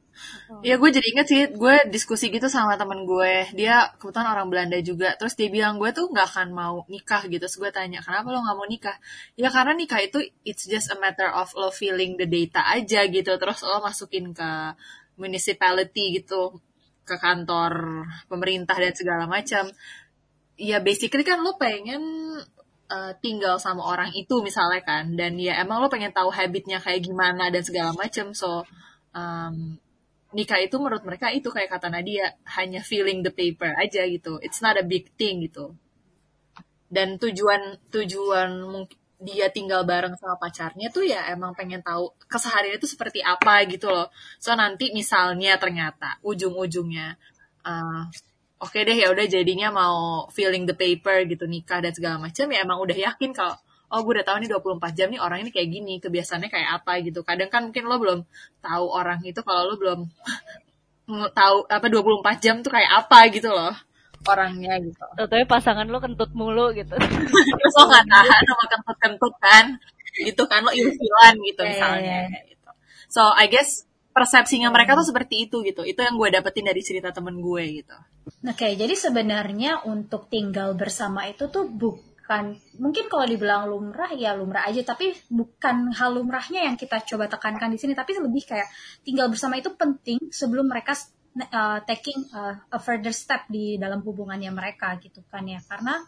Ya 0.65 0.79
gue 0.79 0.89
jadi 0.89 1.07
inget 1.11 1.27
sih 1.27 1.41
gue 1.53 1.75
diskusi 1.93 2.33
gitu 2.33 2.49
sama 2.49 2.79
temen 2.79 3.05
gue. 3.05 3.53
Dia 3.53 3.93
kebetulan 4.01 4.33
orang 4.33 4.47
Belanda 4.49 4.79
juga. 4.81 5.13
Terus 5.19 5.37
dia 5.37 5.53
bilang 5.53 5.77
gue 5.77 5.93
tuh 5.93 6.09
nggak 6.09 6.27
akan 6.33 6.49
mau 6.55 6.81
nikah 6.89 7.29
gitu. 7.29 7.45
Terus 7.45 7.61
gue 7.61 7.69
tanya 7.69 8.01
kenapa 8.01 8.33
lo 8.33 8.41
nggak 8.41 8.57
mau 8.57 8.67
nikah? 8.67 8.97
Ya 9.37 9.53
karena 9.53 9.77
nikah 9.77 10.01
itu 10.01 10.17
it's 10.41 10.65
just 10.65 10.89
a 10.89 10.97
matter 10.97 11.29
of 11.29 11.53
lo 11.53 11.69
feeling 11.69 12.17
the 12.17 12.25
data 12.25 12.65
aja 12.73 13.05
gitu. 13.05 13.37
Terus 13.37 13.61
lo 13.61 13.83
masukin 13.85 14.33
ke 14.33 14.49
municipality 15.15 16.19
gitu 16.19 16.59
ke 17.05 17.15
kantor 17.21 18.03
pemerintah 18.27 18.75
dan 18.75 18.93
segala 18.97 19.23
macam 19.29 19.69
ya 20.57 20.81
basically 20.81 21.21
kan 21.21 21.39
lo 21.45 21.55
pengen 21.61 22.01
uh, 22.89 23.13
tinggal 23.21 23.61
sama 23.61 23.85
orang 23.85 24.09
itu 24.17 24.41
misalnya 24.41 24.81
kan 24.81 25.13
dan 25.13 25.37
ya 25.37 25.61
emang 25.61 25.85
lo 25.85 25.87
pengen 25.87 26.11
tahu 26.11 26.33
habitnya 26.33 26.81
kayak 26.81 27.05
gimana 27.05 27.53
dan 27.53 27.61
segala 27.61 27.93
macem 27.93 28.33
so 28.33 28.65
um, 29.13 29.77
nikah 30.35 30.59
itu 30.59 30.75
menurut 30.75 31.07
mereka 31.07 31.31
itu 31.31 31.47
kayak 31.47 31.71
kata 31.71 31.87
Nadia 31.87 32.35
hanya 32.59 32.83
feeling 32.83 33.23
the 33.23 33.31
paper 33.31 33.71
aja 33.79 34.03
gitu. 34.03 34.35
It's 34.43 34.59
not 34.59 34.75
a 34.75 34.83
big 34.83 35.15
thing 35.15 35.47
gitu. 35.47 35.79
Dan 36.91 37.15
tujuan 37.15 37.79
tujuan 37.87 38.51
dia 39.15 39.47
tinggal 39.47 39.87
bareng 39.87 40.19
sama 40.19 40.35
pacarnya 40.35 40.91
tuh 40.91 41.07
ya 41.07 41.31
emang 41.31 41.55
pengen 41.55 41.79
tahu 41.79 42.11
keseharian 42.27 42.75
itu 42.75 42.87
seperti 42.89 43.23
apa 43.23 43.63
gitu 43.67 43.87
loh. 43.87 44.11
So 44.37 44.51
nanti 44.53 44.91
misalnya 44.91 45.55
ternyata 45.55 46.19
ujung-ujungnya 46.19 47.15
uh, 47.63 48.03
oke 48.59 48.71
okay 48.75 48.83
deh 48.83 48.97
ya 48.99 49.11
udah 49.15 49.25
jadinya 49.27 49.71
mau 49.71 50.27
feeling 50.35 50.67
the 50.67 50.75
paper 50.75 51.23
gitu 51.27 51.47
nikah 51.47 51.79
dan 51.79 51.95
segala 51.95 52.19
macam 52.19 52.45
ya 52.51 52.63
emang 52.67 52.79
udah 52.83 52.97
yakin 52.97 53.31
kalau 53.31 53.55
oh 53.93 53.99
gue 54.03 54.19
udah 54.19 54.25
tahu 54.27 54.37
nih 54.43 54.49
24 54.51 54.97
jam 54.97 55.07
nih 55.13 55.21
orang 55.23 55.47
ini 55.47 55.49
kayak 55.55 55.69
gini 55.71 55.93
kebiasaannya 56.03 56.49
kayak 56.51 56.69
apa 56.83 56.93
gitu. 57.05 57.23
Kadang 57.23 57.47
kan 57.47 57.61
mungkin 57.71 57.83
lo 57.87 57.95
belum 57.95 58.19
tahu 58.59 58.85
orang 58.91 59.23
itu 59.23 59.39
kalau 59.45 59.71
lo 59.71 59.75
belum 59.79 59.99
tahu 61.39 61.57
apa 61.71 61.87
24 61.87 62.43
jam 62.43 62.55
tuh 62.65 62.71
kayak 62.73 62.91
apa 63.05 63.19
gitu 63.31 63.53
loh 63.53 63.71
orangnya 64.25 64.73
gitu. 64.81 65.05
Tapi 65.15 65.45
pasangan 65.45 65.85
lo 65.87 66.01
kentut 66.01 66.33
mulu 66.33 66.73
gitu. 66.73 66.93
Terus 66.97 67.73
lo 67.79 67.83
gak 67.87 68.05
tahan 68.05 68.41
sama 68.45 68.65
kentut-kentut 68.69 69.33
kan. 69.39 69.65
Gitu 70.15 70.43
kan 70.47 70.65
lo 70.65 70.71
ilfilan 70.71 71.35
gitu 71.43 71.61
yeah, 71.61 71.71
misalnya. 71.71 72.19
Yeah, 72.27 72.33
yeah. 72.33 72.43
Gitu. 72.49 72.69
So 73.09 73.21
I 73.31 73.47
guess 73.47 73.85
persepsinya 74.15 74.71
mereka 74.71 74.95
tuh 74.95 75.03
seperti 75.03 75.51
itu 75.51 75.59
gitu. 75.67 75.83
Itu 75.83 75.99
yang 75.99 76.15
gue 76.15 76.31
dapetin 76.31 76.65
dari 76.65 76.79
cerita 76.79 77.11
temen 77.11 77.43
gue 77.43 77.83
gitu. 77.83 77.97
Oke, 78.47 78.55
okay, 78.55 78.71
jadi 78.79 78.95
sebenarnya 78.95 79.85
untuk 79.85 80.31
tinggal 80.31 80.73
bersama 80.73 81.27
itu 81.27 81.51
tuh 81.51 81.67
bukan 81.69 82.57
mungkin 82.81 83.05
kalau 83.05 83.27
dibilang 83.27 83.69
lumrah 83.69 84.09
ya 84.15 84.33
lumrah 84.33 84.65
aja, 84.65 84.81
tapi 84.81 85.13
bukan 85.27 85.93
hal 85.93 86.15
lumrahnya 86.15 86.65
yang 86.65 86.79
kita 86.79 87.03
coba 87.05 87.29
tekankan 87.29 87.69
di 87.69 87.77
sini, 87.77 87.93
tapi 87.93 88.17
lebih 88.17 88.47
kayak 88.47 88.65
tinggal 89.03 89.29
bersama 89.29 89.59
itu 89.59 89.69
penting 89.75 90.17
sebelum 90.31 90.65
mereka 90.65 90.95
uh, 91.37 91.79
taking 91.83 92.25
uh, 92.31 92.55
a 92.71 92.79
further 92.79 93.11
step 93.11 93.47
di 93.51 93.75
dalam 93.75 93.99
hubungannya 94.01 94.51
mereka 94.51 94.95
gitu 95.03 95.21
kan 95.27 95.43
ya, 95.43 95.59
karena 95.67 95.99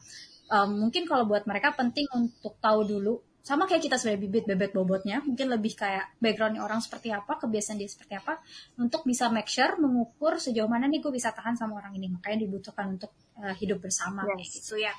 um, 0.51 0.87
mungkin 0.87 1.03
kalau 1.03 1.27
buat 1.27 1.43
mereka 1.43 1.75
penting 1.75 2.07
untuk 2.15 2.55
tahu 2.63 2.83
dulu. 2.87 3.15
Sama 3.47 3.63
kayak 3.63 3.79
kita 3.79 3.95
sebagai 3.95 4.27
bibit 4.27 4.43
bebet 4.43 4.75
bobotnya 4.75 5.23
mungkin 5.23 5.47
lebih 5.47 5.71
kayak 5.79 6.19
backgroundnya 6.19 6.59
orang 6.59 6.83
seperti 6.83 7.15
apa 7.15 7.39
kebiasaan 7.39 7.79
dia 7.79 7.87
seperti 7.87 8.19
apa 8.19 8.43
untuk 8.75 9.07
bisa 9.07 9.31
make 9.31 9.47
sure 9.47 9.79
mengukur 9.79 10.35
sejauh 10.35 10.67
mana 10.67 10.83
nih 10.91 10.99
gue 10.99 11.15
bisa 11.15 11.31
tahan 11.31 11.55
sama 11.55 11.79
orang 11.79 11.95
ini. 11.95 12.11
Makanya 12.11 12.43
dibutuhkan 12.43 12.99
untuk 12.99 13.15
uh, 13.39 13.55
hidup 13.55 13.79
bersama 13.79 14.27
yes. 14.35 14.51
gitu 14.51 14.75
ya 14.75 14.91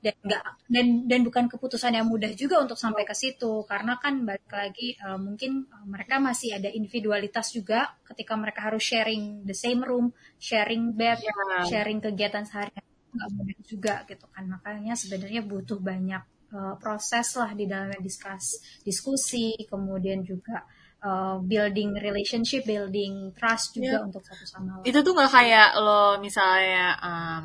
dan 0.00 0.16
enggak 0.24 0.42
dan 0.64 0.86
dan 1.04 1.20
bukan 1.20 1.44
keputusan 1.52 1.92
yang 1.92 2.08
mudah 2.08 2.32
juga 2.32 2.56
untuk 2.64 2.80
sampai 2.80 3.04
ke 3.04 3.12
situ 3.12 3.68
karena 3.68 4.00
kan 4.00 4.24
balik 4.24 4.48
lagi 4.48 4.96
uh, 4.96 5.20
mungkin 5.20 5.68
uh, 5.68 5.84
mereka 5.84 6.16
masih 6.16 6.56
ada 6.56 6.72
individualitas 6.72 7.52
juga 7.52 7.92
ketika 8.08 8.32
mereka 8.40 8.72
harus 8.72 8.80
sharing 8.80 9.44
the 9.44 9.52
same 9.52 9.84
room 9.84 10.16
sharing 10.40 10.96
bed 10.96 11.20
yeah. 11.20 11.68
sharing 11.68 12.00
kegiatan 12.00 12.48
sehari 12.48 12.72
nggak 13.10 13.30
mudah 13.36 13.60
juga 13.68 13.94
gitu 14.08 14.26
kan 14.32 14.44
makanya 14.48 14.96
sebenarnya 14.96 15.42
butuh 15.44 15.76
banyak 15.76 16.22
uh, 16.56 16.74
proses 16.80 17.36
lah 17.36 17.52
di 17.52 17.68
dalamnya 17.68 18.00
diskus 18.00 18.62
diskusi 18.80 19.52
kemudian 19.68 20.24
juga 20.24 20.64
uh, 21.04 21.36
building 21.44 21.98
relationship 22.00 22.64
building 22.64 23.36
trust 23.36 23.76
juga 23.76 24.00
yeah. 24.00 24.06
untuk 24.06 24.24
satu 24.24 24.44
sama 24.48 24.80
lain 24.80 24.88
itu 24.88 24.98
tuh 25.04 25.12
nggak 25.12 25.32
kayak 25.32 25.70
lo 25.76 26.16
misalnya 26.22 26.96
um, 27.04 27.44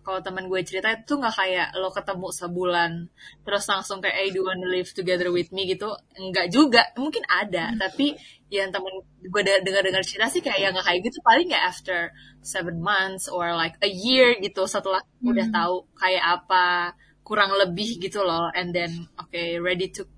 kalau 0.00 0.20
teman 0.24 0.48
gue 0.48 0.60
cerita 0.64 0.88
itu 0.96 1.12
nggak 1.20 1.36
kayak 1.36 1.68
lo 1.76 1.92
ketemu 1.92 2.28
sebulan 2.32 2.90
terus 3.44 3.64
langsung 3.68 4.00
kayak 4.00 4.16
hey 4.16 4.28
do 4.32 4.40
you 4.40 4.46
wanna 4.48 4.68
live 4.68 4.88
together 4.96 5.28
with 5.28 5.52
me? 5.52 5.68
gitu. 5.68 5.92
Enggak 6.16 6.46
juga. 6.48 6.82
Mungkin 6.96 7.24
ada 7.28 7.70
hmm. 7.70 7.78
tapi 7.78 8.16
yang 8.50 8.72
temen 8.74 9.04
gue 9.20 9.42
dengar 9.62 9.84
dengar 9.84 10.02
cerita 10.02 10.26
sih 10.32 10.40
kayak 10.40 10.60
yang 10.60 10.72
nggak 10.72 10.86
kayak 10.88 11.00
gitu. 11.04 11.18
Paling 11.20 11.48
ya 11.52 11.60
after 11.68 11.98
seven 12.40 12.80
months 12.80 13.28
or 13.28 13.52
like 13.52 13.76
a 13.84 13.90
year 13.90 14.34
gitu 14.40 14.64
setelah 14.64 15.04
hmm. 15.20 15.30
udah 15.30 15.46
tahu 15.52 15.76
kayak 16.00 16.24
apa 16.24 16.96
kurang 17.22 17.52
lebih 17.54 18.00
gitu 18.00 18.24
loh. 18.24 18.48
And 18.56 18.72
then 18.72 19.06
okay 19.20 19.60
ready 19.60 19.92
to 20.00 20.08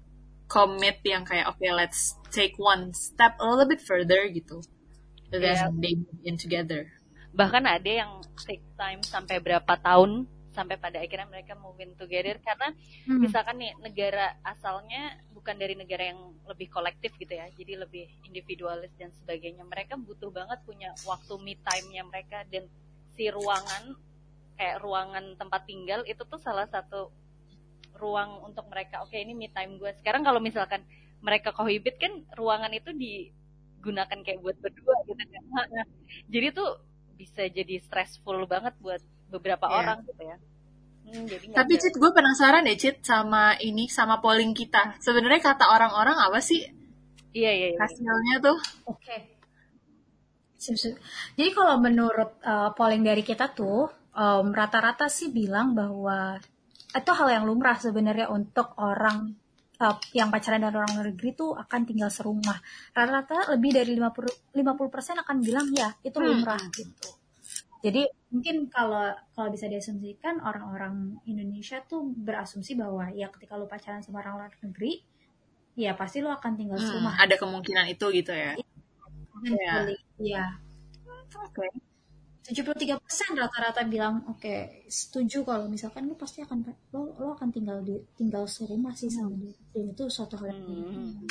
commit 0.47 1.03
yang 1.03 1.27
kayak 1.27 1.51
okay 1.59 1.75
let's 1.75 2.15
take 2.31 2.55
one 2.57 2.95
step 2.95 3.35
a 3.43 3.45
little 3.45 3.67
bit 3.67 3.83
further 3.83 4.31
gitu. 4.31 4.63
Then 5.33 5.43
yeah. 5.43 5.73
they 5.75 5.97
move 5.97 6.21
in 6.23 6.37
together 6.39 7.02
bahkan 7.33 7.65
ada 7.65 7.91
yang 7.91 8.21
take 8.45 8.65
time 8.77 9.01
sampai 9.01 9.41
berapa 9.41 9.75
tahun 9.81 10.29
sampai 10.53 10.77
pada 10.77 11.01
akhirnya 11.01 11.27
mereka 11.33 11.57
move 11.57 11.81
in 11.81 11.97
together. 11.97 12.37
Karena 12.45 12.71
hmm. 13.09 13.19
misalkan 13.19 13.57
nih 13.59 13.73
negara 13.81 14.37
asalnya 14.45 15.17
bukan 15.33 15.57
dari 15.57 15.75
negara 15.75 16.13
yang 16.13 16.37
lebih 16.45 16.69
kolektif 16.69 17.17
gitu 17.17 17.33
ya. 17.33 17.49
Jadi 17.57 17.81
lebih 17.81 18.05
individualis 18.29 18.93
dan 19.01 19.11
sebagainya. 19.17 19.65
Mereka 19.65 19.97
butuh 19.99 20.29
banget 20.29 20.61
punya 20.63 20.93
waktu 21.09 21.35
me 21.41 21.57
time-nya 21.59 22.05
mereka. 22.05 22.45
Dan 22.47 22.69
si 23.17 23.33
ruangan 23.33 23.97
kayak 24.61 24.85
ruangan 24.85 25.25
tempat 25.41 25.65
tinggal 25.65 26.05
itu 26.05 26.23
tuh 26.29 26.39
salah 26.39 26.69
satu 26.69 27.09
ruang 27.97 28.45
untuk 28.45 28.69
mereka. 28.69 29.01
Oke 29.03 29.17
okay, 29.17 29.25
ini 29.25 29.33
me 29.33 29.49
time 29.49 29.81
gue. 29.81 29.91
Sekarang 29.99 30.23
kalau 30.23 30.39
misalkan 30.39 30.85
mereka 31.25 31.57
kohibit 31.57 31.97
kan 31.97 32.13
ruangan 32.37 32.73
itu 32.75 32.93
digunakan 32.93 34.21
kayak 34.21 34.43
buat 34.45 34.57
berdua 34.61 34.95
gitu 35.09 35.25
kan. 35.33 35.45
Jadi 36.33 36.49
tuh 36.53 36.92
bisa 37.23 37.47
jadi 37.47 37.79
stressful 37.79 38.43
banget 38.51 38.75
buat 38.83 38.99
beberapa 39.31 39.71
yeah. 39.71 39.79
orang 39.79 39.99
gitu 40.03 40.23
ya 40.27 40.37
Hmm, 41.03 41.27
jadi 41.27 41.45
Tapi 41.51 41.73
Cit, 41.83 41.99
gue 41.99 42.11
penasaran 42.15 42.63
deh 42.63 42.79
Cit 42.79 43.03
sama 43.03 43.59
ini 43.59 43.91
sama 43.91 44.23
polling 44.23 44.55
kita. 44.55 44.97
Sebenarnya 45.03 45.43
kata 45.43 45.67
orang-orang 45.69 46.15
apa 46.15 46.39
sih? 46.39 46.63
Iya 47.35 47.51
iya. 47.51 47.69
iya. 47.75 47.79
Hasilnya 47.83 48.37
tuh. 48.39 48.59
Oke. 48.87 49.03
Okay. 49.03 49.21
Jadi 51.35 51.51
kalau 51.51 51.83
menurut 51.83 52.39
uh, 52.47 52.71
polling 52.79 53.03
dari 53.03 53.27
kita 53.27 53.51
tuh 53.51 53.91
um, 54.15 54.47
rata-rata 54.55 55.11
sih 55.11 55.35
bilang 55.35 55.75
bahwa 55.75 56.39
itu 56.95 57.11
hal 57.11 57.29
yang 57.35 57.45
lumrah 57.51 57.75
sebenarnya 57.83 58.31
untuk 58.31 58.71
orang 58.79 59.35
uh, 59.83 59.99
yang 60.15 60.31
pacaran 60.31 60.63
dengan 60.63 60.87
orang 60.87 61.11
negeri 61.11 61.35
tuh 61.35 61.59
akan 61.59 61.81
tinggal 61.83 62.09
serumah. 62.09 62.63
Rata-rata 62.95 63.51
lebih 63.59 63.75
dari 63.75 63.99
50 63.99 64.55
50% 64.55 65.23
akan 65.27 65.37
bilang 65.43 65.67
ya 65.75 65.91
itu 66.07 66.15
hmm. 66.15 66.27
lumrah 66.31 66.63
hmm. 66.63 66.71
gitu. 66.71 67.11
Jadi 67.83 68.07
mungkin 68.31 68.71
kalau 68.71 69.11
kalau 69.35 69.51
bisa 69.51 69.67
diasumsikan 69.67 70.39
orang-orang 70.39 71.19
Indonesia 71.27 71.83
tuh 71.83 72.07
berasumsi 72.15 72.79
bahwa 72.79 73.11
ya 73.11 73.27
ketika 73.35 73.59
lu 73.59 73.67
pacaran 73.67 73.99
sama 74.07 74.23
orang 74.23 74.39
luar 74.39 74.53
negeri 74.63 75.03
ya 75.75 75.99
pasti 75.99 76.23
lu 76.23 76.31
akan 76.31 76.55
tinggal 76.55 76.79
hmm, 76.79 76.87
serumah. 76.87 77.15
Ada 77.19 77.35
kemungkinan 77.43 77.91
itu 77.91 78.07
gitu 78.15 78.31
ya. 78.31 78.55
Iya. 79.43 79.75
Iya. 80.23 80.45
Oke. 81.43 81.67
Okay. 81.67 81.92
73% 82.43 82.99
rata-rata 83.39 83.87
bilang 83.87 84.27
oke 84.27 84.43
okay, 84.43 84.83
setuju 84.91 85.47
kalau 85.47 85.71
misalkan 85.71 86.11
lu 86.11 86.19
pasti 86.19 86.43
akan 86.43 86.67
lo, 86.91 87.15
lo 87.15 87.39
akan 87.39 87.55
tinggal 87.55 87.79
di 87.87 87.95
tinggal 88.19 88.51
serumah 88.51 88.91
sih 88.99 89.07
sama 89.07 89.31
dia 89.39 89.55
dan 89.71 89.95
itu 89.95 90.05
suatu 90.11 90.35
hal 90.43 90.51
yang 90.51 90.63
hmm. 90.67 91.23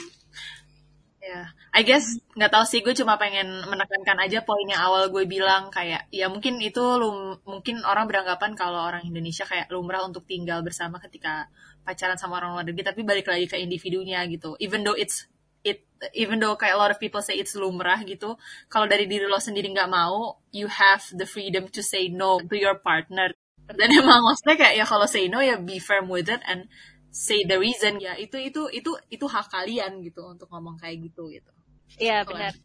Ya, 1.21 1.53
I 1.69 1.85
guess 1.85 2.17
nggak 2.33 2.49
tahu 2.49 2.65
sih 2.65 2.81
gue 2.81 2.97
cuma 2.97 3.13
pengen 3.21 3.45
menekankan 3.69 4.17
aja 4.25 4.41
poin 4.41 4.65
yang 4.65 4.81
awal 4.81 5.05
gue 5.13 5.29
bilang 5.29 5.69
kayak 5.69 6.09
ya 6.09 6.25
mungkin 6.33 6.57
itu 6.57 6.81
lum, 6.81 7.37
mungkin 7.45 7.85
orang 7.85 8.09
beranggapan 8.09 8.57
kalau 8.57 8.81
orang 8.81 9.05
Indonesia 9.05 9.45
kayak 9.45 9.69
lumrah 9.69 10.01
untuk 10.01 10.25
tinggal 10.25 10.65
bersama 10.65 10.97
ketika 10.97 11.45
pacaran 11.85 12.17
sama 12.17 12.41
orang 12.41 12.57
luar 12.57 12.65
negeri 12.65 12.89
tapi 12.89 13.05
balik 13.05 13.29
lagi 13.29 13.45
ke 13.45 13.61
individunya 13.61 14.25
gitu. 14.33 14.57
Even 14.57 14.81
though 14.81 14.97
it's 14.97 15.29
it 15.61 15.85
even 16.17 16.41
though 16.41 16.57
kayak 16.57 16.73
a 16.75 16.79
lot 16.81 16.89
of 16.89 16.97
people 16.97 17.21
say 17.21 17.37
it's 17.37 17.53
lumrah 17.53 18.01
gitu, 18.01 18.37
kalau 18.67 18.89
dari 18.89 19.05
diri 19.05 19.29
lo 19.29 19.37
sendiri 19.37 19.69
nggak 19.69 19.91
mau, 19.91 20.41
you 20.49 20.65
have 20.65 21.05
the 21.13 21.27
freedom 21.29 21.69
to 21.69 21.85
say 21.85 22.09
no 22.09 22.41
to 22.41 22.55
your 22.57 22.77
partner. 22.81 23.29
Dan 23.69 23.89
emang 24.01 24.25
maksudnya 24.25 24.57
kayak 24.57 24.75
ya 24.81 24.85
kalau 24.89 25.05
say 25.05 25.29
no 25.29 25.39
ya 25.39 25.61
be 25.61 25.77
firm 25.77 26.09
with 26.09 26.27
it 26.27 26.41
and 26.49 26.65
say 27.13 27.45
the 27.45 27.61
reason. 27.61 28.01
Ya 28.01 28.17
itu 28.17 28.41
itu 28.41 28.67
itu 28.73 28.91
itu 29.13 29.25
hak 29.29 29.53
kalian 29.53 30.01
gitu 30.01 30.25
untuk 30.25 30.49
ngomong 30.49 30.81
kayak 30.81 31.11
gitu 31.11 31.29
gitu. 31.29 31.51
Iya 32.01 32.25
benar. 32.25 32.57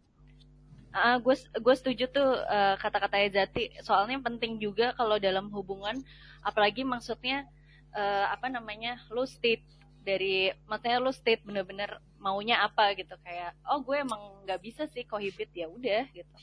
Uh, 0.97 1.21
gue 1.21 1.37
gue 1.37 1.75
setuju 1.77 2.09
tuh 2.09 2.41
uh, 2.41 2.81
kata-katanya 2.81 3.45
Zati. 3.45 3.69
Soalnya 3.85 4.17
penting 4.25 4.57
juga 4.57 4.97
kalau 4.97 5.21
dalam 5.21 5.53
hubungan 5.53 6.01
apalagi 6.41 6.89
maksudnya 6.89 7.45
uh, 7.93 8.33
apa 8.33 8.49
namanya 8.49 9.03
lu 9.13 9.29
state 9.29 9.67
dari 10.07 10.55
maksudnya 10.71 11.03
lu 11.03 11.11
state 11.11 11.43
bener-bener 11.43 11.99
maunya 12.27 12.67
apa 12.67 12.99
gitu. 12.99 13.15
Kayak 13.23 13.55
oh 13.71 13.79
gue 13.87 14.03
emang 14.03 14.43
nggak 14.43 14.59
bisa 14.59 14.91
sih 14.91 15.07
kohibit 15.07 15.55
ya 15.55 15.71
udah 15.71 16.11
gitu. 16.11 16.35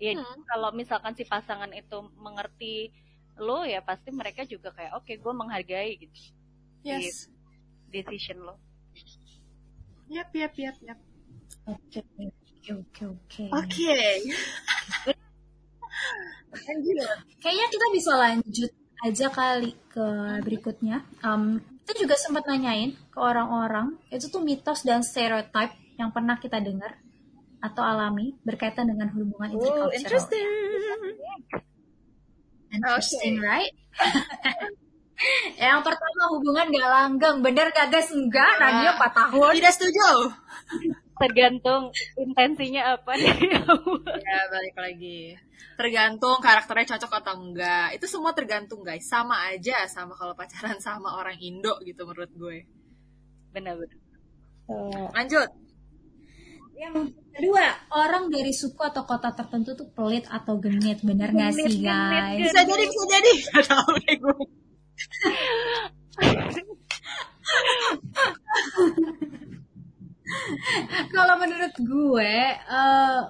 Ya 0.00 0.16
hmm. 0.16 0.48
kalau 0.48 0.72
misalkan 0.72 1.12
si 1.12 1.28
pasangan 1.28 1.68
itu 1.76 2.00
mengerti 2.16 2.88
lo 3.36 3.68
ya 3.68 3.84
pasti 3.84 4.08
mereka 4.08 4.48
juga 4.48 4.72
kayak 4.72 4.96
oke 4.96 5.04
okay, 5.04 5.20
gue 5.20 5.32
menghargai 5.36 5.92
gitu. 6.00 6.32
Yes. 6.80 7.28
decision 7.92 8.40
lo. 8.40 8.56
Yap 10.08 10.32
yap 10.32 10.54
yap 10.56 10.76
yap. 10.80 10.98
Oke 11.68 12.00
oke 12.00 12.70
oke 12.72 13.02
oke. 13.04 13.44
Oke. 13.52 13.92
Kayaknya 17.40 17.66
kita 17.70 17.86
bisa 17.92 18.12
lanjut 18.16 18.72
aja 19.00 19.26
kali 19.32 19.72
ke 19.90 20.06
berikutnya. 20.44 21.04
Um, 21.24 21.62
kita 21.90 22.06
juga 22.06 22.14
sempat 22.14 22.46
nanyain 22.46 22.94
ke 22.94 23.18
orang-orang 23.18 23.98
itu 24.14 24.30
tuh 24.30 24.38
mitos 24.38 24.86
dan 24.86 25.02
stereotype 25.02 25.74
yang 25.98 26.14
pernah 26.14 26.38
kita 26.38 26.62
dengar 26.62 26.94
atau 27.58 27.82
alami 27.82 28.38
berkaitan 28.46 28.86
dengan 28.86 29.10
hubungan 29.10 29.58
intercultural. 29.58 29.90
Oh, 29.90 29.98
interesting. 29.98 30.46
Interesting, 32.70 33.42
okay. 33.42 33.50
right? 33.50 33.74
Yang 35.66 35.80
pertama 35.82 36.22
hubungan 36.30 36.70
gak 36.70 36.90
langgeng, 36.94 37.36
bener 37.42 37.74
gak 37.74 37.90
guys? 37.90 38.14
Enggak, 38.14 38.54
nah. 38.62 38.70
radio 38.70 38.90
4 38.94 39.10
tahun. 39.10 39.52
Tidak 39.58 39.74
setuju. 39.74 40.08
Tergantung 41.20 41.92
intensinya 42.16 42.96
apa 42.96 43.12
nih. 43.12 43.36
ya, 44.24 44.40
balik 44.48 44.76
lagi. 44.80 45.36
Tergantung 45.76 46.40
karakternya 46.40 46.96
cocok 46.96 47.12
atau 47.20 47.34
enggak. 47.44 47.92
Itu 48.00 48.08
semua 48.08 48.32
tergantung 48.32 48.80
guys. 48.80 49.04
Sama 49.04 49.52
aja 49.52 49.84
sama 49.84 50.16
kalau 50.16 50.32
pacaran 50.32 50.80
sama 50.86 51.20
orang 51.20 51.36
Indo 51.44 51.76
gitu 51.84 52.08
menurut 52.08 52.32
gue. 52.32 52.64
Benar-benar. 53.52 54.00
Oh. 54.72 55.12
Lanjut. 55.12 55.52
Yang 56.80 57.12
kedua, 57.36 57.76
orang 57.92 58.32
dari 58.32 58.56
suku 58.56 58.80
atau 58.80 59.04
kota 59.04 59.36
tertentu 59.36 59.76
tuh 59.76 59.92
pelit 59.92 60.24
atau 60.32 60.56
genit, 60.56 61.04
bener 61.04 61.28
gak 61.28 61.52
sih 61.52 61.84
guys? 61.84 62.40
Bisa 62.40 62.64
jadi, 62.64 62.84
bisa 62.88 63.04
jadi. 63.04 63.32
Gak 63.52 63.68
tau 63.68 63.92
deh 64.00 64.16
gue. 64.16 64.40
Kalau 71.14 71.34
menurut 71.38 71.74
gue, 71.80 72.34
uh, 72.70 73.22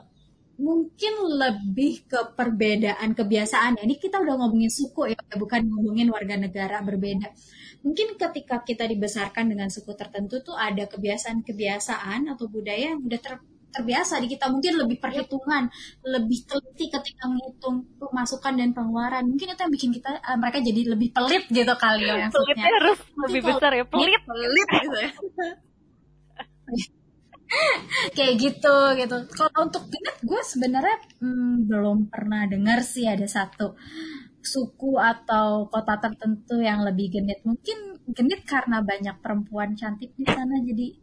mungkin 0.60 1.14
lebih 1.40 2.04
ke 2.04 2.36
perbedaan 2.36 3.16
kebiasaan. 3.16 3.80
Ini 3.80 3.96
kita 3.96 4.20
udah 4.20 4.36
ngomongin 4.36 4.68
suku 4.68 5.16
ya, 5.16 5.18
bukan 5.34 5.64
ngomongin 5.66 6.12
warga 6.12 6.36
negara 6.36 6.84
berbeda. 6.84 7.32
Mungkin 7.80 8.20
ketika 8.20 8.60
kita 8.60 8.84
dibesarkan 8.84 9.48
dengan 9.48 9.72
suku 9.72 9.96
tertentu 9.96 10.44
tuh 10.44 10.52
ada 10.52 10.84
kebiasaan-kebiasaan 10.84 12.28
atau 12.28 12.44
budaya 12.52 12.92
yang 12.92 13.00
udah 13.00 13.20
ter 13.20 13.34
terbiasa 13.70 14.18
di 14.18 14.28
kita. 14.28 14.50
Mungkin 14.50 14.82
lebih 14.82 14.98
perhitungan 14.98 15.70
lebih 16.02 16.42
teliti 16.44 16.90
ketika 16.90 17.30
menghitung 17.30 17.86
pemasukan 17.96 18.52
dan 18.58 18.74
pengeluaran. 18.76 19.24
Mungkin 19.30 19.54
itu 19.54 19.60
yang 19.62 19.72
bikin 19.72 19.90
kita 19.94 20.10
uh, 20.20 20.36
mereka 20.36 20.58
jadi 20.60 20.92
lebih 20.92 21.08
pelit 21.14 21.46
gitu 21.48 21.74
kali 21.78 22.04
ya 22.04 22.28
maksudnya. 22.28 22.66
harus 22.66 22.98
lebih 23.30 23.40
besar 23.46 23.70
ya 23.72 23.84
pelit. 23.86 24.20
pelit 24.26 24.68
gitu 24.68 24.98
ya 25.00 25.10
kayak 28.16 28.34
gitu 28.38 28.76
gitu. 28.96 29.16
Kalau 29.34 29.58
untuk 29.66 29.84
genit 29.90 30.16
gue 30.22 30.42
sebenarnya 30.42 30.96
hmm, 31.20 31.66
belum 31.66 31.98
pernah 32.08 32.46
dengar 32.46 32.80
sih 32.86 33.06
ada 33.06 33.26
satu 33.26 33.74
suku 34.40 34.96
atau 34.96 35.68
kota 35.68 36.00
tertentu 36.00 36.62
yang 36.62 36.82
lebih 36.86 37.20
genit. 37.20 37.42
Mungkin 37.44 38.00
genit 38.10 38.42
karena 38.46 38.80
banyak 38.80 39.20
perempuan 39.20 39.76
cantik 39.76 40.14
di 40.16 40.24
sana 40.24 40.58
jadi 40.62 40.96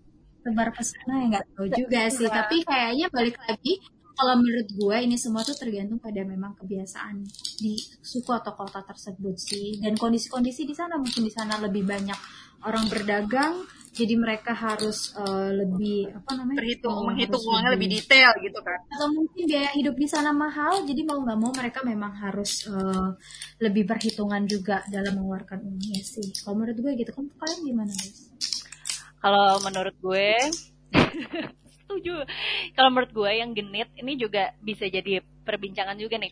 tebar 0.48 0.72
pesona 0.72 1.14
ya 1.20 1.26
nggak 1.36 1.46
tahu 1.54 1.68
juga 1.68 2.02
sih. 2.08 2.28
tapi 2.32 2.64
kayaknya 2.64 3.12
balik 3.12 3.36
lagi 3.36 3.84
kalau 4.18 4.34
menurut 4.42 4.66
gue 4.74 4.98
ini 5.06 5.14
semua 5.14 5.46
tuh 5.46 5.54
tergantung 5.54 6.02
pada 6.02 6.26
memang 6.26 6.58
kebiasaan 6.58 7.22
di 7.62 7.78
suku 8.02 8.34
atau 8.34 8.58
kota 8.58 8.82
tersebut 8.82 9.38
sih. 9.38 9.78
Dan 9.78 9.94
kondisi-kondisi 9.94 10.66
di 10.66 10.74
sana 10.74 10.98
mungkin 10.98 11.22
di 11.22 11.30
sana 11.30 11.62
lebih 11.62 11.86
banyak 11.86 12.18
orang 12.66 12.90
berdagang 12.90 13.62
jadi 13.98 14.14
mereka 14.14 14.54
harus 14.54 15.18
uh, 15.18 15.50
lebih 15.50 16.14
apa 16.14 16.38
namanya? 16.38 16.62
Berhitung 16.62 16.94
oh, 16.94 17.04
menghitung 17.10 17.42
uangnya 17.42 17.72
lebih, 17.74 17.90
lebih. 17.90 18.06
detail 18.06 18.32
gitu 18.46 18.60
kan. 18.62 18.80
Atau 18.94 19.08
mungkin 19.10 19.42
biaya 19.50 19.72
hidup 19.74 19.96
di 19.98 20.08
sana 20.08 20.30
mahal 20.30 20.86
jadi 20.86 21.02
mau 21.02 21.18
nggak 21.26 21.40
mau 21.42 21.52
mereka 21.52 21.80
memang 21.82 22.14
harus 22.14 22.70
uh, 22.70 23.18
lebih 23.58 23.90
perhitungan 23.90 24.46
juga 24.46 24.86
dalam 24.94 25.18
mengeluarkan 25.18 25.66
uangnya 25.66 26.06
sih. 26.06 26.30
Kalau 26.46 26.54
menurut 26.62 26.78
gue 26.78 26.92
gitu 26.94 27.12
kan 27.12 27.26
kalian 27.42 27.60
gimana 27.66 27.92
guys 27.98 28.38
kalau 29.18 29.60
menurut 29.66 29.96
gue 29.98 30.30
setuju. 31.76 32.24
Kalau 32.78 32.90
menurut 32.94 33.12
gue 33.12 33.32
yang 33.34 33.52
genit 33.52 33.90
ini 33.98 34.16
juga 34.16 34.54
bisa 34.62 34.86
jadi 34.86 35.20
perbincangan 35.44 35.98
juga 35.98 36.22
nih. 36.22 36.32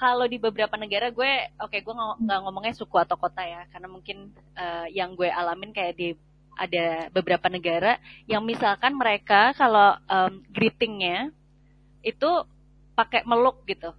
Kalau 0.00 0.24
di 0.24 0.40
beberapa 0.40 0.80
negara 0.80 1.12
gue, 1.12 1.32
oke 1.60 1.76
okay, 1.76 1.84
gue 1.84 1.92
nggak 1.92 2.40
ngomongnya 2.40 2.72
suku 2.72 2.96
atau 2.96 3.20
kota 3.20 3.44
ya, 3.44 3.68
karena 3.68 3.84
mungkin 3.84 4.32
uh, 4.56 4.88
yang 4.88 5.12
gue 5.12 5.28
alamin 5.28 5.76
kayak 5.76 5.92
di 5.92 6.16
ada 6.56 7.08
beberapa 7.14 7.46
negara 7.48 7.96
yang 8.26 8.44
misalkan 8.44 8.96
mereka 8.96 9.54
kalau 9.56 9.96
um, 10.06 10.42
greetingnya 10.50 11.30
itu 12.00 12.30
pakai 12.96 13.24
meluk 13.24 13.64
gitu. 13.64 13.92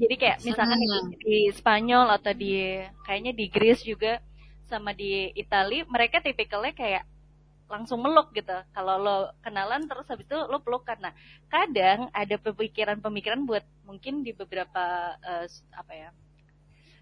Jadi 0.00 0.14
kayak 0.16 0.38
misalkan 0.40 0.80
di, 0.80 0.88
di 1.20 1.38
Spanyol 1.52 2.08
atau 2.16 2.32
di 2.32 2.80
kayaknya 3.04 3.36
di 3.36 3.46
Greece 3.52 3.84
juga 3.84 4.22
sama 4.64 4.96
di 4.96 5.28
Itali 5.36 5.84
mereka 5.84 6.24
tipikalnya 6.24 6.72
kayak 6.72 7.04
langsung 7.68 8.00
meluk 8.00 8.32
gitu. 8.32 8.56
Kalau 8.72 8.96
lo 8.96 9.16
kenalan 9.44 9.84
terus 9.84 10.08
habis 10.08 10.24
itu 10.24 10.38
lo 10.48 10.58
peluk 10.64 10.88
karena 10.88 11.12
kadang 11.52 12.08
ada 12.16 12.36
pemikiran-pemikiran 12.40 13.44
buat 13.44 13.62
mungkin 13.84 14.24
di 14.24 14.32
beberapa 14.32 15.14
uh, 15.20 15.46
apa 15.76 15.92
ya 15.92 16.10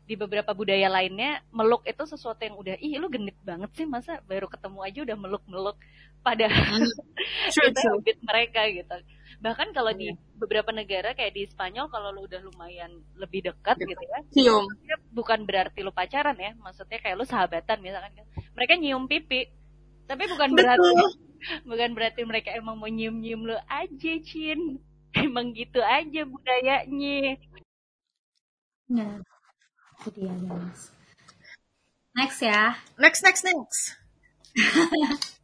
di 0.08 0.16
beberapa 0.16 0.56
budaya 0.56 0.88
lainnya 0.88 1.44
meluk 1.52 1.84
itu 1.84 2.00
sesuatu 2.08 2.40
yang 2.40 2.56
udah 2.56 2.80
ih 2.80 2.96
lu 2.96 3.12
genit 3.12 3.36
banget 3.44 3.68
sih 3.76 3.84
masa 3.84 4.24
baru 4.24 4.48
ketemu 4.48 4.80
aja 4.80 4.98
udah 5.04 5.16
meluk-meluk 5.20 5.76
padahal 6.24 6.80
hmm. 6.80 7.60
itu 7.68 7.80
habit 7.84 8.18
mereka 8.24 8.60
gitu. 8.72 8.96
Bahkan 9.44 9.76
kalau 9.76 9.92
di 9.92 10.08
iya. 10.08 10.16
beberapa 10.40 10.72
negara 10.72 11.12
kayak 11.12 11.36
di 11.36 11.44
Spanyol 11.52 11.92
kalau 11.92 12.08
lu 12.16 12.24
udah 12.24 12.40
lumayan 12.40 13.04
lebih 13.20 13.52
dekat 13.52 13.76
gitu 13.84 14.00
ya 14.00 14.18
cium. 14.32 14.64
bukan 15.12 15.44
berarti 15.44 15.84
lu 15.84 15.92
pacaran 15.92 16.40
ya 16.40 16.56
maksudnya 16.56 16.98
kayak 17.04 17.16
lu 17.20 17.28
sahabatan 17.28 17.76
misalkan 17.84 18.16
kan. 18.16 18.26
Mereka 18.56 18.80
nyium 18.80 19.04
pipi 19.04 19.52
tapi 20.08 20.24
bukan 20.24 20.56
Betul. 20.56 20.64
berarti 20.64 20.90
bukan 21.68 21.90
berarti 21.92 22.20
mereka 22.24 22.48
emang 22.56 22.80
mau 22.80 22.88
nyium 22.88 23.20
nyium 23.20 23.44
lu 23.44 23.56
aja 23.68 24.12
cin. 24.24 24.80
Emang 25.16 25.56
gitu 25.56 25.80
aja 25.80 26.20
budayanya. 26.28 27.40
Nah 28.92 29.24
itu 30.02 30.08
dia 30.14 30.34
guys 30.46 30.82
next 32.14 32.40
ya 32.42 32.76
next 32.98 33.20
next 33.22 33.42
next 33.46 33.82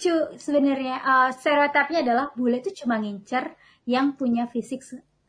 Cu, 0.00 0.40
sebenarnya 0.40 0.96
uh, 1.04 1.28
stereotipnya 1.28 2.00
adalah 2.00 2.26
bule 2.32 2.64
itu 2.64 2.72
cuma 2.72 2.96
ngincer 2.96 3.52
yang 3.84 4.16
punya 4.16 4.48
fisik 4.48 4.80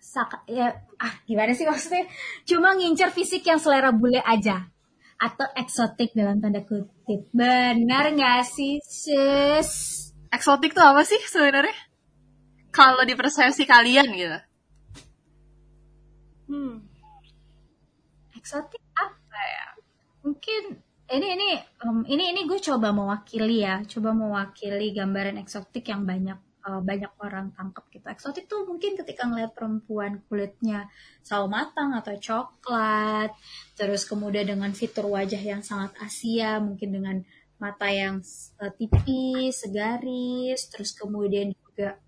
saka, 0.01 0.41
ya, 0.49 0.82
ah 0.97 1.13
gimana 1.28 1.53
sih 1.53 1.67
maksudnya? 1.67 2.07
Cuma 2.47 2.74
ngincer 2.74 3.13
fisik 3.13 3.43
yang 3.45 3.59
selera 3.61 3.93
bule 3.93 4.24
aja 4.24 4.65
atau 5.22 5.45
eksotik 5.53 6.17
dalam 6.17 6.41
tanda 6.41 6.65
kutip. 6.65 7.30
Benar 7.30 8.15
nggak 8.17 8.41
sih, 8.47 8.82
sis? 8.82 9.69
Eksotik 10.34 10.74
tuh 10.74 10.82
apa 10.82 11.05
sih 11.05 11.22
sebenarnya? 11.30 11.76
Kalau 12.74 13.05
di 13.05 13.13
persepsi 13.13 13.67
kalian 13.67 14.07
gitu. 14.15 14.39
Hmm. 16.49 16.90
Eksotik 18.41 18.81
apa 18.97 19.39
ya? 19.39 19.67
Mungkin 20.25 20.63
ini 21.11 21.27
ini 21.37 21.49
um, 21.85 22.01
ini 22.09 22.33
ini 22.33 22.49
gue 22.49 22.57
coba 22.57 22.89
mewakili 22.89 23.61
ya, 23.61 23.85
coba 23.85 24.17
mewakili 24.17 24.95
gambaran 24.97 25.37
eksotik 25.37 25.85
yang 25.91 26.07
banyak 26.07 26.39
uh, 26.65 26.81
banyak 26.81 27.11
orang 27.21 27.53
tangkap 27.53 27.85
gitu. 27.91 28.05
Eksotik 28.07 28.45
tuh 28.49 28.65
mungkin 28.65 28.97
ketika 28.97 29.27
ngeliat 29.27 29.51
perempuan 29.53 30.23
kulitnya 30.25 30.87
sawo 31.21 31.45
matang 31.45 31.93
atau 31.97 32.17
coklat, 32.17 33.33
terus 33.77 34.05
kemudian 34.07 34.47
dengan 34.47 34.71
fitur 34.73 35.09
wajah 35.09 35.41
yang 35.41 35.61
sangat 35.61 35.93
Asia, 35.99 36.57
mungkin 36.61 36.89
dengan 36.95 37.17
mata 37.61 37.91
yang 37.93 38.25
uh, 38.57 38.71
tipis, 38.73 39.67
segaris, 39.67 40.65
terus 40.73 40.97
kemudian 40.97 41.53
juga 41.53 41.99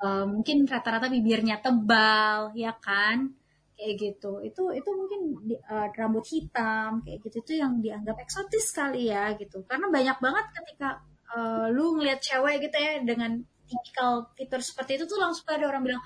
uh, 0.00 0.24
mungkin 0.24 0.64
rata-rata 0.64 1.12
bibirnya 1.12 1.60
tebal, 1.60 2.56
ya 2.56 2.72
kan? 2.80 3.41
Kayak 3.82 3.96
gitu. 3.98 4.38
Itu 4.46 4.70
itu 4.70 4.90
mungkin 4.94 5.20
di, 5.42 5.58
uh, 5.58 5.90
rambut 5.90 6.22
hitam 6.30 7.02
kayak 7.02 7.18
gitu. 7.26 7.36
Itu 7.42 7.52
yang 7.58 7.82
dianggap 7.82 8.14
eksotis 8.22 8.70
sekali 8.70 9.10
ya 9.10 9.34
gitu. 9.34 9.66
Karena 9.66 9.90
banyak 9.90 10.18
banget 10.22 10.46
ketika 10.54 11.02
uh, 11.34 11.66
lu 11.66 11.98
ngeliat 11.98 12.22
cewek 12.22 12.70
gitu 12.70 12.76
ya 12.78 13.02
dengan 13.02 13.42
tipikal 13.66 14.30
fitur 14.38 14.60
seperti 14.62 15.00
itu 15.00 15.04
tuh 15.10 15.18
langsung 15.18 15.48
ada 15.48 15.64
orang 15.66 15.82
bilang 15.82 16.02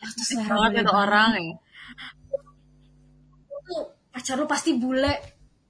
ah, 0.00 0.08
itu 0.10 0.22
selera 0.26 0.66
itu 0.74 0.90
orang 0.90 1.30
ya. 1.38 1.56
Tuh 3.46 3.82
pacar 4.10 4.34
lu 4.34 4.50
pasti 4.50 4.74
bule 4.74 5.14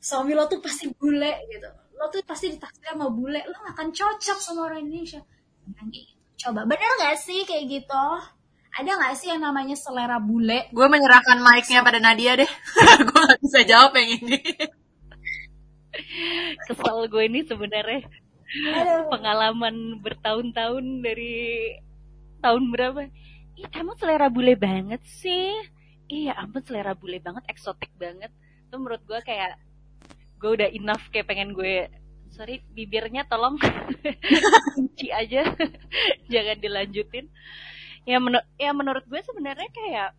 suami 0.01 0.33
lo 0.33 0.49
tuh 0.49 0.65
pasti 0.65 0.89
bule 0.97 1.45
gitu. 1.53 1.69
Lo 2.01 2.09
tuh 2.09 2.25
pasti 2.25 2.49
ditaksir 2.49 2.97
sama 2.97 3.13
bule 3.13 3.45
lo 3.45 3.57
gak 3.61 3.77
akan 3.77 3.89
cocok 3.93 4.39
sama 4.41 4.73
orang 4.73 4.89
Indonesia. 4.89 5.21
Coba 6.41 6.65
bener 6.65 6.89
gak 7.05 7.21
sih 7.21 7.45
kayak 7.45 7.69
gitu 7.69 8.07
ada 8.71 8.91
nggak 8.95 9.15
sih 9.19 9.29
yang 9.35 9.43
namanya 9.43 9.75
selera 9.75 10.23
bule? 10.23 10.71
Gue 10.71 10.87
menyerahkan 10.87 11.43
mic-nya 11.43 11.83
pada 11.83 11.99
Nadia 11.99 12.39
deh. 12.39 12.51
gue 13.09 13.21
gak 13.27 13.41
bisa 13.43 13.61
jawab 13.67 13.93
yang 13.99 14.11
ini. 14.23 14.39
Kesel 16.71 16.99
gue 17.11 17.23
ini 17.27 17.41
sebenarnya 17.43 18.07
pengalaman 19.11 19.99
bertahun-tahun 20.03 20.85
dari 21.03 21.75
tahun 22.39 22.71
berapa? 22.71 23.11
Ih, 23.59 23.69
kamu 23.69 23.99
selera 23.99 24.31
bule 24.31 24.55
banget 24.55 25.03
sih. 25.05 25.51
Iya, 26.11 26.35
ampun 26.39 26.63
selera 26.63 26.95
bule 26.95 27.23
banget, 27.23 27.47
eksotik 27.51 27.91
banget. 27.99 28.31
Itu 28.67 28.79
menurut 28.79 29.03
gue 29.07 29.19
kayak 29.23 29.59
gue 30.41 30.51
udah 30.57 30.69
enough 30.73 31.05
kayak 31.13 31.29
pengen 31.29 31.53
gue 31.53 31.87
sorry 32.33 32.65
bibirnya 32.73 33.29
tolong 33.29 33.61
kunci 34.75 35.13
aja 35.13 35.45
jangan 36.33 36.57
dilanjutin 36.57 37.29
ya 38.11 38.19
menur 38.19 38.43
ya 38.59 38.71
menurut 38.75 39.05
gue 39.07 39.21
sebenarnya 39.23 39.71
kayak 39.71 40.11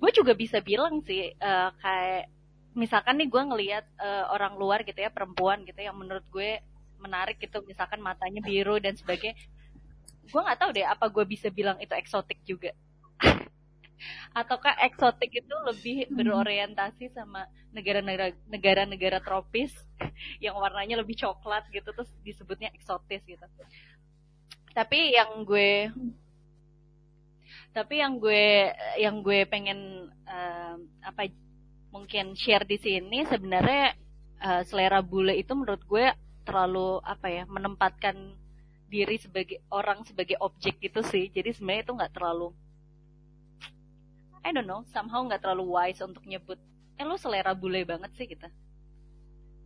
gue 0.00 0.10
juga 0.16 0.32
bisa 0.32 0.64
bilang 0.64 1.04
sih 1.04 1.36
uh, 1.36 1.68
kayak 1.84 2.32
misalkan 2.72 3.20
nih 3.20 3.28
gue 3.28 3.42
ngelihat 3.44 3.84
uh, 4.00 4.32
orang 4.32 4.56
luar 4.56 4.80
gitu 4.88 4.96
ya 4.96 5.12
perempuan 5.12 5.62
gitu 5.68 5.78
yang 5.78 5.94
menurut 5.94 6.24
gue 6.32 6.64
menarik 6.96 7.36
gitu 7.36 7.60
misalkan 7.68 8.00
matanya 8.00 8.40
biru 8.40 8.80
dan 8.80 8.96
sebagainya 8.96 9.36
gue 10.24 10.40
nggak 10.40 10.58
tahu 10.60 10.70
deh 10.72 10.86
apa 10.86 11.06
gue 11.12 11.24
bisa 11.28 11.52
bilang 11.52 11.76
itu 11.80 11.92
eksotik 11.92 12.40
juga. 12.48 12.72
Ataukah 14.38 14.80
eksotik 14.84 15.30
itu 15.30 15.54
lebih 15.64 16.08
hmm. 16.08 16.16
berorientasi 16.16 17.12
sama 17.12 17.46
negara-negara 17.70 18.32
negara-negara 18.48 19.18
tropis 19.20 19.72
yang 20.44 20.56
warnanya 20.56 21.00
lebih 21.00 21.20
coklat 21.20 21.68
gitu 21.70 21.92
terus 21.92 22.10
disebutnya 22.24 22.72
eksotis 22.72 23.22
gitu. 23.24 23.44
Tapi 24.74 25.14
yang 25.14 25.44
gue 25.46 25.92
tapi 27.74 27.98
yang 27.98 28.22
gue 28.22 28.70
yang 29.02 29.18
gue 29.20 29.42
pengen 29.50 30.06
uh, 30.30 30.78
apa 31.02 31.26
mungkin 31.90 32.38
share 32.38 32.62
di 32.62 32.78
sini 32.78 33.26
sebenarnya 33.26 33.98
uh, 34.38 34.62
selera 34.62 35.02
bule 35.02 35.34
itu 35.34 35.50
menurut 35.58 35.82
gue 35.82 36.06
terlalu 36.46 37.02
apa 37.02 37.26
ya 37.26 37.42
menempatkan 37.50 38.14
diri 38.86 39.18
sebagai 39.18 39.58
orang 39.74 40.06
sebagai 40.06 40.38
objek 40.38 40.78
gitu 40.78 41.02
sih 41.02 41.26
jadi 41.34 41.50
sebenarnya 41.50 41.82
itu 41.82 41.92
nggak 41.98 42.14
terlalu 42.14 42.54
I 44.46 44.54
don't 44.54 44.70
know 44.70 44.86
somehow 44.94 45.26
nggak 45.26 45.42
terlalu 45.42 45.66
wise 45.66 45.98
untuk 45.98 46.22
nyebut 46.30 46.62
eh 46.94 47.02
lo 47.02 47.18
selera 47.18 47.58
bule 47.58 47.82
banget 47.82 48.14
sih 48.14 48.30
gitu. 48.30 48.46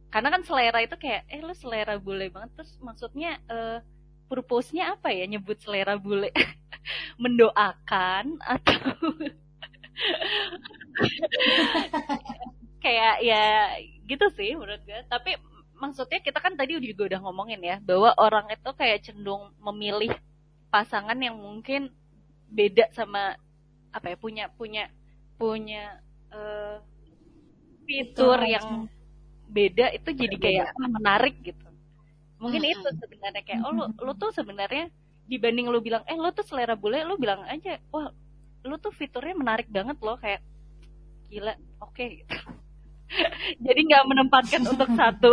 karena 0.08 0.32
kan 0.32 0.40
selera 0.48 0.80
itu 0.80 0.96
kayak 0.96 1.28
eh 1.28 1.44
lo 1.44 1.52
selera 1.52 2.00
bule 2.00 2.32
banget 2.32 2.56
terus 2.56 2.72
maksudnya 2.80 3.36
uh, 3.52 3.84
purpose-nya 4.28 4.94
apa 4.94 5.10
ya? 5.10 5.24
Nyebut 5.26 5.58
selera 5.58 5.96
bule. 5.96 6.30
Mendoakan 7.22 8.38
atau 8.38 8.78
kayak 12.84 13.14
ya 13.26 13.74
gitu 14.06 14.30
sih 14.38 14.54
menurut 14.54 14.78
gue 14.86 15.02
tapi 15.10 15.34
maksudnya 15.74 16.22
kita 16.22 16.38
kan 16.38 16.54
tadi 16.54 16.78
juga 16.78 17.10
udah 17.10 17.20
ngomongin 17.26 17.58
ya 17.58 17.76
bahwa 17.82 18.14
orang 18.16 18.46
itu 18.54 18.70
kayak 18.78 19.02
cenderung 19.02 19.50
memilih 19.58 20.14
pasangan 20.70 21.18
yang 21.18 21.36
mungkin 21.36 21.90
beda 22.48 22.88
sama 22.92 23.36
apa 23.92 24.14
ya? 24.14 24.16
Punya 24.16 24.44
punya 24.54 24.84
punya 25.38 26.02
uh, 26.34 26.80
fitur 27.86 28.38
yang 28.44 28.90
beda 29.48 29.94
itu 29.96 30.10
jadi 30.12 30.36
kayak 30.36 30.68
menarik 30.76 31.40
gitu 31.40 31.67
mungkin 32.38 32.62
itu 32.62 32.88
sebenarnya 32.98 33.42
kayak 33.42 33.60
oh 33.66 33.72
lu, 33.74 33.84
lu 33.98 34.12
tuh 34.14 34.30
sebenarnya 34.30 34.90
dibanding 35.28 35.68
lu 35.68 35.82
bilang 35.82 36.06
eh 36.06 36.14
lu 36.14 36.30
tuh 36.30 36.46
selera 36.46 36.78
bule 36.78 37.02
lu 37.04 37.18
bilang 37.18 37.42
aja 37.46 37.82
wah 37.90 38.14
lu 38.62 38.74
tuh 38.78 38.94
fiturnya 38.94 39.34
menarik 39.34 39.68
banget 39.70 39.98
loh 40.02 40.18
kayak 40.18 40.42
gila 41.28 41.54
oke. 41.82 41.94
Okay. 41.94 42.08
gitu. 42.24 42.36
jadi 43.64 43.80
nggak 43.84 44.04
menempatkan 44.08 44.62
untuk 44.64 44.88
satu 45.00 45.32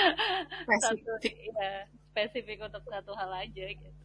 spesifik. 0.64 1.04
satu, 1.04 1.12
ya, 1.28 1.72
spesifik 2.12 2.58
untuk 2.68 2.82
satu 2.86 3.12
hal 3.16 3.30
aja 3.42 3.64
gitu. 3.66 4.00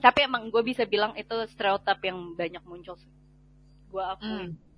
Tapi 0.00 0.18
emang 0.24 0.48
gue 0.48 0.62
bisa 0.64 0.88
bilang 0.88 1.12
itu 1.12 1.36
stereotip 1.52 2.00
yang 2.00 2.32
banyak 2.32 2.62
muncul 2.64 2.96
gue 3.90 4.04
akui. 4.04 4.28
Hmm 4.48 4.69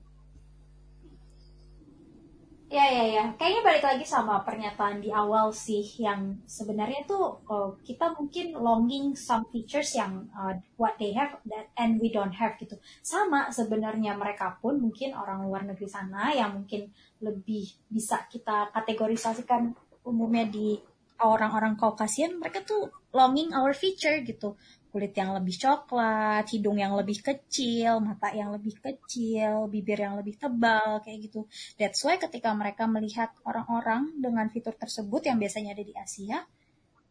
Ya 2.73 2.89
ya 2.89 3.05
ya, 3.05 3.25
kayaknya 3.37 3.61
balik 3.69 3.85
lagi 3.85 4.07
sama 4.09 4.41
pernyataan 4.49 5.05
di 5.05 5.13
awal 5.13 5.53
sih 5.53 5.85
yang 6.01 6.41
sebenarnya 6.49 7.05
tuh 7.05 7.45
uh, 7.45 7.77
kita 7.85 8.17
mungkin 8.17 8.57
longing 8.57 9.13
some 9.13 9.45
features 9.53 9.93
yang 9.93 10.25
uh, 10.33 10.57
what 10.81 10.97
they 10.97 11.13
have 11.13 11.37
that 11.53 11.69
and 11.77 12.01
we 12.01 12.09
don't 12.09 12.33
have 12.33 12.57
gitu. 12.57 12.81
Sama 13.05 13.53
sebenarnya 13.53 14.17
mereka 14.17 14.57
pun 14.57 14.81
mungkin 14.81 15.13
orang 15.13 15.45
luar 15.45 15.69
negeri 15.69 15.85
sana 15.85 16.33
yang 16.33 16.65
mungkin 16.65 16.89
lebih 17.21 17.77
bisa 17.93 18.25
kita 18.33 18.73
kategorisasikan 18.73 19.77
umumnya 20.09 20.49
di 20.49 20.81
orang-orang 21.21 21.77
Caucasian 21.77 22.41
mereka 22.41 22.65
tuh 22.65 22.89
longing 23.13 23.53
our 23.53 23.77
feature 23.77 24.17
gitu 24.25 24.57
kulit 24.93 25.17
yang 25.17 25.33
lebih 25.33 25.57
coklat, 25.57 26.45
hidung 26.53 26.77
yang 26.77 26.93
lebih 26.93 27.25
kecil, 27.25 28.05
mata 28.05 28.29
yang 28.37 28.53
lebih 28.53 28.77
kecil, 28.77 29.65
bibir 29.73 30.05
yang 30.05 30.21
lebih 30.21 30.37
tebal, 30.37 31.01
kayak 31.01 31.33
gitu. 31.33 31.49
That's 31.81 32.05
why 32.05 32.21
ketika 32.21 32.53
mereka 32.53 32.85
melihat 32.85 33.33
orang-orang 33.49 34.21
dengan 34.21 34.53
fitur 34.53 34.77
tersebut 34.77 35.25
yang 35.25 35.41
biasanya 35.41 35.73
ada 35.73 35.81
di 35.81 35.97
Asia, 35.97 36.45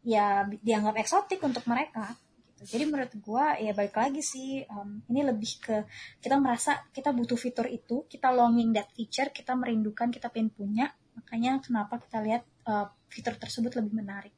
ya 0.06 0.46
dianggap 0.46 0.94
eksotik 1.02 1.42
untuk 1.42 1.66
mereka. 1.66 2.14
Gitu. 2.54 2.78
Jadi 2.78 2.84
menurut 2.86 3.12
gue 3.18 3.46
ya 3.66 3.74
balik 3.74 3.98
lagi 3.98 4.22
sih, 4.22 4.62
um, 4.70 5.02
ini 5.10 5.26
lebih 5.26 5.52
ke 5.58 5.76
kita 6.22 6.38
merasa 6.38 6.86
kita 6.94 7.10
butuh 7.10 7.36
fitur 7.36 7.66
itu, 7.66 8.06
kita 8.06 8.30
longing 8.30 8.70
that 8.78 8.94
feature, 8.94 9.34
kita 9.34 9.58
merindukan, 9.58 10.14
kita 10.14 10.30
pengen 10.30 10.54
punya, 10.54 10.86
makanya 11.18 11.58
kenapa 11.58 11.98
kita 11.98 12.22
lihat 12.22 12.46
uh, 12.70 12.86
fitur 13.10 13.34
tersebut 13.34 13.74
lebih 13.74 13.90
menarik 13.90 14.34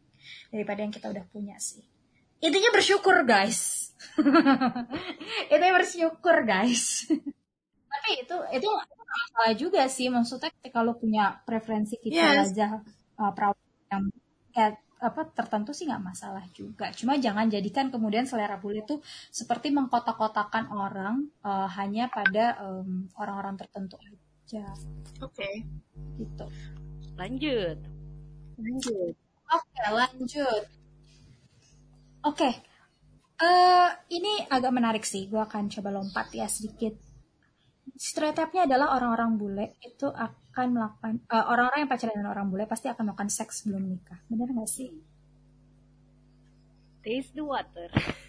daripada 0.49 0.81
yang 0.81 0.93
kita 0.97 1.13
udah 1.13 1.29
punya 1.29 1.61
sih 1.61 1.94
intinya 2.45 2.71
bersyukur 2.77 3.25
guys. 3.25 3.91
Intinya 5.53 5.75
bersyukur 5.81 6.37
guys. 6.45 7.09
Tapi 7.89 8.11
itu 8.21 8.37
itu 8.53 8.69
masalah 9.09 9.53
juga 9.57 9.83
sih. 9.89 10.13
Maksudnya 10.13 10.53
kalau 10.69 10.95
punya 11.01 11.41
preferensi 11.49 11.97
kita 11.97 12.21
yes. 12.21 12.53
aja 12.53 12.69
uh, 13.17 13.33
yang 13.89 14.13
kayak 14.53 14.85
apa 15.05 15.29
tertentu 15.37 15.73
sih 15.73 15.89
nggak 15.89 16.05
masalah 16.05 16.45
juga. 16.53 16.93
Cuma 16.93 17.17
jangan 17.17 17.49
jadikan 17.49 17.89
kemudian 17.89 18.29
selera 18.29 18.61
bule 18.61 18.85
itu 18.85 19.01
seperti 19.33 19.73
mengkotak-kotakan 19.73 20.71
orang 20.71 21.29
uh, 21.45 21.69
hanya 21.81 22.13
pada 22.13 22.61
orang 22.61 23.09
orang-orang 23.17 23.57
tertentu 23.57 23.97
aja. 24.05 24.69
Oke. 25.25 25.41
Okay. 25.41 25.55
gitu. 26.21 26.47
Lanjut. 27.17 27.79
Lanjut. 28.61 29.15
Oke 29.45 29.61
okay, 29.77 29.89
lanjut 29.93 30.65
Oke, 32.25 32.41
okay. 32.41 32.53
uh, 33.45 33.45
eh, 33.45 33.91
ini 34.17 34.49
agak 34.49 34.73
menarik 34.73 35.05
sih. 35.05 35.29
Gue 35.29 35.45
akan 35.45 35.69
coba 35.69 35.93
lompat 35.93 36.33
ya 36.33 36.49
sedikit. 36.49 36.97
Stereotipnya 38.01 38.65
adalah 38.65 38.97
orang-orang 38.97 39.37
bule 39.37 39.67
itu 39.85 40.09
akan 40.09 40.67
melakukan 40.73 41.21
uh, 41.29 41.53
orang-orang 41.53 41.85
yang 41.85 41.91
pacaran 41.93 42.17
dengan 42.17 42.33
orang 42.33 42.49
bule 42.49 42.65
pasti 42.65 42.89
akan 42.89 43.13
melakukan 43.13 43.29
seks 43.29 43.69
sebelum 43.69 43.85
nikah. 43.85 44.25
Benar 44.33 44.49
nggak 44.57 44.71
sih? 44.73 44.89
Taste 47.05 47.37
the 47.37 47.45
water. 47.45 47.93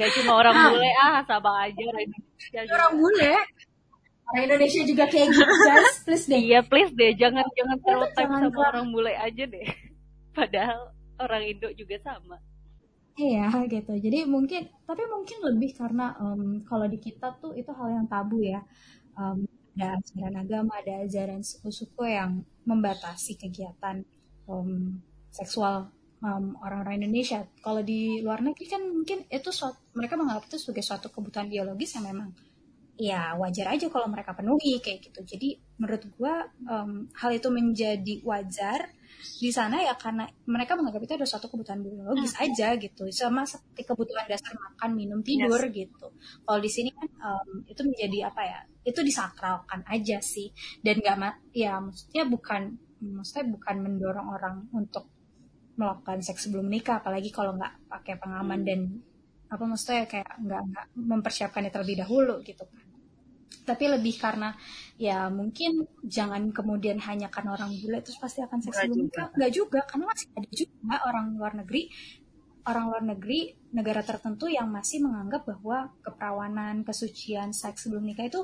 gak 0.00 0.10
cuma 0.16 0.32
orang 0.40 0.54
nah. 0.54 0.70
bule 0.72 0.90
ah 0.96 1.20
sama 1.28 1.50
aja 1.68 1.84
orang 2.56 2.92
bule 2.96 3.34
orang 4.30 4.42
Indonesia 4.46 4.82
juga 4.86 5.04
kayak 5.10 5.28
gitu 5.34 5.54
guys. 5.66 5.96
Please 6.06 6.26
deh. 6.30 6.40
Iya 6.40 6.60
please 6.62 6.92
deh. 6.94 7.12
Jangan 7.18 7.44
jangan 7.50 7.76
stereotype 7.82 8.30
sama 8.30 8.48
klar. 8.54 8.68
orang 8.74 8.86
bule 8.94 9.12
aja 9.18 9.44
deh. 9.44 9.66
Padahal 10.38 10.80
orang 11.18 11.42
Indo 11.50 11.68
juga 11.74 11.96
sama. 12.00 12.38
Iya 13.18 13.50
gitu. 13.66 13.92
Jadi 13.98 14.24
mungkin 14.24 14.70
tapi 14.86 15.02
mungkin 15.10 15.38
lebih 15.50 15.74
karena 15.74 16.14
um, 16.22 16.62
kalau 16.62 16.86
di 16.86 17.02
kita 17.02 17.36
tuh 17.42 17.52
itu 17.58 17.68
hal 17.74 17.90
yang 17.90 18.06
tabu 18.06 18.38
ya. 18.40 18.62
Um, 19.18 19.44
ada 19.74 19.96
ajaran 19.96 20.34
agama 20.34 20.72
ada 20.82 21.06
ajaran 21.06 21.40
suku-suku 21.40 22.04
yang 22.04 22.42
membatasi 22.68 23.38
kegiatan 23.38 24.02
um, 24.44 24.98
seksual 25.30 25.88
um, 26.20 26.56
orang-orang 26.60 27.04
Indonesia. 27.04 27.44
Kalau 27.64 27.80
di 27.80 28.20
luar 28.20 28.44
negeri 28.44 28.66
kan 28.68 28.82
mungkin 28.84 29.24
itu 29.26 29.50
suatu, 29.50 29.80
mereka 29.96 30.14
menganggap 30.20 30.48
itu 30.52 30.56
sebagai 30.60 30.84
suatu 30.84 31.08
kebutuhan 31.08 31.48
biologis 31.48 31.96
yang 31.96 32.06
memang 32.06 32.30
ya 33.00 33.32
wajar 33.40 33.72
aja 33.72 33.88
kalau 33.88 34.12
mereka 34.12 34.36
penuhi 34.36 34.76
kayak 34.84 35.08
gitu. 35.08 35.24
Jadi 35.24 35.56
menurut 35.80 36.04
gue 36.04 36.34
um, 36.68 37.08
hal 37.16 37.30
itu 37.32 37.48
menjadi 37.48 38.20
wajar 38.28 38.92
di 39.20 39.52
sana 39.52 39.80
ya 39.84 39.96
karena 39.96 40.24
mereka 40.48 40.76
menganggap 40.76 41.04
itu 41.04 41.14
ada 41.16 41.28
suatu 41.28 41.48
kebutuhan 41.52 41.80
biologis 41.84 42.36
hmm. 42.36 42.44
aja 42.44 42.68
gitu 42.76 43.04
sama 43.12 43.44
seperti 43.44 43.84
kebutuhan 43.84 44.24
dasar 44.24 44.56
makan 44.56 44.96
minum 44.96 45.20
tidur 45.20 45.60
yes. 45.68 45.72
gitu 45.76 46.06
kalau 46.44 46.60
di 46.60 46.70
sini 46.72 46.88
kan 46.92 47.08
um, 47.20 47.64
itu 47.68 47.84
menjadi 47.84 48.32
apa 48.32 48.42
ya 48.48 48.60
itu 48.88 49.00
disakralkan 49.04 49.84
aja 49.92 50.24
sih 50.24 50.48
dan 50.80 51.04
gak 51.04 51.36
ya 51.52 51.80
maksudnya 51.84 52.24
bukan 52.32 52.80
maksudnya 53.00 53.46
bukan 53.52 53.76
mendorong 53.84 54.28
orang 54.28 54.56
untuk 54.72 55.08
melakukan 55.76 56.20
seks 56.20 56.48
sebelum 56.48 56.68
menikah 56.68 57.00
apalagi 57.00 57.32
kalau 57.32 57.56
nggak 57.56 57.88
pakai 57.88 58.20
pengaman 58.20 58.60
hmm. 58.60 58.68
dan 58.68 58.80
apa 59.50 59.64
maksudnya 59.66 60.04
kayak 60.06 60.28
nggak 60.36 60.62
nggak 60.70 60.86
mempersiapkannya 60.94 61.72
terlebih 61.72 62.04
dahulu 62.04 62.44
gitu 62.44 62.62
kan 62.68 62.89
tapi 63.66 63.90
lebih 63.90 64.14
karena 64.18 64.54
ya 65.00 65.26
mungkin 65.30 65.86
jangan 66.04 66.50
kemudian 66.54 66.98
hanya 67.02 67.30
karena 67.30 67.54
orang 67.54 67.72
bule 67.78 67.98
terus 68.02 68.18
pasti 68.18 68.42
akan 68.42 68.58
seks 68.62 68.84
sebelum 68.84 69.06
menikah 69.06 69.28
nggak 69.34 69.52
juga 69.52 69.80
karena 69.86 70.04
masih 70.10 70.26
ada 70.34 70.50
juga 70.54 70.94
orang 71.06 71.26
luar 71.34 71.52
negeri 71.58 71.82
orang 72.68 72.84
luar 72.92 73.02
negeri 73.16 73.40
negara 73.72 74.02
tertentu 74.04 74.46
yang 74.50 74.68
masih 74.68 75.00
menganggap 75.00 75.46
bahwa 75.46 75.90
keperawanan 76.04 76.84
kesucian 76.84 77.54
seks 77.54 77.88
sebelum 77.88 78.04
nikah 78.04 78.28
itu 78.28 78.42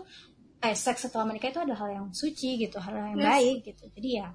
eh 0.64 0.72
seks 0.72 1.06
setelah 1.08 1.28
menikah 1.28 1.52
itu 1.52 1.60
adalah 1.60 1.86
hal 1.86 1.90
yang 1.92 2.06
suci 2.10 2.56
gitu 2.56 2.80
hal 2.80 2.94
yang 2.96 3.20
yes. 3.20 3.26
baik 3.28 3.58
gitu. 3.68 3.84
Jadi 3.92 4.08
ya 4.16 4.28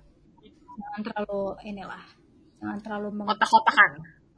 jangan 0.77 1.01
terlalu 1.03 1.41
inilah 1.67 2.05
jangan 2.61 2.79
terlalu 2.79 3.07
kotak-kotakan. 3.25 3.91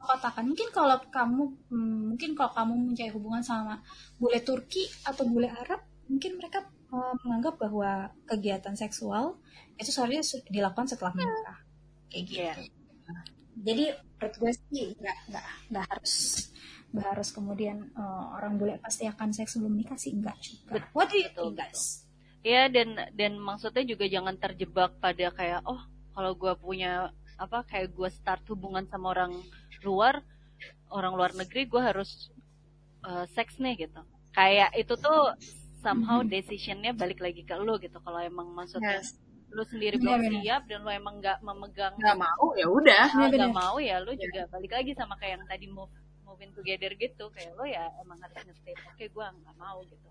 Kotakan 0.04 0.44
mungkin 0.52 0.68
kalau 0.72 0.96
kamu 1.08 1.42
hmm, 1.72 2.00
mungkin 2.12 2.30
kalau 2.32 2.52
kamu 2.56 2.72
mencari 2.92 3.10
hubungan 3.12 3.42
sama 3.44 3.80
bule 4.16 4.40
Turki 4.40 4.88
atau 5.04 5.24
bule 5.28 5.48
Arab 5.52 5.80
mungkin 6.10 6.38
mereka 6.38 6.68
uh, 6.92 7.14
menganggap 7.24 7.58
bahwa 7.58 8.12
kegiatan 8.28 8.76
seksual 8.76 9.38
itu 9.80 9.90
seharusnya 9.90 10.22
dilakukan 10.50 10.86
setelah 10.86 11.12
menikah. 11.16 11.58
Kayak 12.10 12.24
gitu. 12.30 12.40
Yeah. 12.40 12.56
jadi 13.54 13.84
menurut 14.18 14.34
gue 14.40 14.52
sih 14.56 14.86
nggak 14.98 15.18
nggak 15.30 15.46
nggak 15.70 15.84
harus 15.86 16.14
nggak 16.94 17.08
harus 17.10 17.28
kemudian 17.34 17.90
uh, 17.98 18.38
orang 18.38 18.54
bule 18.54 18.78
pasti 18.78 19.06
akan 19.10 19.34
seks 19.34 19.58
sebelum 19.58 19.74
nikah 19.74 19.98
sih 19.98 20.14
enggak 20.14 20.38
juga. 20.38 20.78
What 20.94 21.10
do 21.10 21.18
you 21.18 21.30
think 21.34 21.58
guys? 21.58 22.06
Iya 22.46 22.70
dan 22.70 23.10
dan 23.16 23.40
maksudnya 23.40 23.82
juga 23.82 24.06
jangan 24.06 24.38
terjebak 24.38 24.94
pada 25.02 25.32
kayak 25.34 25.66
oh 25.66 25.80
kalau 26.14 26.38
gue 26.38 26.54
punya 26.60 27.10
apa 27.34 27.66
kayak 27.66 27.90
gue 27.98 28.08
start 28.14 28.46
hubungan 28.46 28.86
sama 28.86 29.10
orang 29.10 29.34
luar 29.82 30.22
orang 30.94 31.18
luar 31.18 31.34
negeri 31.34 31.66
gue 31.66 31.82
harus 31.82 32.30
uh, 33.02 33.26
seks 33.26 33.58
nih 33.58 33.88
gitu. 33.88 34.00
Kayak 34.30 34.70
itu 34.78 34.94
tuh 34.94 35.34
somehow 35.84 36.24
mm-hmm. 36.24 36.32
decisionnya 36.32 36.96
balik 36.96 37.20
lagi 37.20 37.44
ke 37.44 37.52
lo 37.60 37.76
gitu. 37.76 38.00
Kalau 38.00 38.16
emang 38.24 38.48
maksudnya 38.56 39.04
yes. 39.04 39.20
lu 39.52 39.62
sendiri 39.68 40.00
belum 40.00 40.18
yeah, 40.24 40.32
siap 40.40 40.62
dan 40.66 40.80
lo 40.80 40.90
emang 40.90 41.20
nggak 41.20 41.44
memegang 41.44 41.92
nggak 42.00 42.16
mau 42.16 42.46
ya 42.56 42.66
udah. 42.72 43.06
Nggak 43.12 43.52
mau 43.52 43.76
ya 43.76 44.00
lo 44.00 44.16
juga 44.16 44.48
balik 44.48 44.72
lagi 44.72 44.96
sama 44.96 45.20
kayak 45.20 45.36
yang 45.36 45.44
tadi 45.44 45.66
move 45.68 45.92
moving 46.24 46.56
together 46.56 46.90
gitu. 46.96 47.28
Kayak 47.36 47.52
lo 47.60 47.68
ya 47.68 47.84
emang 48.00 48.16
harus 48.24 48.40
nge 48.40 48.56
oke 48.56 48.96
okay, 48.96 49.06
gue 49.12 49.26
nggak 49.44 49.56
mau 49.60 49.84
gitu. 49.84 50.08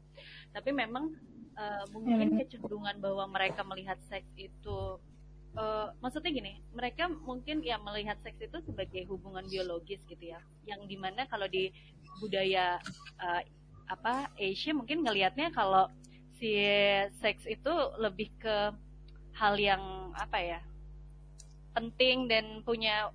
Tapi 0.53 0.69
memang 0.69 1.09
uh, 1.57 1.83
mungkin 1.89 2.37
kecenderungan 2.37 3.01
bahwa 3.01 3.25
mereka 3.33 3.65
melihat 3.65 3.97
seks 4.05 4.29
itu 4.37 5.01
uh, 5.57 5.87
maksudnya 6.01 6.31
gini, 6.33 6.53
mereka 6.73 7.09
mungkin 7.09 7.61
ya 7.65 7.77
melihat 7.81 8.17
seks 8.21 8.37
itu 8.41 8.57
sebagai 8.65 9.05
hubungan 9.09 9.45
biologis 9.49 10.01
gitu 10.05 10.23
ya, 10.33 10.39
yang 10.69 10.85
di 10.85 10.97
mana 10.97 11.25
kalau 11.29 11.49
di 11.49 11.73
budaya 12.21 12.77
uh, 13.21 13.41
apa 13.89 14.31
Asia 14.39 14.71
mungkin 14.71 15.03
ngelihatnya 15.03 15.51
kalau 15.51 15.89
si 16.39 16.55
seks 17.19 17.45
itu 17.47 17.73
lebih 17.99 18.31
ke 18.39 18.73
hal 19.33 19.55
yang 19.57 20.13
apa 20.15 20.37
ya 20.39 20.59
penting 21.73 22.29
dan 22.29 22.61
punya 22.61 23.09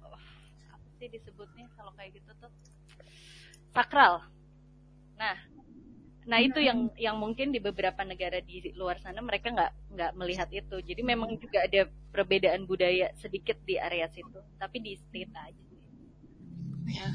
apa 0.73 0.87
sih 0.99 1.09
disebutnya 1.09 1.71
kalau 1.79 1.95
kayak 1.95 2.19
gitu 2.19 2.31
tuh 2.43 2.51
sakral. 3.71 4.27
Nah, 5.15 5.39
Nah 6.29 6.45
itu 6.45 6.61
yang 6.61 6.93
yang 7.01 7.17
mungkin 7.17 7.57
di 7.57 7.57
beberapa 7.57 8.05
negara 8.05 8.45
di 8.45 8.61
luar 8.77 9.01
sana 9.01 9.25
mereka 9.25 9.49
nggak 9.49 9.73
nggak 9.97 10.13
melihat 10.13 10.49
itu. 10.53 10.77
Jadi 10.85 11.01
memang 11.01 11.41
juga 11.41 11.65
ada 11.65 11.89
perbedaan 12.13 12.69
budaya 12.69 13.09
sedikit 13.17 13.57
di 13.65 13.81
area 13.81 14.05
situ, 14.13 14.37
tapi 14.61 14.77
di 14.85 14.93
state 14.93 15.33
aja. 15.33 15.65
Ya. 16.85 17.09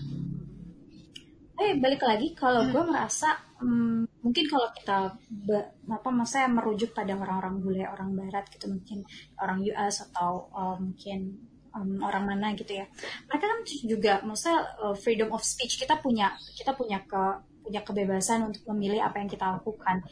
Eh 1.73 1.81
balik 1.81 2.05
lagi 2.05 2.37
kalau 2.37 2.69
gue 2.69 2.83
merasa 2.85 3.33
hmm, 3.57 4.21
mungkin 4.21 4.45
kalau 4.45 4.69
kita 4.77 5.17
be, 5.25 5.57
apa 5.89 6.09
maksudnya 6.13 6.45
merujuk 6.53 6.93
pada 6.93 7.17
orang-orang 7.17 7.65
bule 7.65 7.81
orang 7.89 8.13
barat 8.13 8.45
gitu 8.53 8.69
mungkin 8.69 9.01
orang 9.41 9.65
US 9.73 10.05
atau 10.05 10.53
uh, 10.53 10.77
mungkin 10.77 11.33
um, 11.73 11.97
orang 12.05 12.29
mana 12.29 12.53
gitu 12.53 12.77
ya 12.77 12.85
mereka 13.25 13.49
kan 13.49 13.59
juga 13.89 14.13
maksudnya 14.21 14.69
uh, 14.85 14.93
freedom 14.93 15.33
of 15.33 15.41
speech 15.41 15.81
kita 15.81 15.97
punya 15.97 16.37
kita 16.53 16.77
punya 16.77 17.01
ke 17.01 17.41
punya 17.65 17.81
kebebasan 17.81 18.53
untuk 18.53 18.69
memilih 18.69 19.01
apa 19.01 19.23
yang 19.23 19.31
kita 19.33 19.57
lakukan. 19.57 20.05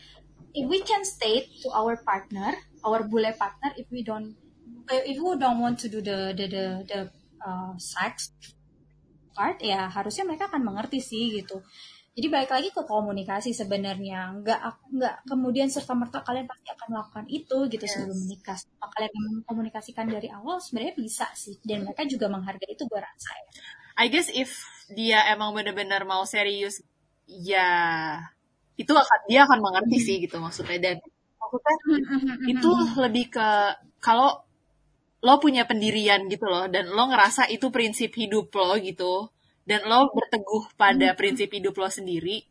If 0.58 0.66
we 0.66 0.82
can 0.82 1.06
state 1.06 1.62
to 1.62 1.70
our 1.70 1.94
partner, 2.00 2.58
our 2.82 3.06
bule 3.06 3.30
partner, 3.38 3.70
if 3.78 3.86
we 3.94 4.02
don't, 4.02 4.34
eh, 4.90 5.04
if 5.14 5.20
we 5.20 5.36
don't 5.38 5.62
want 5.62 5.78
to 5.84 5.88
do 5.92 6.02
the 6.02 6.34
the 6.34 6.48
the, 6.48 6.66
the 6.88 7.00
uh, 7.44 7.76
sex 7.76 8.32
part, 9.32 9.58
ya 9.60 9.88
harusnya 9.90 10.24
mereka 10.28 10.52
akan 10.52 10.62
mengerti 10.64 11.00
sih 11.00 11.42
gitu. 11.42 11.64
Jadi 12.12 12.28
balik 12.28 12.52
lagi 12.52 12.70
ke 12.76 12.84
komunikasi 12.84 13.56
sebenarnya, 13.56 14.36
nggak 14.44 14.60
nggak 14.92 15.16
kemudian 15.32 15.72
serta 15.72 15.96
merta 15.96 16.20
kalian 16.20 16.44
pasti 16.44 16.68
akan 16.76 16.88
melakukan 16.92 17.26
itu 17.32 17.58
gitu 17.72 17.86
yes. 17.88 17.92
sebelum 17.96 18.18
menikah. 18.28 18.58
Kalau 18.60 18.92
kalian 18.92 19.14
mengkomunikasikan 19.16 20.06
dari 20.12 20.28
awal 20.28 20.60
sebenarnya 20.60 21.00
bisa 21.00 21.32
sih, 21.32 21.56
dan 21.64 21.88
mereka 21.88 22.04
juga 22.04 22.28
menghargai 22.28 22.76
itu 22.76 22.84
gue 22.84 23.00
rasa 23.00 23.32
ya. 23.32 23.48
I 23.96 24.12
guess 24.12 24.28
if 24.28 24.60
dia 24.92 25.24
emang 25.32 25.56
benar-benar 25.56 26.04
mau 26.04 26.28
serius 26.28 26.84
ya 27.32 27.70
itu 28.76 28.92
akan 28.92 29.20
dia 29.32 29.48
akan 29.48 29.60
mengerti 29.64 29.98
sih 30.04 30.16
gitu 30.20 30.42
maksudnya 30.42 30.80
dan 30.84 30.96
maksudnya 31.40 31.76
itu 32.50 32.72
lebih 33.00 33.32
ke 33.32 33.50
kalau 34.04 34.42
lo 35.22 35.38
punya 35.38 35.70
pendirian 35.70 36.26
gitu 36.28 36.50
loh 36.50 36.66
dan 36.66 36.90
lo 36.90 37.04
ngerasa 37.10 37.50
itu 37.54 37.70
prinsip 37.70 38.14
hidup 38.18 38.50
lo 38.58 38.74
gitu 38.82 39.30
dan 39.70 39.86
lo 39.86 40.10
berteguh 40.10 40.74
pada 40.74 41.14
prinsip 41.14 41.54
hidup 41.54 41.78
lo 41.78 41.88
sendiri 41.88 42.46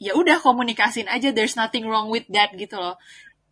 ya 0.00 0.16
udah 0.16 0.40
komunikasin 0.40 1.06
aja 1.06 1.30
there's 1.30 1.54
nothing 1.54 1.86
wrong 1.86 2.08
with 2.08 2.24
that 2.32 2.50
gitu 2.56 2.80
loh. 2.80 2.96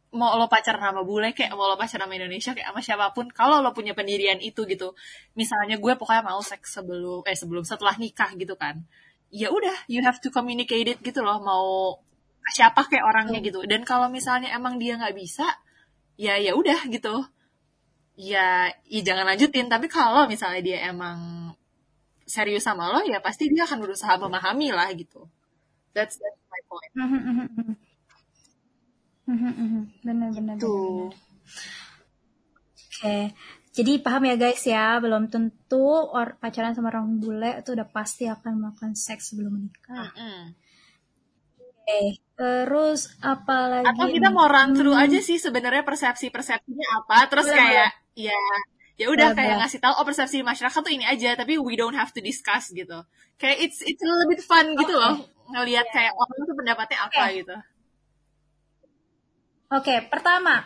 Mau 0.08 0.40
lo 0.40 0.48
pacaran 0.48 0.80
sama 0.80 1.04
bule 1.04 1.36
kayak 1.36 1.52
mau 1.52 1.68
lo 1.68 1.76
pacaran 1.76 2.08
sama 2.08 2.16
Indonesia 2.16 2.56
kayak 2.56 2.72
sama 2.72 2.80
siapa 2.80 3.06
pun 3.12 3.28
kalau 3.28 3.60
lo 3.60 3.76
punya 3.76 3.92
pendirian 3.92 4.40
itu 4.40 4.64
gitu 4.64 4.96
misalnya 5.36 5.76
gue 5.76 5.92
pokoknya 6.00 6.24
mau 6.24 6.40
seks 6.40 6.80
sebelum 6.80 7.28
eh 7.28 7.36
sebelum 7.36 7.60
setelah 7.68 7.92
nikah 8.00 8.32
gitu 8.40 8.56
kan 8.56 8.88
ya 9.28 9.52
udah 9.52 9.84
you 9.92 10.00
have 10.00 10.16
to 10.24 10.32
communicate 10.32 10.88
it 10.88 10.98
gitu 11.04 11.20
loh 11.20 11.36
mau 11.44 12.00
siapa 12.48 12.88
kayak 12.88 13.04
orangnya 13.04 13.44
gitu. 13.44 13.60
Dan 13.68 13.84
kalau 13.84 14.08
misalnya 14.08 14.48
emang 14.56 14.80
dia 14.80 14.96
nggak 14.96 15.12
bisa 15.12 15.44
ya 16.16 16.40
ya 16.40 16.56
udah 16.56 16.88
gitu 16.88 17.28
ya, 18.18 18.74
ya 18.90 19.00
jangan 19.06 19.24
lanjutin. 19.30 19.70
Tapi 19.70 19.86
kalau 19.86 20.26
misalnya 20.26 20.60
dia 20.60 20.78
emang 20.90 21.48
serius 22.28 22.66
sama 22.66 22.92
lo 22.92 23.00
ya 23.08 23.24
pasti 23.24 23.48
dia 23.48 23.64
akan 23.64 23.78
berusaha 23.80 24.18
memahami 24.18 24.74
lah 24.74 24.90
gitu. 24.92 25.30
That's 25.94 26.18
that's 26.18 26.42
my 26.50 26.62
point. 26.66 26.92
Benar-benar 30.04 30.58
tuh 30.58 31.08
oke. 31.08 31.14
Okay. 32.98 33.32
Jadi 33.78 34.02
paham 34.02 34.26
ya 34.26 34.34
guys 34.34 34.66
ya, 34.66 34.98
belum 34.98 35.30
tentu 35.30 35.86
or 35.86 36.34
pacaran 36.42 36.74
sama 36.74 36.90
orang 36.90 37.22
bule 37.22 37.62
itu 37.62 37.78
udah 37.78 37.86
pasti 37.86 38.26
akan 38.26 38.58
melakukan 38.58 38.98
seks 38.98 39.30
sebelum 39.30 39.54
menikah. 39.54 40.10
Mm 40.18 40.18
-hmm. 40.18 40.42
Oke, 41.88 41.96
okay. 41.96 42.06
terus 42.36 43.16
apa 43.24 43.80
lagi? 43.80 43.88
Atau 43.88 44.12
kita 44.12 44.28
mau 44.28 44.44
run 44.44 44.76
through 44.76 44.92
hmm. 44.92 45.04
aja 45.08 45.18
sih 45.24 45.40
sebenarnya 45.40 45.88
persepsi-persepsinya 45.88 46.86
apa, 47.00 47.32
terus 47.32 47.48
kayak 47.48 47.96
ya 48.12 48.36
ya 49.00 49.06
udah 49.08 49.32
kayak 49.32 49.64
ngasih 49.64 49.80
tahu 49.80 49.96
oh 49.96 50.04
persepsi 50.04 50.44
masyarakat 50.44 50.80
tuh 50.84 50.92
ini 50.92 51.08
aja, 51.08 51.32
tapi 51.32 51.56
we 51.56 51.80
don't 51.80 51.96
have 51.96 52.12
to 52.12 52.20
discuss 52.20 52.68
gitu. 52.76 53.00
Kayak 53.40 53.72
it's 53.72 53.80
it's 53.80 54.04
a 54.04 54.06
little 54.06 54.28
bit 54.28 54.44
fun 54.44 54.76
okay. 54.76 54.84
gitu 54.84 55.00
loh 55.00 55.16
ngelihat 55.48 55.88
yeah. 55.88 55.94
kayak 55.96 56.12
orang 56.12 56.38
tuh 56.44 56.56
pendapatnya 56.60 56.98
apa 57.08 57.22
okay. 57.24 57.36
gitu. 57.40 57.56
Oke, 59.68 59.94
pertama, 60.12 60.64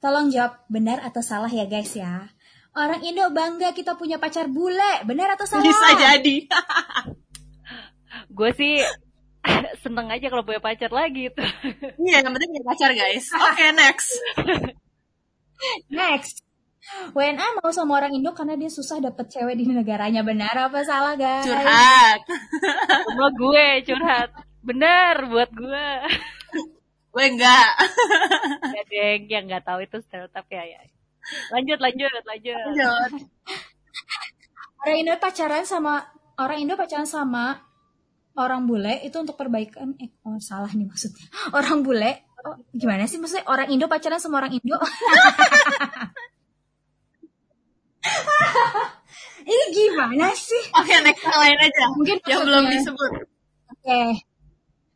tolong 0.00 0.32
jawab 0.32 0.64
benar 0.72 1.04
atau 1.04 1.20
salah 1.20 1.52
ya 1.52 1.68
guys 1.68 1.92
ya. 1.92 2.32
Orang 2.72 3.04
Indo 3.04 3.28
bangga 3.28 3.76
kita 3.76 4.00
punya 4.00 4.16
pacar 4.16 4.48
bule, 4.48 5.04
benar 5.04 5.36
atau 5.36 5.44
salah? 5.44 5.64
Bisa 5.64 5.88
jadi. 6.00 6.48
Gue 8.36 8.56
sih 8.56 8.80
seneng 9.82 10.06
aja 10.10 10.26
kalau 10.30 10.46
punya 10.46 10.62
pacar 10.62 10.90
lagi 10.90 11.28
itu. 11.30 11.42
Iya, 12.02 12.22
yang 12.22 12.34
penting 12.34 12.50
punya 12.54 12.66
pacar 12.66 12.90
guys. 12.94 13.26
Oke, 13.30 13.64
next. 13.74 14.10
Next. 15.94 16.42
WNA 17.14 17.62
mau 17.62 17.70
sama 17.70 18.02
orang 18.02 18.10
Indo 18.10 18.34
karena 18.34 18.58
dia 18.58 18.66
susah 18.66 18.98
dapet 18.98 19.30
cewek 19.30 19.54
di 19.54 19.70
negaranya. 19.70 20.26
Benar 20.26 20.66
apa 20.66 20.82
salah 20.82 21.14
guys? 21.14 21.46
Curhat. 21.46 22.26
Semua 23.06 23.30
gue 23.30 23.66
curhat. 23.86 24.30
Bener 24.66 25.14
buat 25.30 25.50
gue. 25.54 25.90
Gue 27.14 27.24
enggak. 27.30 27.70
Ya 28.74 28.82
deng, 28.90 29.30
yang 29.30 29.46
nggak 29.46 29.62
tahu 29.62 29.86
itu 29.86 30.02
stereotip 30.02 30.42
ya, 30.50 30.66
ya. 30.66 30.82
Lanjut, 31.54 31.78
lanjut, 31.78 32.10
lanjut. 32.26 32.58
Lanjut. 32.74 33.10
Orang 34.82 34.96
Indo 34.98 35.14
pacaran 35.22 35.62
sama 35.62 36.02
orang 36.42 36.58
Indo 36.66 36.74
pacaran 36.74 37.06
sama 37.06 37.62
orang 38.38 38.64
bule 38.64 39.00
itu 39.04 39.16
untuk 39.20 39.36
perbaikan 39.36 39.96
eh 40.00 40.10
oh 40.24 40.40
salah 40.40 40.72
nih 40.72 40.86
maksudnya. 40.88 41.26
Orang 41.58 41.84
bule 41.84 42.24
oh, 42.42 42.56
gimana 42.72 43.06
sih 43.06 43.22
maksudnya 43.22 43.46
orang 43.46 43.70
Indo 43.70 43.86
pacaran 43.86 44.18
sama 44.18 44.42
orang 44.42 44.58
Indo? 44.58 44.76
Ini 49.42 49.64
gimana 49.74 50.30
sih? 50.34 50.62
Oke, 50.78 50.94
next 51.02 51.22
yang 51.22 51.38
lain 51.38 51.58
aja. 51.58 51.84
Mungkin 51.94 52.16
yang 52.26 52.42
belum 52.46 52.64
disebut. 52.70 53.10
Oke. 53.74 54.02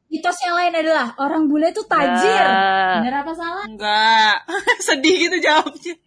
Mitos 0.07 0.39
yang 0.47 0.55
lain 0.55 0.75
adalah 0.75 1.19
orang 1.19 1.51
bule 1.51 1.75
itu 1.75 1.83
tajir. 1.83 2.47
Ah. 2.47 3.03
Benar 3.03 3.27
apa 3.27 3.33
salah? 3.35 3.65
Enggak. 3.67 4.47
Sedih 4.79 5.27
gitu 5.27 5.43
jawabnya. 5.43 5.99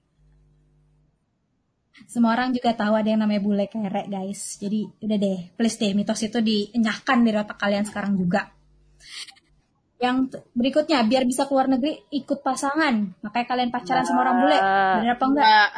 Semua 2.09 2.33
orang 2.33 2.49
juga 2.57 2.73
tahu 2.73 2.97
ada 2.97 3.05
yang 3.05 3.21
namanya 3.21 3.37
bule 3.37 3.69
kerek, 3.69 4.09
guys. 4.09 4.57
Jadi 4.57 4.81
udah 5.05 5.17
deh, 5.21 5.39
please 5.53 5.77
deh 5.77 5.93
mitos 5.93 6.25
itu 6.25 6.41
dienyahkan 6.41 7.21
dari 7.21 7.37
otak 7.37 7.61
kalian 7.61 7.85
sekarang 7.85 8.17
juga. 8.17 8.49
Yang 10.01 10.41
berikutnya, 10.57 11.05
biar 11.05 11.29
bisa 11.29 11.45
keluar 11.45 11.69
negeri 11.69 12.01
ikut 12.09 12.41
pasangan. 12.41 13.13
Makanya 13.21 13.45
kalian 13.45 13.69
pacaran 13.69 14.01
sama 14.09 14.25
orang 14.25 14.35
bule. 14.41 14.57
Benar 14.57 15.13
apa 15.21 15.25
enggak? 15.29 15.45
Enggak. 15.45 15.69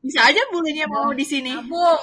Bisa 0.00 0.20
aja 0.24 0.40
bulenya 0.48 0.86
mau 0.88 1.12
di 1.12 1.26
sini. 1.26 1.52
Nabung. 1.52 2.00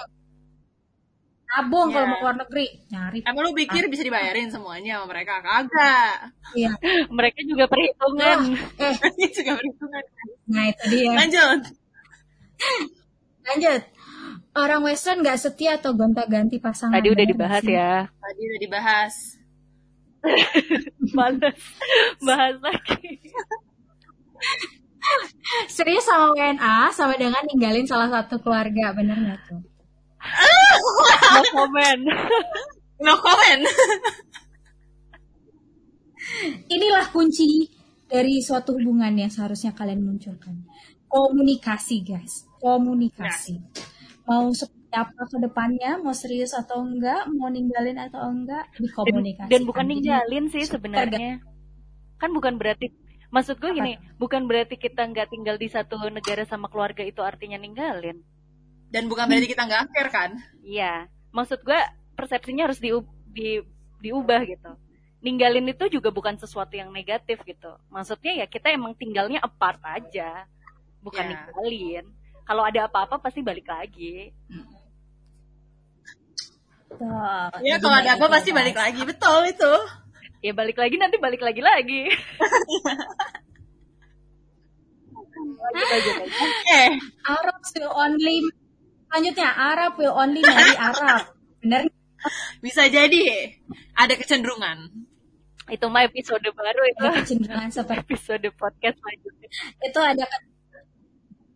Nabung 1.53 1.87
Ya. 1.89 1.93
kalau 1.97 2.05
mau 2.13 2.17
keluar 2.21 2.37
negeri. 2.37 2.65
Nyari. 2.91 3.19
Emang 3.25 3.43
lu 3.49 3.51
pikir 3.57 3.83
bisa 3.89 4.03
dibayarin 4.05 4.53
semuanya 4.53 5.01
sama 5.01 5.09
mereka? 5.09 5.41
Kagak. 5.41 6.13
Iya. 6.53 6.69
Mereka 7.17 7.39
juga 7.49 7.65
perhitungan. 7.65 8.37
Eh, 8.77 8.93
Ini 9.17 9.27
juga 9.33 9.51
perhitungan. 9.57 10.03
nah 10.53 10.63
itu 10.69 10.83
dia. 10.91 11.11
Lanjut. 11.17 11.61
Lanjut. 13.43 13.81
Orang 14.53 14.85
western 14.85 15.25
nggak 15.25 15.39
setia 15.41 15.81
atau 15.81 15.97
gonta-ganti 15.97 16.61
pasangan. 16.61 16.93
Tadi 16.93 17.09
udah 17.09 17.25
dibahas 17.25 17.63
sih? 17.65 17.73
ya. 17.73 18.05
Tadi 18.07 18.41
udah 18.45 18.59
dibahas. 18.61 19.13
Males 21.17 21.59
bahas 22.23 22.55
lagi. 22.63 23.19
Serius 25.67 26.07
sama 26.07 26.31
WNA 26.31 26.95
sama 26.95 27.19
dengan 27.19 27.43
ninggalin 27.43 27.83
salah 27.83 28.07
satu 28.07 28.39
keluarga, 28.39 28.95
bener 28.95 29.19
nggak 29.19 29.39
tuh? 29.51 29.61
No 31.33 31.41
comment. 31.51 32.03
No 33.03 33.19
comment. 33.19 33.67
Inilah 36.71 37.11
kunci 37.11 37.67
dari 38.07 38.39
suatu 38.39 38.79
hubungan 38.79 39.11
yang 39.11 39.27
seharusnya 39.27 39.75
kalian 39.75 40.07
munculkan. 40.07 40.63
Komunikasi, 41.11 41.99
guys. 41.99 42.47
Komunikasi. 42.63 43.59
Mau 44.23 44.47
seperti 44.55 44.87
apa 44.95 45.21
ke 45.27 45.37
depannya, 45.43 45.99
mau 45.99 46.15
serius 46.15 46.55
atau 46.55 46.79
enggak, 46.79 47.27
mau 47.35 47.51
ninggalin 47.51 47.99
atau 47.99 48.23
enggak, 48.23 48.71
Dan, 48.71 48.79
dikomunikasikan. 48.87 49.51
dan 49.51 49.61
bukan 49.67 49.83
Jadi, 49.83 49.91
ninggalin 49.91 50.45
sih 50.47 50.63
sebenarnya. 50.63 51.29
Kan 52.15 52.31
bukan 52.31 52.55
berarti 52.55 52.87
maksud 53.27 53.59
gue 53.59 53.75
gini, 53.75 53.99
bukan 54.15 54.47
berarti 54.47 54.79
kita 54.79 55.03
nggak 55.03 55.27
tinggal 55.27 55.59
di 55.59 55.67
satu 55.67 55.99
negara 56.07 56.47
sama 56.47 56.71
keluarga 56.71 57.03
itu 57.03 57.19
artinya 57.19 57.59
ninggalin. 57.59 58.23
Dan 58.87 59.11
bukan 59.11 59.27
berarti 59.27 59.49
kita 59.51 59.67
nggak 59.67 59.83
care 59.91 60.11
kan? 60.13 60.31
Iya, 60.63 61.11
maksud 61.35 61.59
gue 61.67 61.79
persepsinya 62.15 62.69
harus 62.69 62.79
diu- 62.79 63.09
di, 63.27 63.59
diubah 63.99 64.39
gitu. 64.47 64.71
Ninggalin 65.19 65.67
itu 65.67 65.89
juga 65.91 66.15
bukan 66.15 66.39
sesuatu 66.39 66.77
yang 66.77 66.93
negatif 66.95 67.43
gitu. 67.43 67.75
Maksudnya 67.91 68.39
ya 68.39 68.47
kita 68.47 68.71
emang 68.71 68.95
tinggalnya 68.95 69.43
apart 69.43 69.83
aja, 69.83 70.47
bukan 71.03 71.27
Ya. 71.27 71.29
ninggalin. 71.35 72.05
Kalau 72.43 72.63
ada 72.63 72.85
apa-apa 72.85 73.19
pasti 73.19 73.39
balik 73.39 73.65
lagi. 73.65 74.31
Tuh, 76.93 77.49
Ya 77.63 77.79
kalau 77.79 77.95
ada 77.97 78.13
apa 78.13 78.25
pasti 78.29 78.51
balik 78.51 78.75
lagi. 78.75 79.01
Betul 79.01 79.49
itu. 79.49 79.73
Ya 80.43 80.51
balik 80.51 80.75
lagi 80.75 80.99
nanti 80.99 81.15
balik 81.17 81.39
lagi 81.39 81.63
lagi. 81.63 82.03
lanjut, 85.33 85.87
lanjut, 85.87 86.15
lanjut. 86.19 86.37
Oke. 86.37 86.81
Arab 87.25 87.59
will 87.73 87.91
only 87.91 88.35
selanjutnya 89.07 89.49
Arab 89.49 89.91
will 89.95 90.13
only 90.13 90.41
marry 90.41 90.75
Arab. 90.91 91.21
Bener? 91.63 91.83
Bisa 92.59 92.87
jadi 92.87 93.55
ada 93.95 94.13
kecenderungan. 94.15 94.91
Itu 95.65 95.87
mah 95.87 96.03
episode 96.03 96.43
baru 96.43 96.81
itu. 96.85 97.03
Ada 97.03 97.23
kecenderungan 97.23 97.71
seperti 97.71 98.03
Episode 98.13 98.47
podcast 98.53 98.99
lanjutnya. 98.99 99.49
itu 99.81 99.99
ada 99.99 100.23
ke- 100.27 100.51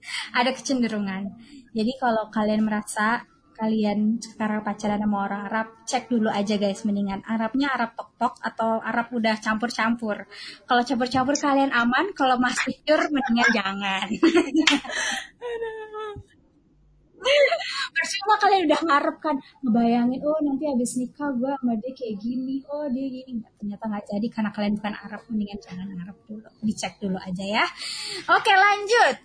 ada 0.39 0.51
kecenderungan. 0.53 1.34
Jadi 1.72 1.91
kalau 1.99 2.30
kalian 2.34 2.66
merasa 2.66 3.24
kalian 3.58 4.22
sekarang 4.22 4.62
pacaran 4.62 5.01
sama 5.01 5.26
orang 5.26 5.41
Arab, 5.49 5.68
cek 5.89 6.14
dulu 6.14 6.30
aja 6.30 6.62
guys, 6.62 6.86
mendingan 6.86 7.26
Arabnya 7.26 7.74
Arab 7.74 7.97
tok-tok 7.97 8.38
atau 8.45 8.78
Arab 8.86 9.10
udah 9.10 9.41
campur-campur. 9.41 10.30
Kalau 10.70 10.82
campur-campur 10.86 11.34
kalian 11.34 11.74
aman, 11.74 12.14
kalau 12.14 12.38
masih 12.38 12.78
pure 12.86 13.10
mendingan 13.10 13.49
jangan. 13.49 14.08
Percuma 17.97 18.36
kalian 18.38 18.61
udah 18.69 18.82
ngarep 18.86 19.17
kan, 19.17 19.36
ngebayangin, 19.65 20.19
oh 20.21 20.39
nanti 20.45 20.63
habis 20.69 20.91
nikah 21.01 21.30
gue 21.34 21.49
sama 21.49 21.73
dia 21.82 21.91
kayak 21.97 22.15
gini, 22.21 22.61
oh 22.69 22.86
dia 22.91 23.07
gini. 23.09 23.41
Nggak, 23.41 23.51
ternyata 23.57 23.84
nggak 23.89 24.05
jadi 24.05 24.28
karena 24.30 24.49
kalian 24.53 24.73
bukan 24.78 24.93
Arab, 24.95 25.21
mendingan 25.32 25.59
jangan 25.63 25.88
ngarep 25.89 26.17
dulu. 26.30 26.47
Dicek 26.61 26.93
dulu 27.01 27.17
aja 27.17 27.45
ya. 27.45 27.65
Oke 28.32 28.53
lanjut. 28.53 29.15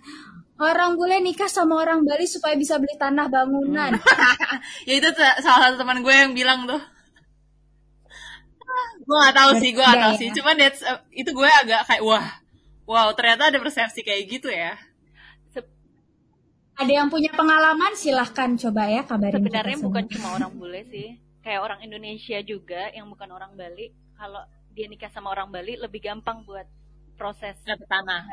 Orang 0.63 0.95
bule 0.95 1.17
nikah 1.17 1.49
sama 1.49 1.81
orang 1.81 2.05
Bali 2.05 2.29
supaya 2.29 2.53
bisa 2.53 2.77
beli 2.77 2.93
tanah 2.95 3.25
bangunan. 3.25 3.91
ya 4.87 4.93
itu 4.95 5.09
salah 5.41 5.73
satu 5.73 5.81
teman 5.81 6.05
gue 6.05 6.13
yang 6.13 6.31
bilang 6.37 6.69
tuh. 6.69 6.81
gue 9.03 9.17
gak 9.17 9.35
tahu 9.35 9.51
sih, 9.59 9.69
gue 9.75 9.83
gak 9.83 9.99
tahu 9.99 10.13
ya. 10.15 10.19
sih. 10.21 10.29
Cuman 10.31 10.55
that's, 10.55 10.81
uh, 10.85 11.01
itu 11.11 11.29
gue 11.29 11.49
agak 11.49 11.83
kayak 11.89 12.01
wah, 12.05 12.25
wow 12.87 13.11
ternyata 13.11 13.51
ada 13.51 13.59
persepsi 13.59 14.05
kayak 14.05 14.23
gitu 14.29 14.47
ya. 14.47 14.77
Ada 16.73 16.91
yang 17.03 17.07
punya 17.09 17.29
pengalaman 17.33 17.93
silahkan 17.93 18.49
coba 18.57 18.89
ya 18.89 19.05
kabarin 19.05 19.45
Sebenarnya 19.45 19.77
kita 19.77 19.85
bukan 19.85 20.03
cuma 20.09 20.27
orang 20.41 20.51
bule 20.57 20.81
sih, 20.89 21.21
kayak 21.45 21.61
orang 21.61 21.79
Indonesia 21.85 22.39
juga 22.41 22.89
yang 22.95 23.05
bukan 23.13 23.29
orang 23.29 23.53
Bali. 23.53 23.93
Kalau 24.17 24.41
dia 24.73 24.89
nikah 24.89 25.11
sama 25.13 25.29
orang 25.29 25.53
Bali 25.53 25.77
lebih 25.77 26.01
gampang 26.01 26.41
buat 26.47 26.65
proses. 27.13 27.53
Dapet 27.61 27.85
tanah. 27.85 28.25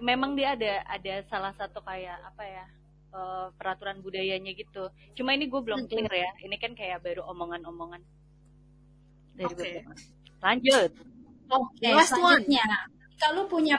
Memang 0.00 0.32
dia 0.32 0.56
ada 0.56 0.80
ada 0.88 1.14
salah 1.28 1.52
satu 1.52 1.84
kayak 1.84 2.16
apa 2.24 2.44
ya 2.48 2.64
eh, 3.12 3.46
peraturan 3.60 4.00
budayanya 4.00 4.56
gitu. 4.56 4.88
Cuma 5.12 5.36
ini 5.36 5.44
gue 5.44 5.60
belum 5.60 5.84
clear 5.84 6.08
ya. 6.08 6.32
Ini 6.40 6.56
kan 6.56 6.72
kayak 6.72 7.04
baru 7.04 7.28
omongan-omongan 7.28 8.00
dari 9.36 9.52
Oke. 9.52 9.60
beberapa. 9.60 9.92
Lanjut. 10.40 10.90
Oke, 11.50 11.88
one. 11.92 12.08
selanjutnya. 12.08 12.64
Kalau 13.20 13.44
punya 13.44 13.76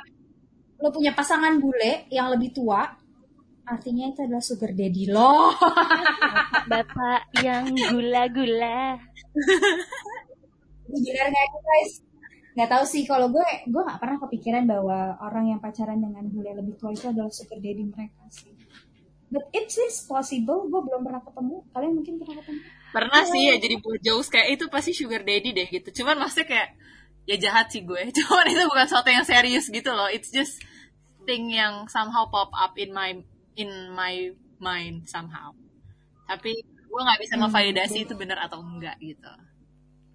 lo 0.82 0.90
punya 0.90 1.14
pasangan 1.14 1.62
bule 1.62 2.10
yang 2.10 2.30
lebih 2.34 2.54
tua, 2.54 3.01
artinya 3.72 4.06
itu 4.12 4.20
adalah 4.28 4.44
sugar 4.44 4.72
daddy 4.76 5.08
lo. 5.08 5.56
Bapak 6.72 7.32
yang 7.40 7.72
gula-gula. 7.72 9.00
Benar 10.92 11.26
nggak 11.32 11.46
itu, 11.48 11.60
guys? 11.64 11.92
Nggak 12.52 12.70
tahu 12.70 12.84
sih 12.84 13.04
kalau 13.08 13.32
gue, 13.32 13.48
gue 13.64 13.82
nggak 13.82 14.00
pernah 14.04 14.18
kepikiran 14.28 14.64
bahwa 14.68 15.16
orang 15.24 15.56
yang 15.56 15.60
pacaran 15.64 16.04
dengan 16.04 16.28
bule 16.28 16.52
lebih 16.52 16.76
tua 16.76 16.92
itu 16.92 17.08
adalah 17.08 17.32
sugar 17.32 17.64
daddy 17.64 17.88
mereka 17.88 18.28
sih. 18.28 18.52
But 19.32 19.48
it 19.56 19.72
is 19.72 20.04
possible. 20.04 20.68
Gue 20.68 20.82
belum 20.84 21.08
pernah 21.08 21.24
ketemu. 21.24 21.64
Kalian 21.72 21.94
mungkin 21.96 22.14
pernah 22.20 22.36
ketemu. 22.44 22.60
Pernah 22.92 23.24
sih 23.24 23.42
ya 23.48 23.56
jadi 23.56 23.76
buat 23.80 24.00
jokes 24.04 24.28
kayak 24.28 24.60
itu 24.60 24.66
pasti 24.68 24.92
sugar 24.92 25.24
daddy 25.24 25.56
deh 25.56 25.68
gitu. 25.72 26.04
Cuman 26.04 26.20
maksudnya 26.20 26.48
kayak 26.52 26.70
ya 27.24 27.36
jahat 27.40 27.72
sih 27.72 27.88
gue. 27.88 28.12
Cuman 28.20 28.46
itu 28.52 28.64
bukan 28.68 28.86
sesuatu 28.92 29.08
yang 29.08 29.24
serius 29.24 29.72
gitu 29.72 29.96
loh. 29.96 30.12
It's 30.12 30.28
just 30.36 30.60
thing 31.24 31.56
yang 31.56 31.88
somehow 31.88 32.28
pop 32.28 32.52
up 32.52 32.76
in 32.76 32.92
my 32.92 33.16
in 33.56 33.92
my 33.94 34.32
mind 34.60 35.08
somehow. 35.10 35.54
Tapi 36.30 36.52
gue 36.92 37.02
nggak 37.06 37.22
bisa 37.24 37.36
Hmm, 37.36 37.44
memvalidasi 37.44 37.98
itu 38.08 38.14
benar 38.20 38.40
atau 38.48 38.60
enggak 38.64 38.98
gitu. 39.02 39.30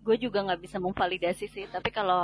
gue 0.07 0.16
juga 0.24 0.39
nggak 0.47 0.61
bisa 0.64 0.78
memvalidasi 0.87 1.45
sih 1.55 1.64
tapi 1.74 1.89
kalau 1.99 2.20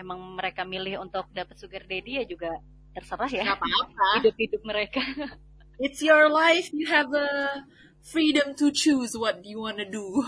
emang 0.00 0.18
mereka 0.38 0.62
milih 0.72 0.94
untuk 1.04 1.24
dapat 1.38 1.56
sugar 1.60 1.82
daddy 1.90 2.12
ya 2.20 2.24
juga 2.32 2.50
terserah 2.96 3.28
ya 3.40 3.46
Gak 3.46 3.56
apa-apa. 3.60 4.10
hidup-hidup 4.14 4.62
mereka 4.70 5.00
It's 5.78 6.02
your 6.02 6.28
life. 6.28 6.70
You 6.74 6.86
have 6.88 7.14
a 7.14 7.66
freedom 8.02 8.54
to 8.56 8.70
choose 8.70 9.16
what 9.16 9.44
you 9.46 9.60
wanna 9.60 9.90
do. 9.90 10.26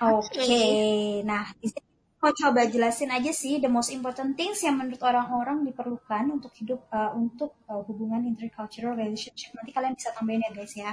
Oke, 0.00 0.46
nah 1.28 1.44
di 1.60 1.66
sini 1.74 1.87
mau 2.18 2.34
coba 2.34 2.66
jelasin 2.66 3.14
aja 3.14 3.30
sih 3.30 3.62
the 3.62 3.70
most 3.70 3.94
important 3.94 4.34
things 4.34 4.58
yang 4.66 4.74
menurut 4.74 4.98
orang-orang 5.06 5.62
diperlukan 5.62 6.26
untuk 6.34 6.50
hidup 6.58 6.82
uh, 6.90 7.14
untuk 7.14 7.54
uh, 7.70 7.78
hubungan 7.86 8.26
intercultural 8.26 8.98
relationship. 8.98 9.54
Nanti 9.54 9.70
kalian 9.70 9.94
bisa 9.94 10.10
tambahin 10.10 10.42
ya 10.42 10.50
guys 10.50 10.74
ya. 10.74 10.92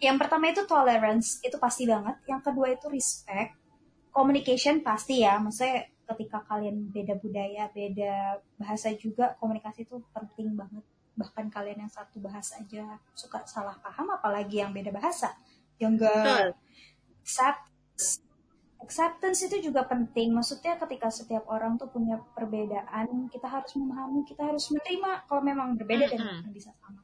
Yang 0.00 0.16
pertama 0.24 0.48
itu 0.48 0.64
tolerance, 0.64 1.44
itu 1.44 1.56
pasti 1.60 1.84
banget. 1.84 2.16
Yang 2.24 2.40
kedua 2.48 2.66
itu 2.72 2.86
respect, 2.88 3.60
communication 4.08 4.80
pasti 4.80 5.20
ya. 5.20 5.36
Maksudnya 5.36 5.84
ketika 6.08 6.40
kalian 6.48 6.88
beda 6.88 7.20
budaya, 7.20 7.68
beda 7.68 8.40
bahasa 8.56 8.88
juga 8.96 9.36
komunikasi 9.36 9.84
itu 9.84 10.00
penting 10.16 10.56
banget. 10.56 10.84
Bahkan 11.12 11.52
kalian 11.52 11.84
yang 11.84 11.92
satu 11.92 12.24
bahasa 12.24 12.56
aja 12.56 12.96
suka 13.12 13.44
salah 13.44 13.76
paham, 13.84 14.16
apalagi 14.16 14.64
yang 14.64 14.72
beda 14.72 14.88
bahasa. 14.96 15.36
Yang 15.76 15.92
enggak 16.00 16.24
Betul. 16.24 16.48
Acceptance 18.84 19.48
itu 19.48 19.72
juga 19.72 19.88
penting 19.88 20.36
maksudnya 20.36 20.76
ketika 20.76 21.08
setiap 21.08 21.48
orang 21.48 21.80
tuh 21.80 21.88
punya 21.88 22.20
perbedaan 22.36 23.32
kita 23.32 23.48
harus 23.48 23.72
memahami 23.80 24.28
kita 24.28 24.44
harus 24.44 24.68
menerima 24.68 25.24
kalau 25.24 25.40
memang 25.40 25.80
berbeda 25.80 26.12
dan 26.12 26.20
Mm-mm. 26.20 26.40
nggak 26.44 26.54
bisa 26.54 26.70
sama 26.76 27.00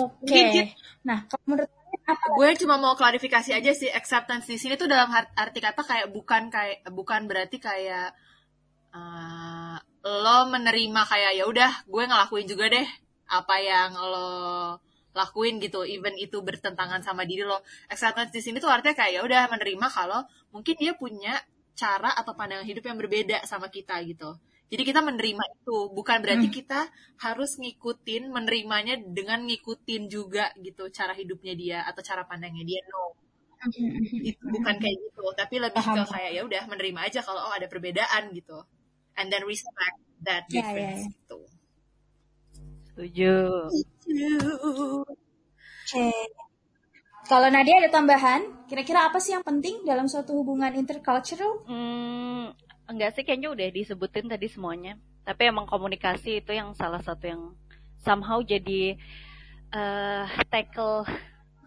oke 0.00 0.24
Gigit. 0.24 0.72
nah 1.02 1.26
kalau 1.26 1.44
menurut 1.50 1.70
apa 2.02 2.24
Gue 2.34 2.50
cuma 2.56 2.80
mau 2.80 2.96
klarifikasi 2.96 3.52
aja 3.52 3.72
sih 3.76 3.92
acceptance 3.92 4.48
di 4.48 4.56
sini 4.56 4.74
tuh 4.80 4.88
dalam 4.88 5.12
arti 5.12 5.60
kata 5.60 5.84
kayak 5.84 6.08
bukan 6.10 6.48
kayak 6.48 6.82
bukan 6.90 7.28
berarti 7.28 7.60
kayak 7.60 8.16
eh, 8.90 9.76
lo 10.02 10.38
menerima 10.48 11.02
kayak 11.06 11.32
ya 11.36 11.44
udah 11.46 11.72
gue 11.86 12.04
ngelakuin 12.08 12.48
juga 12.48 12.72
deh 12.72 12.88
apa 13.28 13.54
yang 13.60 13.92
lo 13.94 14.80
lakuin 15.12 15.60
gitu 15.64 15.84
even 15.84 16.14
itu 16.16 16.40
bertentangan 16.40 17.00
sama 17.06 17.22
diri 17.28 17.44
lo 17.44 17.60
acceptance 17.92 18.32
di 18.36 18.40
sini 18.44 18.56
tuh 18.62 18.70
artinya 18.72 18.96
kayak 18.98 19.12
ya 19.16 19.20
udah 19.28 19.42
menerima 19.52 19.86
kalau 19.92 20.20
mungkin 20.54 20.74
dia 20.80 20.92
punya 20.96 21.32
cara 21.76 22.10
atau 22.20 22.32
pandangan 22.38 22.66
hidup 22.68 22.84
yang 22.88 22.96
berbeda 23.00 23.36
sama 23.48 23.68
kita 23.72 24.00
gitu 24.08 24.30
jadi 24.72 24.82
kita 24.88 25.00
menerima 25.04 25.44
itu 25.60 25.76
bukan 25.92 26.18
berarti 26.24 26.48
Hmm. 26.48 26.56
kita 26.58 26.80
harus 27.20 27.60
ngikutin 27.60 28.22
menerimanya 28.32 28.94
dengan 29.00 29.44
ngikutin 29.44 30.02
juga 30.08 30.48
gitu 30.60 30.88
cara 30.88 31.12
hidupnya 31.12 31.52
dia 31.56 31.78
atau 31.88 32.00
cara 32.04 32.24
pandangnya 32.24 32.64
dia 32.64 32.80
no 32.92 33.12
itu 34.28 34.44
bukan 34.54 34.74
kayak 34.82 34.96
gitu 35.04 35.24
tapi 35.38 35.54
lebih 35.62 35.84
Paham. 35.84 35.96
ke 35.96 36.02
kayak 36.12 36.30
ya 36.36 36.42
udah 36.48 36.62
menerima 36.70 37.00
aja 37.08 37.20
kalau 37.26 37.40
oh 37.48 37.54
ada 37.54 37.66
perbedaan 37.70 38.32
gitu 38.34 38.58
and 39.18 39.28
then 39.32 39.42
respect 39.46 39.96
that 40.26 40.44
Ya, 40.48 40.62
ya, 40.62 40.62
difference 40.62 41.02
ya. 41.02 41.12
gitu 41.14 41.38
setuju 42.92 43.68
Oke. 45.92 46.08
Kalau 47.28 47.48
Nadia 47.48 47.78
ada 47.78 47.90
tambahan, 47.92 48.66
kira-kira 48.66 49.06
apa 49.06 49.22
sih 49.22 49.32
yang 49.32 49.46
penting 49.46 49.86
dalam 49.86 50.10
suatu 50.10 50.34
hubungan 50.36 50.74
intercultural? 50.74 51.62
Hmm, 51.64 52.50
enggak 52.90 53.14
sih 53.14 53.22
kayaknya 53.22 53.54
udah 53.54 53.68
disebutin 53.70 54.26
tadi 54.26 54.50
semuanya. 54.50 54.98
Tapi 55.22 55.48
emang 55.48 55.70
komunikasi 55.70 56.42
itu 56.42 56.52
yang 56.52 56.74
salah 56.74 56.98
satu 56.98 57.24
yang 57.30 57.42
somehow 58.02 58.42
jadi 58.42 58.98
eh 59.72 60.26
tackle 60.50 61.06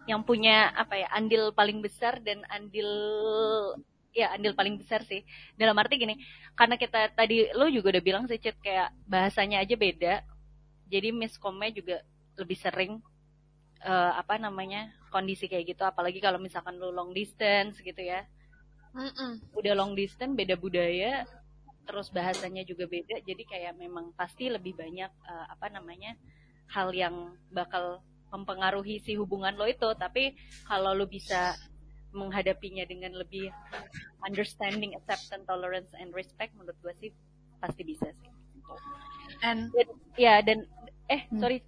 yang 0.06 0.22
punya 0.22 0.70
apa 0.76 1.02
ya 1.02 1.08
andil 1.10 1.50
paling 1.50 1.82
besar 1.82 2.22
dan 2.22 2.46
andil 2.52 2.86
ya 4.14 4.36
andil 4.36 4.52
paling 4.52 4.76
besar 4.76 5.02
sih. 5.08 5.24
Dalam 5.56 5.74
arti 5.80 5.96
gini, 5.96 6.20
karena 6.54 6.76
kita 6.76 7.10
tadi 7.16 7.48
lo 7.56 7.66
juga 7.72 7.96
udah 7.96 8.04
bilang 8.04 8.24
sih 8.28 8.38
Cit 8.38 8.60
kayak 8.60 8.92
bahasanya 9.08 9.64
aja 9.64 9.74
beda. 9.74 10.14
Jadi 10.86 11.10
miskomnya 11.10 11.70
juga 11.74 11.96
lebih 12.38 12.58
sering 12.58 12.92
eh, 13.82 14.12
apa 14.16 14.38
namanya 14.38 14.92
kondisi 15.10 15.50
kayak 15.50 15.76
gitu. 15.76 15.82
Apalagi 15.82 16.18
kalau 16.22 16.38
misalkan 16.38 16.78
lo 16.78 16.90
long 16.94 17.10
distance 17.12 17.80
gitu 17.82 18.02
ya. 18.02 18.24
Mm-mm. 18.96 19.52
udah 19.52 19.76
long 19.76 19.92
distance 19.92 20.32
beda 20.32 20.56
budaya 20.56 21.28
terus 21.84 22.08
bahasanya 22.10 22.64
juga 22.64 22.88
beda. 22.88 23.20
Jadi 23.22 23.44
kayak 23.44 23.76
memang 23.76 24.16
pasti 24.16 24.48
lebih 24.48 24.74
banyak 24.74 25.10
eh, 25.10 25.46
apa 25.52 25.66
namanya 25.68 26.16
hal 26.72 26.90
yang 26.90 27.36
bakal 27.52 28.02
mempengaruhi 28.32 28.98
si 29.04 29.14
hubungan 29.14 29.54
lo 29.54 29.68
itu. 29.68 29.86
Tapi 29.94 30.34
kalau 30.66 30.96
lo 30.96 31.06
bisa 31.06 31.54
menghadapinya 32.16 32.88
dengan 32.88 33.12
lebih 33.12 33.52
understanding 34.24 34.96
acceptance 34.96 35.44
tolerance 35.44 35.92
and 36.00 36.16
respect 36.16 36.56
menurut 36.56 36.76
gue 36.80 36.94
sih 36.96 37.10
pasti 37.60 37.82
bisa 37.84 38.08
sih 38.08 38.30
and 39.42 39.72
dan, 39.72 39.88
ya 40.16 40.34
dan 40.40 40.58
eh 41.06 41.26
Hmm. 41.30 41.40
sorry. 41.40 41.58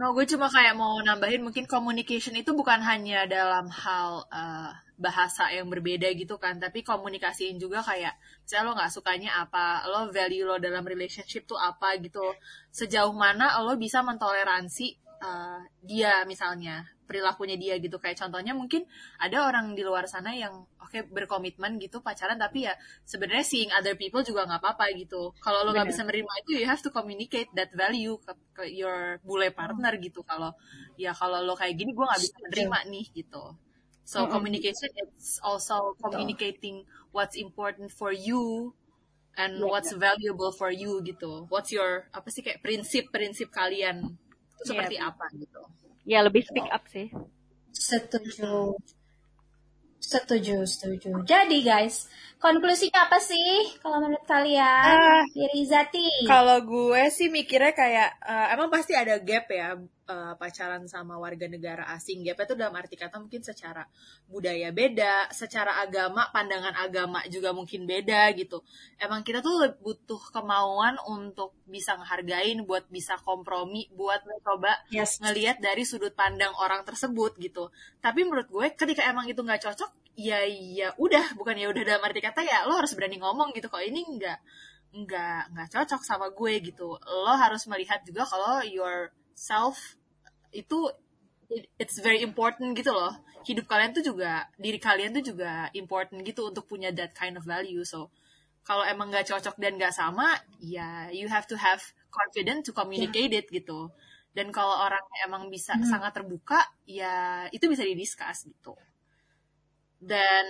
No, 0.00 0.16
gue 0.16 0.24
cuma 0.24 0.48
kayak 0.48 0.80
mau 0.80 0.96
nambahin 1.04 1.44
mungkin 1.44 1.68
communication 1.68 2.32
itu 2.32 2.56
bukan 2.56 2.80
hanya 2.80 3.28
dalam 3.28 3.68
hal 3.68 4.24
uh, 4.32 4.72
bahasa 4.96 5.52
yang 5.52 5.68
berbeda 5.68 6.08
gitu 6.16 6.40
kan, 6.40 6.56
tapi 6.56 6.80
komunikasiin 6.80 7.60
juga 7.60 7.84
kayak 7.84 8.16
misalnya 8.40 8.64
lo 8.64 8.72
nggak 8.80 8.92
sukanya 8.96 9.30
apa, 9.44 9.84
lo 9.92 10.08
value 10.08 10.48
lo 10.48 10.56
dalam 10.56 10.84
relationship 10.88 11.44
tuh 11.44 11.60
apa 11.60 12.00
gitu, 12.00 12.22
sejauh 12.72 13.12
mana 13.12 13.60
lo 13.60 13.76
bisa 13.76 14.00
mentoleransi 14.00 14.96
uh, 15.20 15.60
dia 15.84 16.24
misalnya 16.24 16.88
perilakunya 17.10 17.58
dia 17.58 17.74
gitu. 17.82 17.98
Kayak 17.98 18.22
contohnya 18.22 18.54
mungkin 18.54 18.86
ada 19.18 19.50
orang 19.50 19.74
di 19.74 19.82
luar 19.82 20.06
sana 20.06 20.30
yang 20.30 20.62
oke 20.78 21.10
berkomitmen 21.10 21.82
gitu 21.82 21.98
pacaran 21.98 22.38
tapi 22.38 22.70
ya 22.70 22.74
sebenarnya 23.02 23.42
seeing 23.42 23.70
other 23.74 23.98
people 23.98 24.22
juga 24.22 24.46
nggak 24.46 24.62
apa-apa 24.62 24.94
gitu. 24.94 25.34
Kalau 25.42 25.66
lo 25.66 25.74
nggak 25.74 25.90
bisa 25.90 26.06
menerima 26.06 26.32
itu 26.46 26.50
you 26.62 26.66
have 26.70 26.82
to 26.86 26.94
communicate 26.94 27.50
that 27.58 27.74
value 27.74 28.14
ke, 28.22 28.32
ke 28.54 28.64
your 28.70 29.18
bule 29.26 29.50
partner 29.50 29.92
gitu. 29.98 30.22
Kalau 30.22 30.54
ya 30.94 31.10
kalau 31.10 31.42
lo 31.42 31.58
kayak 31.58 31.74
gini 31.74 31.90
gue 31.90 32.06
nggak 32.06 32.22
bisa 32.22 32.36
menerima 32.46 32.78
nih 32.94 33.06
gitu. 33.26 33.42
So 34.06 34.26
Mm-mm. 34.26 34.30
communication 34.30 34.90
it's 35.02 35.38
also 35.42 35.94
communicating 35.98 36.86
what's 37.10 37.34
important 37.38 37.90
for 37.90 38.10
you 38.14 38.74
and 39.38 39.52
Iya, 39.58 39.70
what's 39.70 39.92
valuable 39.94 40.52
for 40.52 40.70
you 40.74 40.98
gitu. 41.06 41.46
What's 41.52 41.70
your 41.70 42.10
apa 42.10 42.28
sih 42.34 42.42
kayak 42.42 42.60
prinsip-prinsip 42.64 43.48
kalian 43.54 43.96
itu 44.60 44.62
Iya, 44.66 44.68
seperti 44.74 44.96
apa 45.00 45.26
gitu 45.38 45.62
ya 46.04 46.24
lebih 46.24 46.42
speak 46.44 46.68
up 46.70 46.84
sih 46.88 47.08
Setuju. 47.80 48.76
Setuju, 50.00 50.64
setuju. 50.64 51.12
Jadi 51.28 51.60
guys, 51.60 52.08
konklusinya 52.40 53.06
apa 53.06 53.20
sih 53.20 53.76
kalau 53.84 54.00
menurut 54.00 54.24
kalian? 54.24 54.96
Ah. 54.96 55.22
Diri 55.28 55.62
Zati. 55.68 56.24
Kalau 56.24 56.64
gue 56.64 57.02
sih 57.12 57.28
mikirnya 57.28 57.76
kayak 57.76 58.10
eh, 58.24 58.46
emang 58.56 58.72
pasti 58.72 58.96
ada 58.96 59.20
gap 59.20 59.46
ya 59.52 59.76
eh, 60.10 60.34
pacaran 60.34 60.82
sama 60.90 61.14
warga 61.22 61.46
negara 61.46 61.86
asing. 61.94 62.26
Gapnya 62.26 62.44
tuh 62.50 62.58
dalam 62.58 62.74
arti 62.74 62.98
kata 62.98 63.22
mungkin 63.22 63.46
secara 63.46 63.86
budaya 64.26 64.74
beda, 64.74 65.30
secara 65.30 65.78
agama, 65.78 66.26
pandangan 66.34 66.74
agama 66.74 67.22
juga 67.30 67.54
mungkin 67.54 67.86
beda 67.86 68.34
gitu. 68.34 68.66
Emang 68.98 69.22
kita 69.22 69.38
tuh 69.38 69.70
butuh 69.78 70.18
kemauan 70.34 70.98
untuk 71.06 71.54
bisa 71.70 71.94
ngehargain, 71.94 72.66
buat 72.66 72.90
bisa 72.90 73.14
kompromi, 73.22 73.86
buat 73.94 74.26
mencoba 74.26 74.74
Yes. 74.90 75.22
ngelihat 75.22 75.62
dari 75.62 75.86
sudut 75.86 76.12
pandang 76.18 76.50
orang 76.58 76.82
tersebut 76.82 77.38
gitu. 77.38 77.70
Tapi 78.02 78.26
menurut 78.26 78.50
gue 78.50 78.66
ketika 78.74 79.06
emang 79.06 79.30
itu 79.30 79.38
nggak 79.38 79.62
cocok, 79.62 79.90
ya 80.18 80.42
ya 80.50 80.90
udah, 80.98 81.38
bukan 81.38 81.54
ya 81.54 81.70
udah 81.70 81.82
dalam 81.86 82.02
arti 82.02 82.20
kata 82.20 82.42
ya 82.42 82.66
lo 82.66 82.74
harus 82.74 82.92
berani 82.98 83.22
ngomong 83.22 83.54
gitu. 83.54 83.70
Kalau 83.70 83.84
ini 83.86 84.02
nggak 84.18 84.38
nggak 84.90 85.54
nggak 85.54 85.68
cocok 85.70 86.02
sama 86.02 86.26
gue 86.34 86.52
gitu. 86.66 86.98
Lo 86.98 87.34
harus 87.38 87.62
melihat 87.70 88.02
juga 88.02 88.26
kalau 88.26 88.58
yourself 88.66 89.99
itu 90.50 90.90
it- 91.50 91.68
it's 91.78 91.98
very 91.98 92.22
important 92.22 92.74
gitu 92.78 92.94
loh. 92.94 93.10
Hidup 93.42 93.66
kalian 93.66 93.90
tuh 93.96 94.04
juga 94.04 94.46
diri 94.54 94.78
kalian 94.78 95.16
tuh 95.16 95.34
juga 95.34 95.66
important 95.74 96.22
gitu 96.22 96.46
untuk 96.50 96.68
punya 96.68 96.92
that 96.94 97.10
kind 97.16 97.34
of 97.34 97.42
value. 97.42 97.82
So 97.82 98.12
kalau 98.62 98.84
emang 98.84 99.10
nggak 99.10 99.26
cocok 99.26 99.56
dan 99.56 99.80
nggak 99.80 99.94
sama, 99.96 100.36
ya 100.60 101.08
you 101.10 101.26
have 101.26 101.48
to 101.48 101.56
have 101.56 101.80
confident 102.12 102.62
to 102.68 102.76
communicate 102.76 103.32
it 103.32 103.46
gitu. 103.48 103.88
Dan 104.30 104.54
kalau 104.54 104.78
orang 104.86 105.02
emang 105.26 105.50
bisa 105.50 105.74
Hmm. 105.74 105.82
sangat 105.82 106.14
terbuka, 106.14 106.62
ya 106.86 107.46
itu 107.50 107.66
bisa 107.66 107.82
didiskus 107.82 108.46
gitu. 108.46 108.78
Dan 110.00 110.46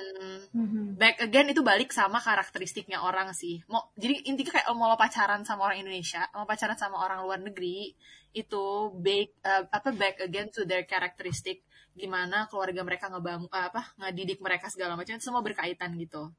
Mhm. 0.54 0.94
back 0.94 1.18
again 1.26 1.50
itu 1.50 1.66
balik 1.66 1.90
sama 1.90 2.22
karakteristiknya 2.22 3.02
orang 3.02 3.34
sih. 3.34 3.58
Mau 3.66 3.90
jadi 3.98 4.22
intinya 4.30 4.62
kayak 4.62 4.70
mau 4.78 4.86
lo 4.86 4.94
pacaran 4.94 5.42
sama 5.42 5.66
orang 5.66 5.82
Indonesia, 5.82 6.22
mau 6.38 6.46
pacaran 6.46 6.78
sama 6.78 7.02
orang 7.02 7.26
luar 7.26 7.42
negeri 7.42 7.90
itu 8.30 8.64
back 8.94 9.28
eh, 9.42 9.64
apa 9.66 9.90
back 9.90 10.22
again 10.22 10.54
to 10.54 10.62
their 10.62 10.86
characteristic 10.86 11.66
gimana 11.98 12.46
keluarga 12.46 12.86
mereka 12.86 13.10
ngebangun 13.10 13.50
apa 13.50 13.90
ngedidik 13.98 14.38
mereka 14.38 14.70
segala 14.70 14.94
macam 14.94 15.18
itu 15.18 15.26
semua 15.26 15.42
berkaitan 15.42 15.98
gitu. 15.98 16.30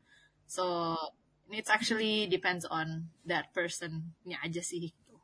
So 0.47 0.95
it 1.51 1.67
actually 1.67 2.31
depends 2.31 2.63
on 2.63 3.11
that 3.27 3.51
person-nya 3.51 4.39
aja 4.39 4.63
sih 4.63 4.87
gitu. 4.87 5.15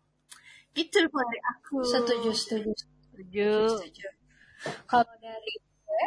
Gitu 0.75 1.07
kalau 1.07 1.23
dari 1.23 1.41
aku. 1.55 1.77
Setuju, 1.87 2.31
setuju, 2.35 2.71
setuju 2.75 3.49
setuju. 3.79 4.07
Kalau 4.89 5.13
dari 5.23 5.53
gue, 5.63 6.05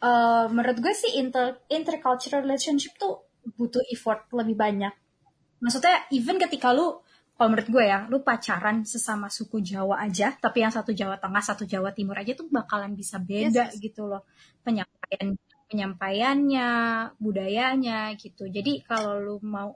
uh, 0.00 0.46
menurut 0.48 0.78
gue 0.80 0.94
sih 0.96 1.20
inter 1.20 1.60
intercultural 1.68 2.44
relationship 2.44 2.96
tuh 2.96 3.24
butuh 3.56 3.80
effort 3.92 4.28
lebih 4.36 4.56
banyak. 4.56 4.92
Maksudnya 5.60 6.08
even 6.12 6.40
ketika 6.40 6.72
lu 6.72 7.00
kalau 7.40 7.56
menurut 7.56 7.72
gue 7.72 7.84
ya, 7.88 8.04
lu 8.12 8.20
pacaran 8.20 8.84
sesama 8.84 9.32
suku 9.32 9.64
Jawa 9.64 10.04
aja, 10.04 10.36
tapi 10.36 10.60
yang 10.60 10.68
satu 10.68 10.92
Jawa 10.92 11.16
Tengah, 11.16 11.40
satu 11.40 11.64
Jawa 11.64 11.88
Timur 11.96 12.12
aja 12.20 12.36
tuh 12.36 12.52
bakalan 12.52 12.92
bisa 12.92 13.16
beda 13.16 13.72
yes. 13.72 13.80
gitu 13.80 14.04
loh 14.04 14.28
penyampaian 14.60 15.40
penyampaiannya, 15.72 16.70
budayanya 17.16 18.12
gitu. 18.20 18.44
Jadi 18.44 18.84
kalau 18.84 19.16
lu 19.16 19.36
mau 19.40 19.72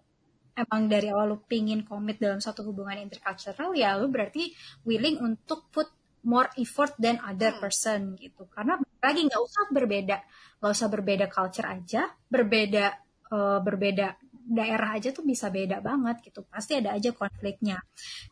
emang 0.53 0.93
dari 0.93 1.09
awal 1.09 1.35
lu 1.35 1.39
pingin 1.49 1.89
komit 1.89 2.21
dalam 2.21 2.39
satu 2.39 2.69
hubungan 2.69 3.01
intercultural 3.01 3.73
ya 3.73 3.97
lu 3.97 4.13
berarti 4.13 4.53
willing 4.87 5.19
untuk 5.25 5.67
put 5.73 5.89
more 6.21 6.53
effort 6.61 6.93
than 7.01 7.17
other 7.25 7.55
hmm. 7.55 7.61
person 7.65 8.01
gitu. 8.21 8.45
Karena 8.53 8.77
lagi 9.05 9.21
nggak 9.29 9.43
usah 9.45 9.65
berbeda, 9.69 10.17
nggak 10.59 10.73
usah 10.73 10.89
berbeda 10.89 11.27
culture 11.29 11.69
aja, 11.69 12.03
berbeda 12.27 12.87
uh, 13.29 13.61
berbeda 13.61 14.17
daerah 14.45 14.97
aja 14.97 15.13
tuh 15.13 15.25
bisa 15.25 15.49
beda 15.49 15.81
banget 15.81 16.21
gitu. 16.25 16.45
Pasti 16.49 16.81
ada 16.81 16.97
aja 16.97 17.13
konfliknya 17.13 17.81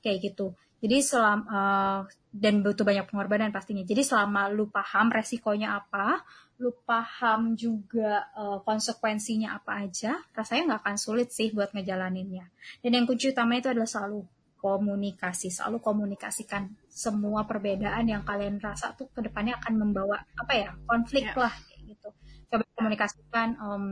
kayak 0.01 0.33
gitu. 0.33 0.57
Jadi 0.83 0.99
selama 0.99 1.45
uh, 1.47 2.01
dan 2.35 2.65
butuh 2.65 2.83
banyak 2.83 3.07
pengorbanan 3.07 3.55
pastinya. 3.55 3.87
Jadi 3.87 4.03
selama 4.03 4.51
lu 4.51 4.67
paham 4.73 5.15
resikonya 5.15 5.79
apa 5.79 6.25
lu 6.63 6.71
paham 6.87 7.59
juga 7.59 8.31
uh, 8.39 8.63
konsekuensinya 8.63 9.59
apa 9.59 9.83
aja 9.83 10.15
rasanya 10.31 10.75
nggak 10.75 10.81
akan 10.87 10.97
sulit 10.99 11.29
sih 11.35 11.51
buat 11.51 11.75
ngejalaninnya. 11.75 12.47
Dan 12.83 12.99
yang 12.99 13.07
kunci 13.07 13.31
utama 13.31 13.59
itu 13.59 13.71
adalah 13.71 13.87
selalu 13.89 14.23
komunikasi. 14.63 15.51
Selalu 15.51 15.83
komunikasikan 15.83 16.71
semua 16.87 17.43
perbedaan 17.43 18.07
yang 18.07 18.23
kalian 18.23 18.63
rasa 18.63 18.95
tuh 18.95 19.11
ke 19.11 19.19
depannya 19.27 19.59
akan 19.59 19.75
membawa 19.83 20.23
apa 20.39 20.53
ya 20.55 20.71
konflik 20.87 21.27
yeah. 21.27 21.43
lah 21.43 21.55
kayak 21.67 21.81
gitu. 21.91 22.09
Coba 22.47 22.65
komunikasikan 22.79 23.49
um, 23.59 23.85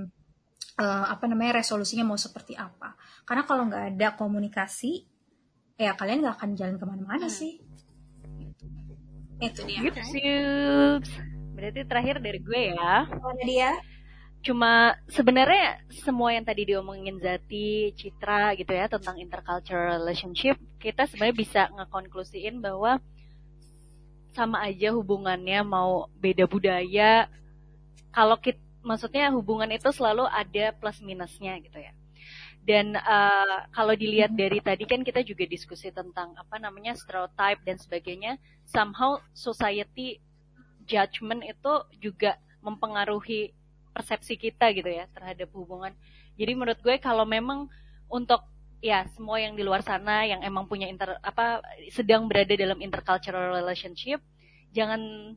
uh, 0.78 1.06
apa 1.10 1.26
namanya 1.26 1.58
resolusinya 1.58 2.06
mau 2.06 2.16
seperti 2.16 2.54
apa. 2.54 2.94
Karena 3.26 3.42
kalau 3.42 3.66
nggak 3.66 3.84
ada 3.98 4.08
komunikasi 4.14 5.02
ya 5.74 5.98
kalian 5.98 6.22
nggak 6.22 6.38
akan 6.38 6.50
jalan 6.54 6.76
ke 6.78 6.86
mana-mana 6.86 7.26
hmm. 7.26 7.34
sih. 7.34 7.58
Itu 9.42 9.66
dia. 9.66 9.82
Gitu 9.82 10.00
berarti 11.60 11.80
terakhir 11.84 12.16
dari 12.24 12.40
gue 12.40 12.60
ya. 12.72 13.04
Mana 13.04 13.42
dia 13.44 13.70
cuma 14.40 14.96
sebenarnya 15.12 15.84
semua 16.00 16.32
yang 16.32 16.44
tadi 16.48 16.72
diomongin 16.72 17.20
Zati, 17.20 17.92
Citra 17.92 18.56
gitu 18.56 18.72
ya 18.72 18.88
tentang 18.88 19.20
intercultural 19.20 20.00
relationship 20.00 20.56
kita 20.80 21.04
sebenarnya 21.04 21.36
bisa 21.36 21.62
ngekonklusiin 21.76 22.64
bahwa 22.64 22.96
sama 24.32 24.64
aja 24.64 24.96
hubungannya 24.96 25.60
mau 25.60 26.08
beda 26.16 26.48
budaya 26.48 27.28
kalau 28.16 28.40
kita 28.40 28.70
maksudnya 28.80 29.28
hubungan 29.32 29.68
itu 29.70 29.92
selalu 29.92 30.24
ada 30.28 30.72
plus 30.76 30.98
minusnya 31.04 31.60
gitu 31.60 31.78
ya. 31.78 31.92
Dan 32.60 32.92
uh, 32.92 33.66
kalau 33.72 33.96
dilihat 33.96 34.36
dari 34.36 34.60
tadi 34.60 34.84
kan 34.84 35.00
kita 35.00 35.24
juga 35.24 35.48
diskusi 35.48 35.88
tentang 35.88 36.36
apa 36.36 36.60
namanya 36.60 36.92
stereotype 36.92 37.60
dan 37.64 37.80
sebagainya, 37.80 38.36
somehow 38.68 39.16
society 39.32 40.20
judgment 40.84 41.40
itu 41.40 41.72
juga 42.04 42.36
mempengaruhi 42.60 43.56
persepsi 43.90 44.38
kita 44.38 44.70
gitu 44.74 44.88
ya 44.88 45.06
terhadap 45.10 45.50
hubungan. 45.54 45.92
Jadi 46.38 46.52
menurut 46.54 46.80
gue 46.80 46.96
kalau 47.02 47.26
memang 47.26 47.66
untuk 48.10 48.42
ya 48.80 49.04
semua 49.12 49.36
yang 49.36 49.52
di 49.52 49.62
luar 49.62 49.84
sana 49.84 50.24
yang 50.24 50.40
emang 50.40 50.64
punya 50.64 50.88
inter 50.88 51.20
apa 51.20 51.60
sedang 51.92 52.26
berada 52.26 52.56
dalam 52.56 52.80
intercultural 52.80 53.52
relationship, 53.52 54.24
jangan 54.72 55.34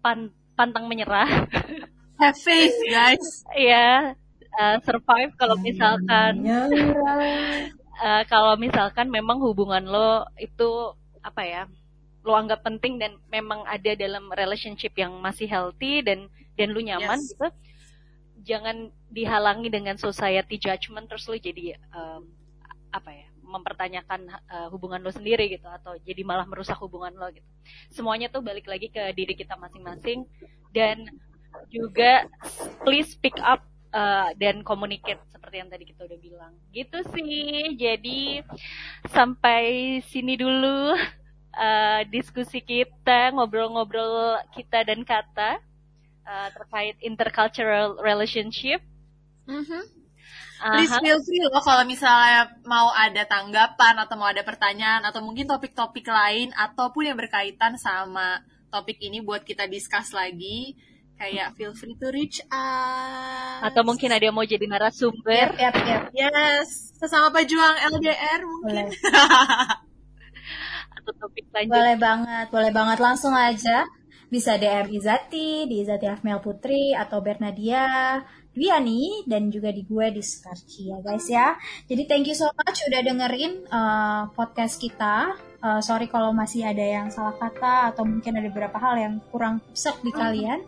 pan, 0.00 0.32
pantang 0.56 0.88
menyerah. 0.88 1.28
have 2.18 2.34
faith 2.34 2.74
guys 2.90 3.46
ya 3.54 4.12
uh, 4.58 4.76
survive 4.82 5.32
kalau 5.38 5.54
misalkan 5.62 6.42
uh, 6.42 8.22
kalau 8.32 8.58
misalkan 8.58 9.06
memang 9.06 9.38
hubungan 9.38 9.86
lo 9.86 10.26
itu 10.34 10.98
apa 11.22 11.42
ya 11.46 11.62
lo 12.26 12.34
anggap 12.34 12.66
penting 12.66 12.98
dan 12.98 13.16
memang 13.30 13.62
ada 13.64 13.94
dalam 13.94 14.28
relationship 14.34 14.92
yang 14.98 15.14
masih 15.22 15.46
healthy 15.46 16.02
dan 16.02 16.26
dan 16.58 16.74
lu 16.74 16.82
nyaman 16.82 17.22
yes. 17.22 17.30
gitu 17.32 17.48
jangan 18.48 18.88
dihalangi 19.12 19.68
dengan 19.68 20.00
society 20.00 20.56
judgment 20.56 21.12
terus 21.12 21.28
lo 21.28 21.36
jadi 21.36 21.76
um, 21.92 22.24
apa 22.88 23.12
ya 23.12 23.28
mempertanyakan 23.44 24.32
uh, 24.48 24.68
hubungan 24.72 25.04
lo 25.04 25.12
sendiri 25.12 25.52
gitu 25.52 25.68
atau 25.68 25.96
jadi 26.00 26.24
malah 26.24 26.48
merusak 26.48 26.80
hubungan 26.80 27.12
lo 27.12 27.28
gitu 27.28 27.44
semuanya 27.92 28.32
tuh 28.32 28.40
balik 28.40 28.64
lagi 28.64 28.88
ke 28.88 29.12
diri 29.12 29.36
kita 29.36 29.60
masing-masing 29.60 30.24
dan 30.72 31.04
juga 31.68 32.24
please 32.84 33.12
speak 33.12 33.36
up 33.44 33.64
uh, 33.92 34.30
dan 34.36 34.64
communicate 34.64 35.20
seperti 35.28 35.56
yang 35.64 35.70
tadi 35.72 35.84
kita 35.88 36.04
udah 36.04 36.18
bilang. 36.20 36.52
Gitu 36.72 36.98
sih. 37.12 37.76
Jadi 37.76 38.44
sampai 39.08 39.98
sini 40.08 40.36
dulu 40.36 40.96
uh, 41.56 42.00
diskusi 42.12 42.60
kita, 42.60 43.32
ngobrol-ngobrol 43.32 44.40
kita 44.52 44.84
dan 44.84 45.04
kata 45.04 45.60
uh, 46.28 46.48
terkait 46.52 47.00
intercultural 47.00 47.96
relationship. 48.04 48.84
Mm 49.48 49.64
-hmm. 49.64 49.82
Please 50.58 50.90
feel 50.98 51.22
free 51.22 51.38
loh 51.46 51.62
kalau 51.62 51.86
misalnya 51.86 52.50
mau 52.66 52.90
ada 52.90 53.22
tanggapan 53.30 53.94
atau 53.94 54.18
mau 54.18 54.26
ada 54.26 54.42
pertanyaan 54.42 55.06
atau 55.06 55.22
mungkin 55.22 55.46
topik-topik 55.46 56.02
lain 56.10 56.50
ataupun 56.50 57.06
yang 57.06 57.14
berkaitan 57.14 57.78
sama 57.78 58.42
topik 58.66 58.98
ini 58.98 59.22
buat 59.22 59.46
kita 59.46 59.70
discuss 59.70 60.10
lagi. 60.10 60.74
Kayak 61.18 61.54
feel 61.58 61.74
free 61.74 61.98
to 61.98 62.10
reach 62.14 62.38
us 62.50 63.38
atau 63.58 63.82
mungkin 63.82 64.10
ada 64.14 64.22
yang 64.22 64.34
mau 64.34 64.46
jadi 64.46 64.66
narasumber. 64.70 65.54
Yep, 65.58 65.58
yep, 65.58 65.74
yep. 65.86 66.02
yes. 66.14 66.94
Sesama 66.94 67.30
pejuang 67.34 67.74
LDR 67.98 68.40
mungkin. 68.46 68.86
Atau 70.98 71.12
topik 71.18 71.46
lanjut. 71.50 71.74
Boleh 71.74 71.96
banget 71.98 72.46
boleh 72.54 72.70
banget. 72.70 72.98
Langsung 73.02 73.34
aja 73.34 73.86
bisa 74.28 74.60
DM 74.60 74.92
Izati 74.92 75.64
di 75.64 75.80
Izati 75.80 76.04
Afmel 76.04 76.40
Putri 76.44 76.92
atau 76.92 77.24
Bernadia 77.24 78.20
Dwiani 78.52 79.24
dan 79.24 79.48
juga 79.48 79.72
di 79.72 79.86
gue 79.86 80.06
di 80.12 80.20
Skarci 80.20 80.92
ya 80.92 80.98
guys 81.00 81.26
ya. 81.32 81.56
Jadi 81.88 82.02
thank 82.04 82.26
you 82.28 82.36
so 82.36 82.48
much 82.52 82.78
udah 82.88 83.00
dengerin 83.00 83.64
uh, 83.72 84.28
podcast 84.36 84.76
kita. 84.76 85.36
Uh, 85.58 85.82
sorry 85.82 86.06
kalau 86.06 86.30
masih 86.30 86.62
ada 86.62 86.82
yang 86.82 87.10
salah 87.10 87.34
kata 87.34 87.90
atau 87.94 88.06
mungkin 88.06 88.38
ada 88.38 88.46
beberapa 88.46 88.78
hal 88.78 88.94
yang 88.94 89.14
kurang 89.34 89.58
sek 89.74 89.98
di 90.06 90.14
kalian 90.14 90.62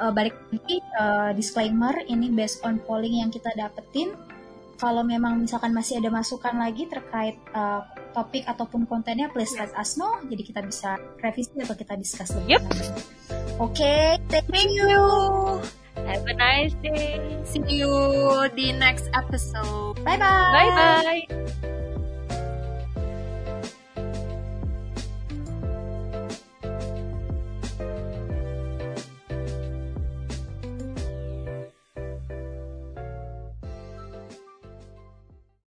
uh, 0.00 0.08
balik 0.08 0.32
lagi 0.48 0.80
uh, 0.96 1.36
disclaimer 1.36 1.92
ini 2.08 2.32
based 2.32 2.64
on 2.64 2.80
polling 2.80 3.20
yang 3.20 3.28
kita 3.28 3.52
dapetin 3.52 4.16
kalau 4.80 5.04
memang 5.04 5.38
misalkan 5.38 5.70
masih 5.70 6.00
ada 6.00 6.10
masukan 6.10 6.56
lagi 6.56 6.88
terkait 6.88 7.36
uh, 7.52 7.84
topik 8.12 8.44
ataupun 8.46 8.84
kontennya 8.86 9.32
please 9.32 9.52
let 9.58 9.72
us 9.74 9.96
know. 9.96 10.20
Jadi 10.28 10.42
kita 10.44 10.60
bisa 10.62 11.00
revisi 11.18 11.56
atau 11.58 11.76
kita 11.76 11.96
discuss 11.98 12.30
lebih 12.36 12.60
yep. 12.60 12.62
oke 13.58 13.72
okay, 13.72 14.20
thank 14.28 14.72
you. 14.72 15.02
Have 15.92 16.24
a 16.24 16.34
nice 16.34 16.74
day. 16.80 17.20
See 17.44 17.64
you 17.68 17.92
di 18.56 18.72
next 18.76 19.08
episode. 19.12 20.00
Bye 20.04 20.16
bye 20.20 20.70
bye 20.72 21.24
bye 21.26 21.81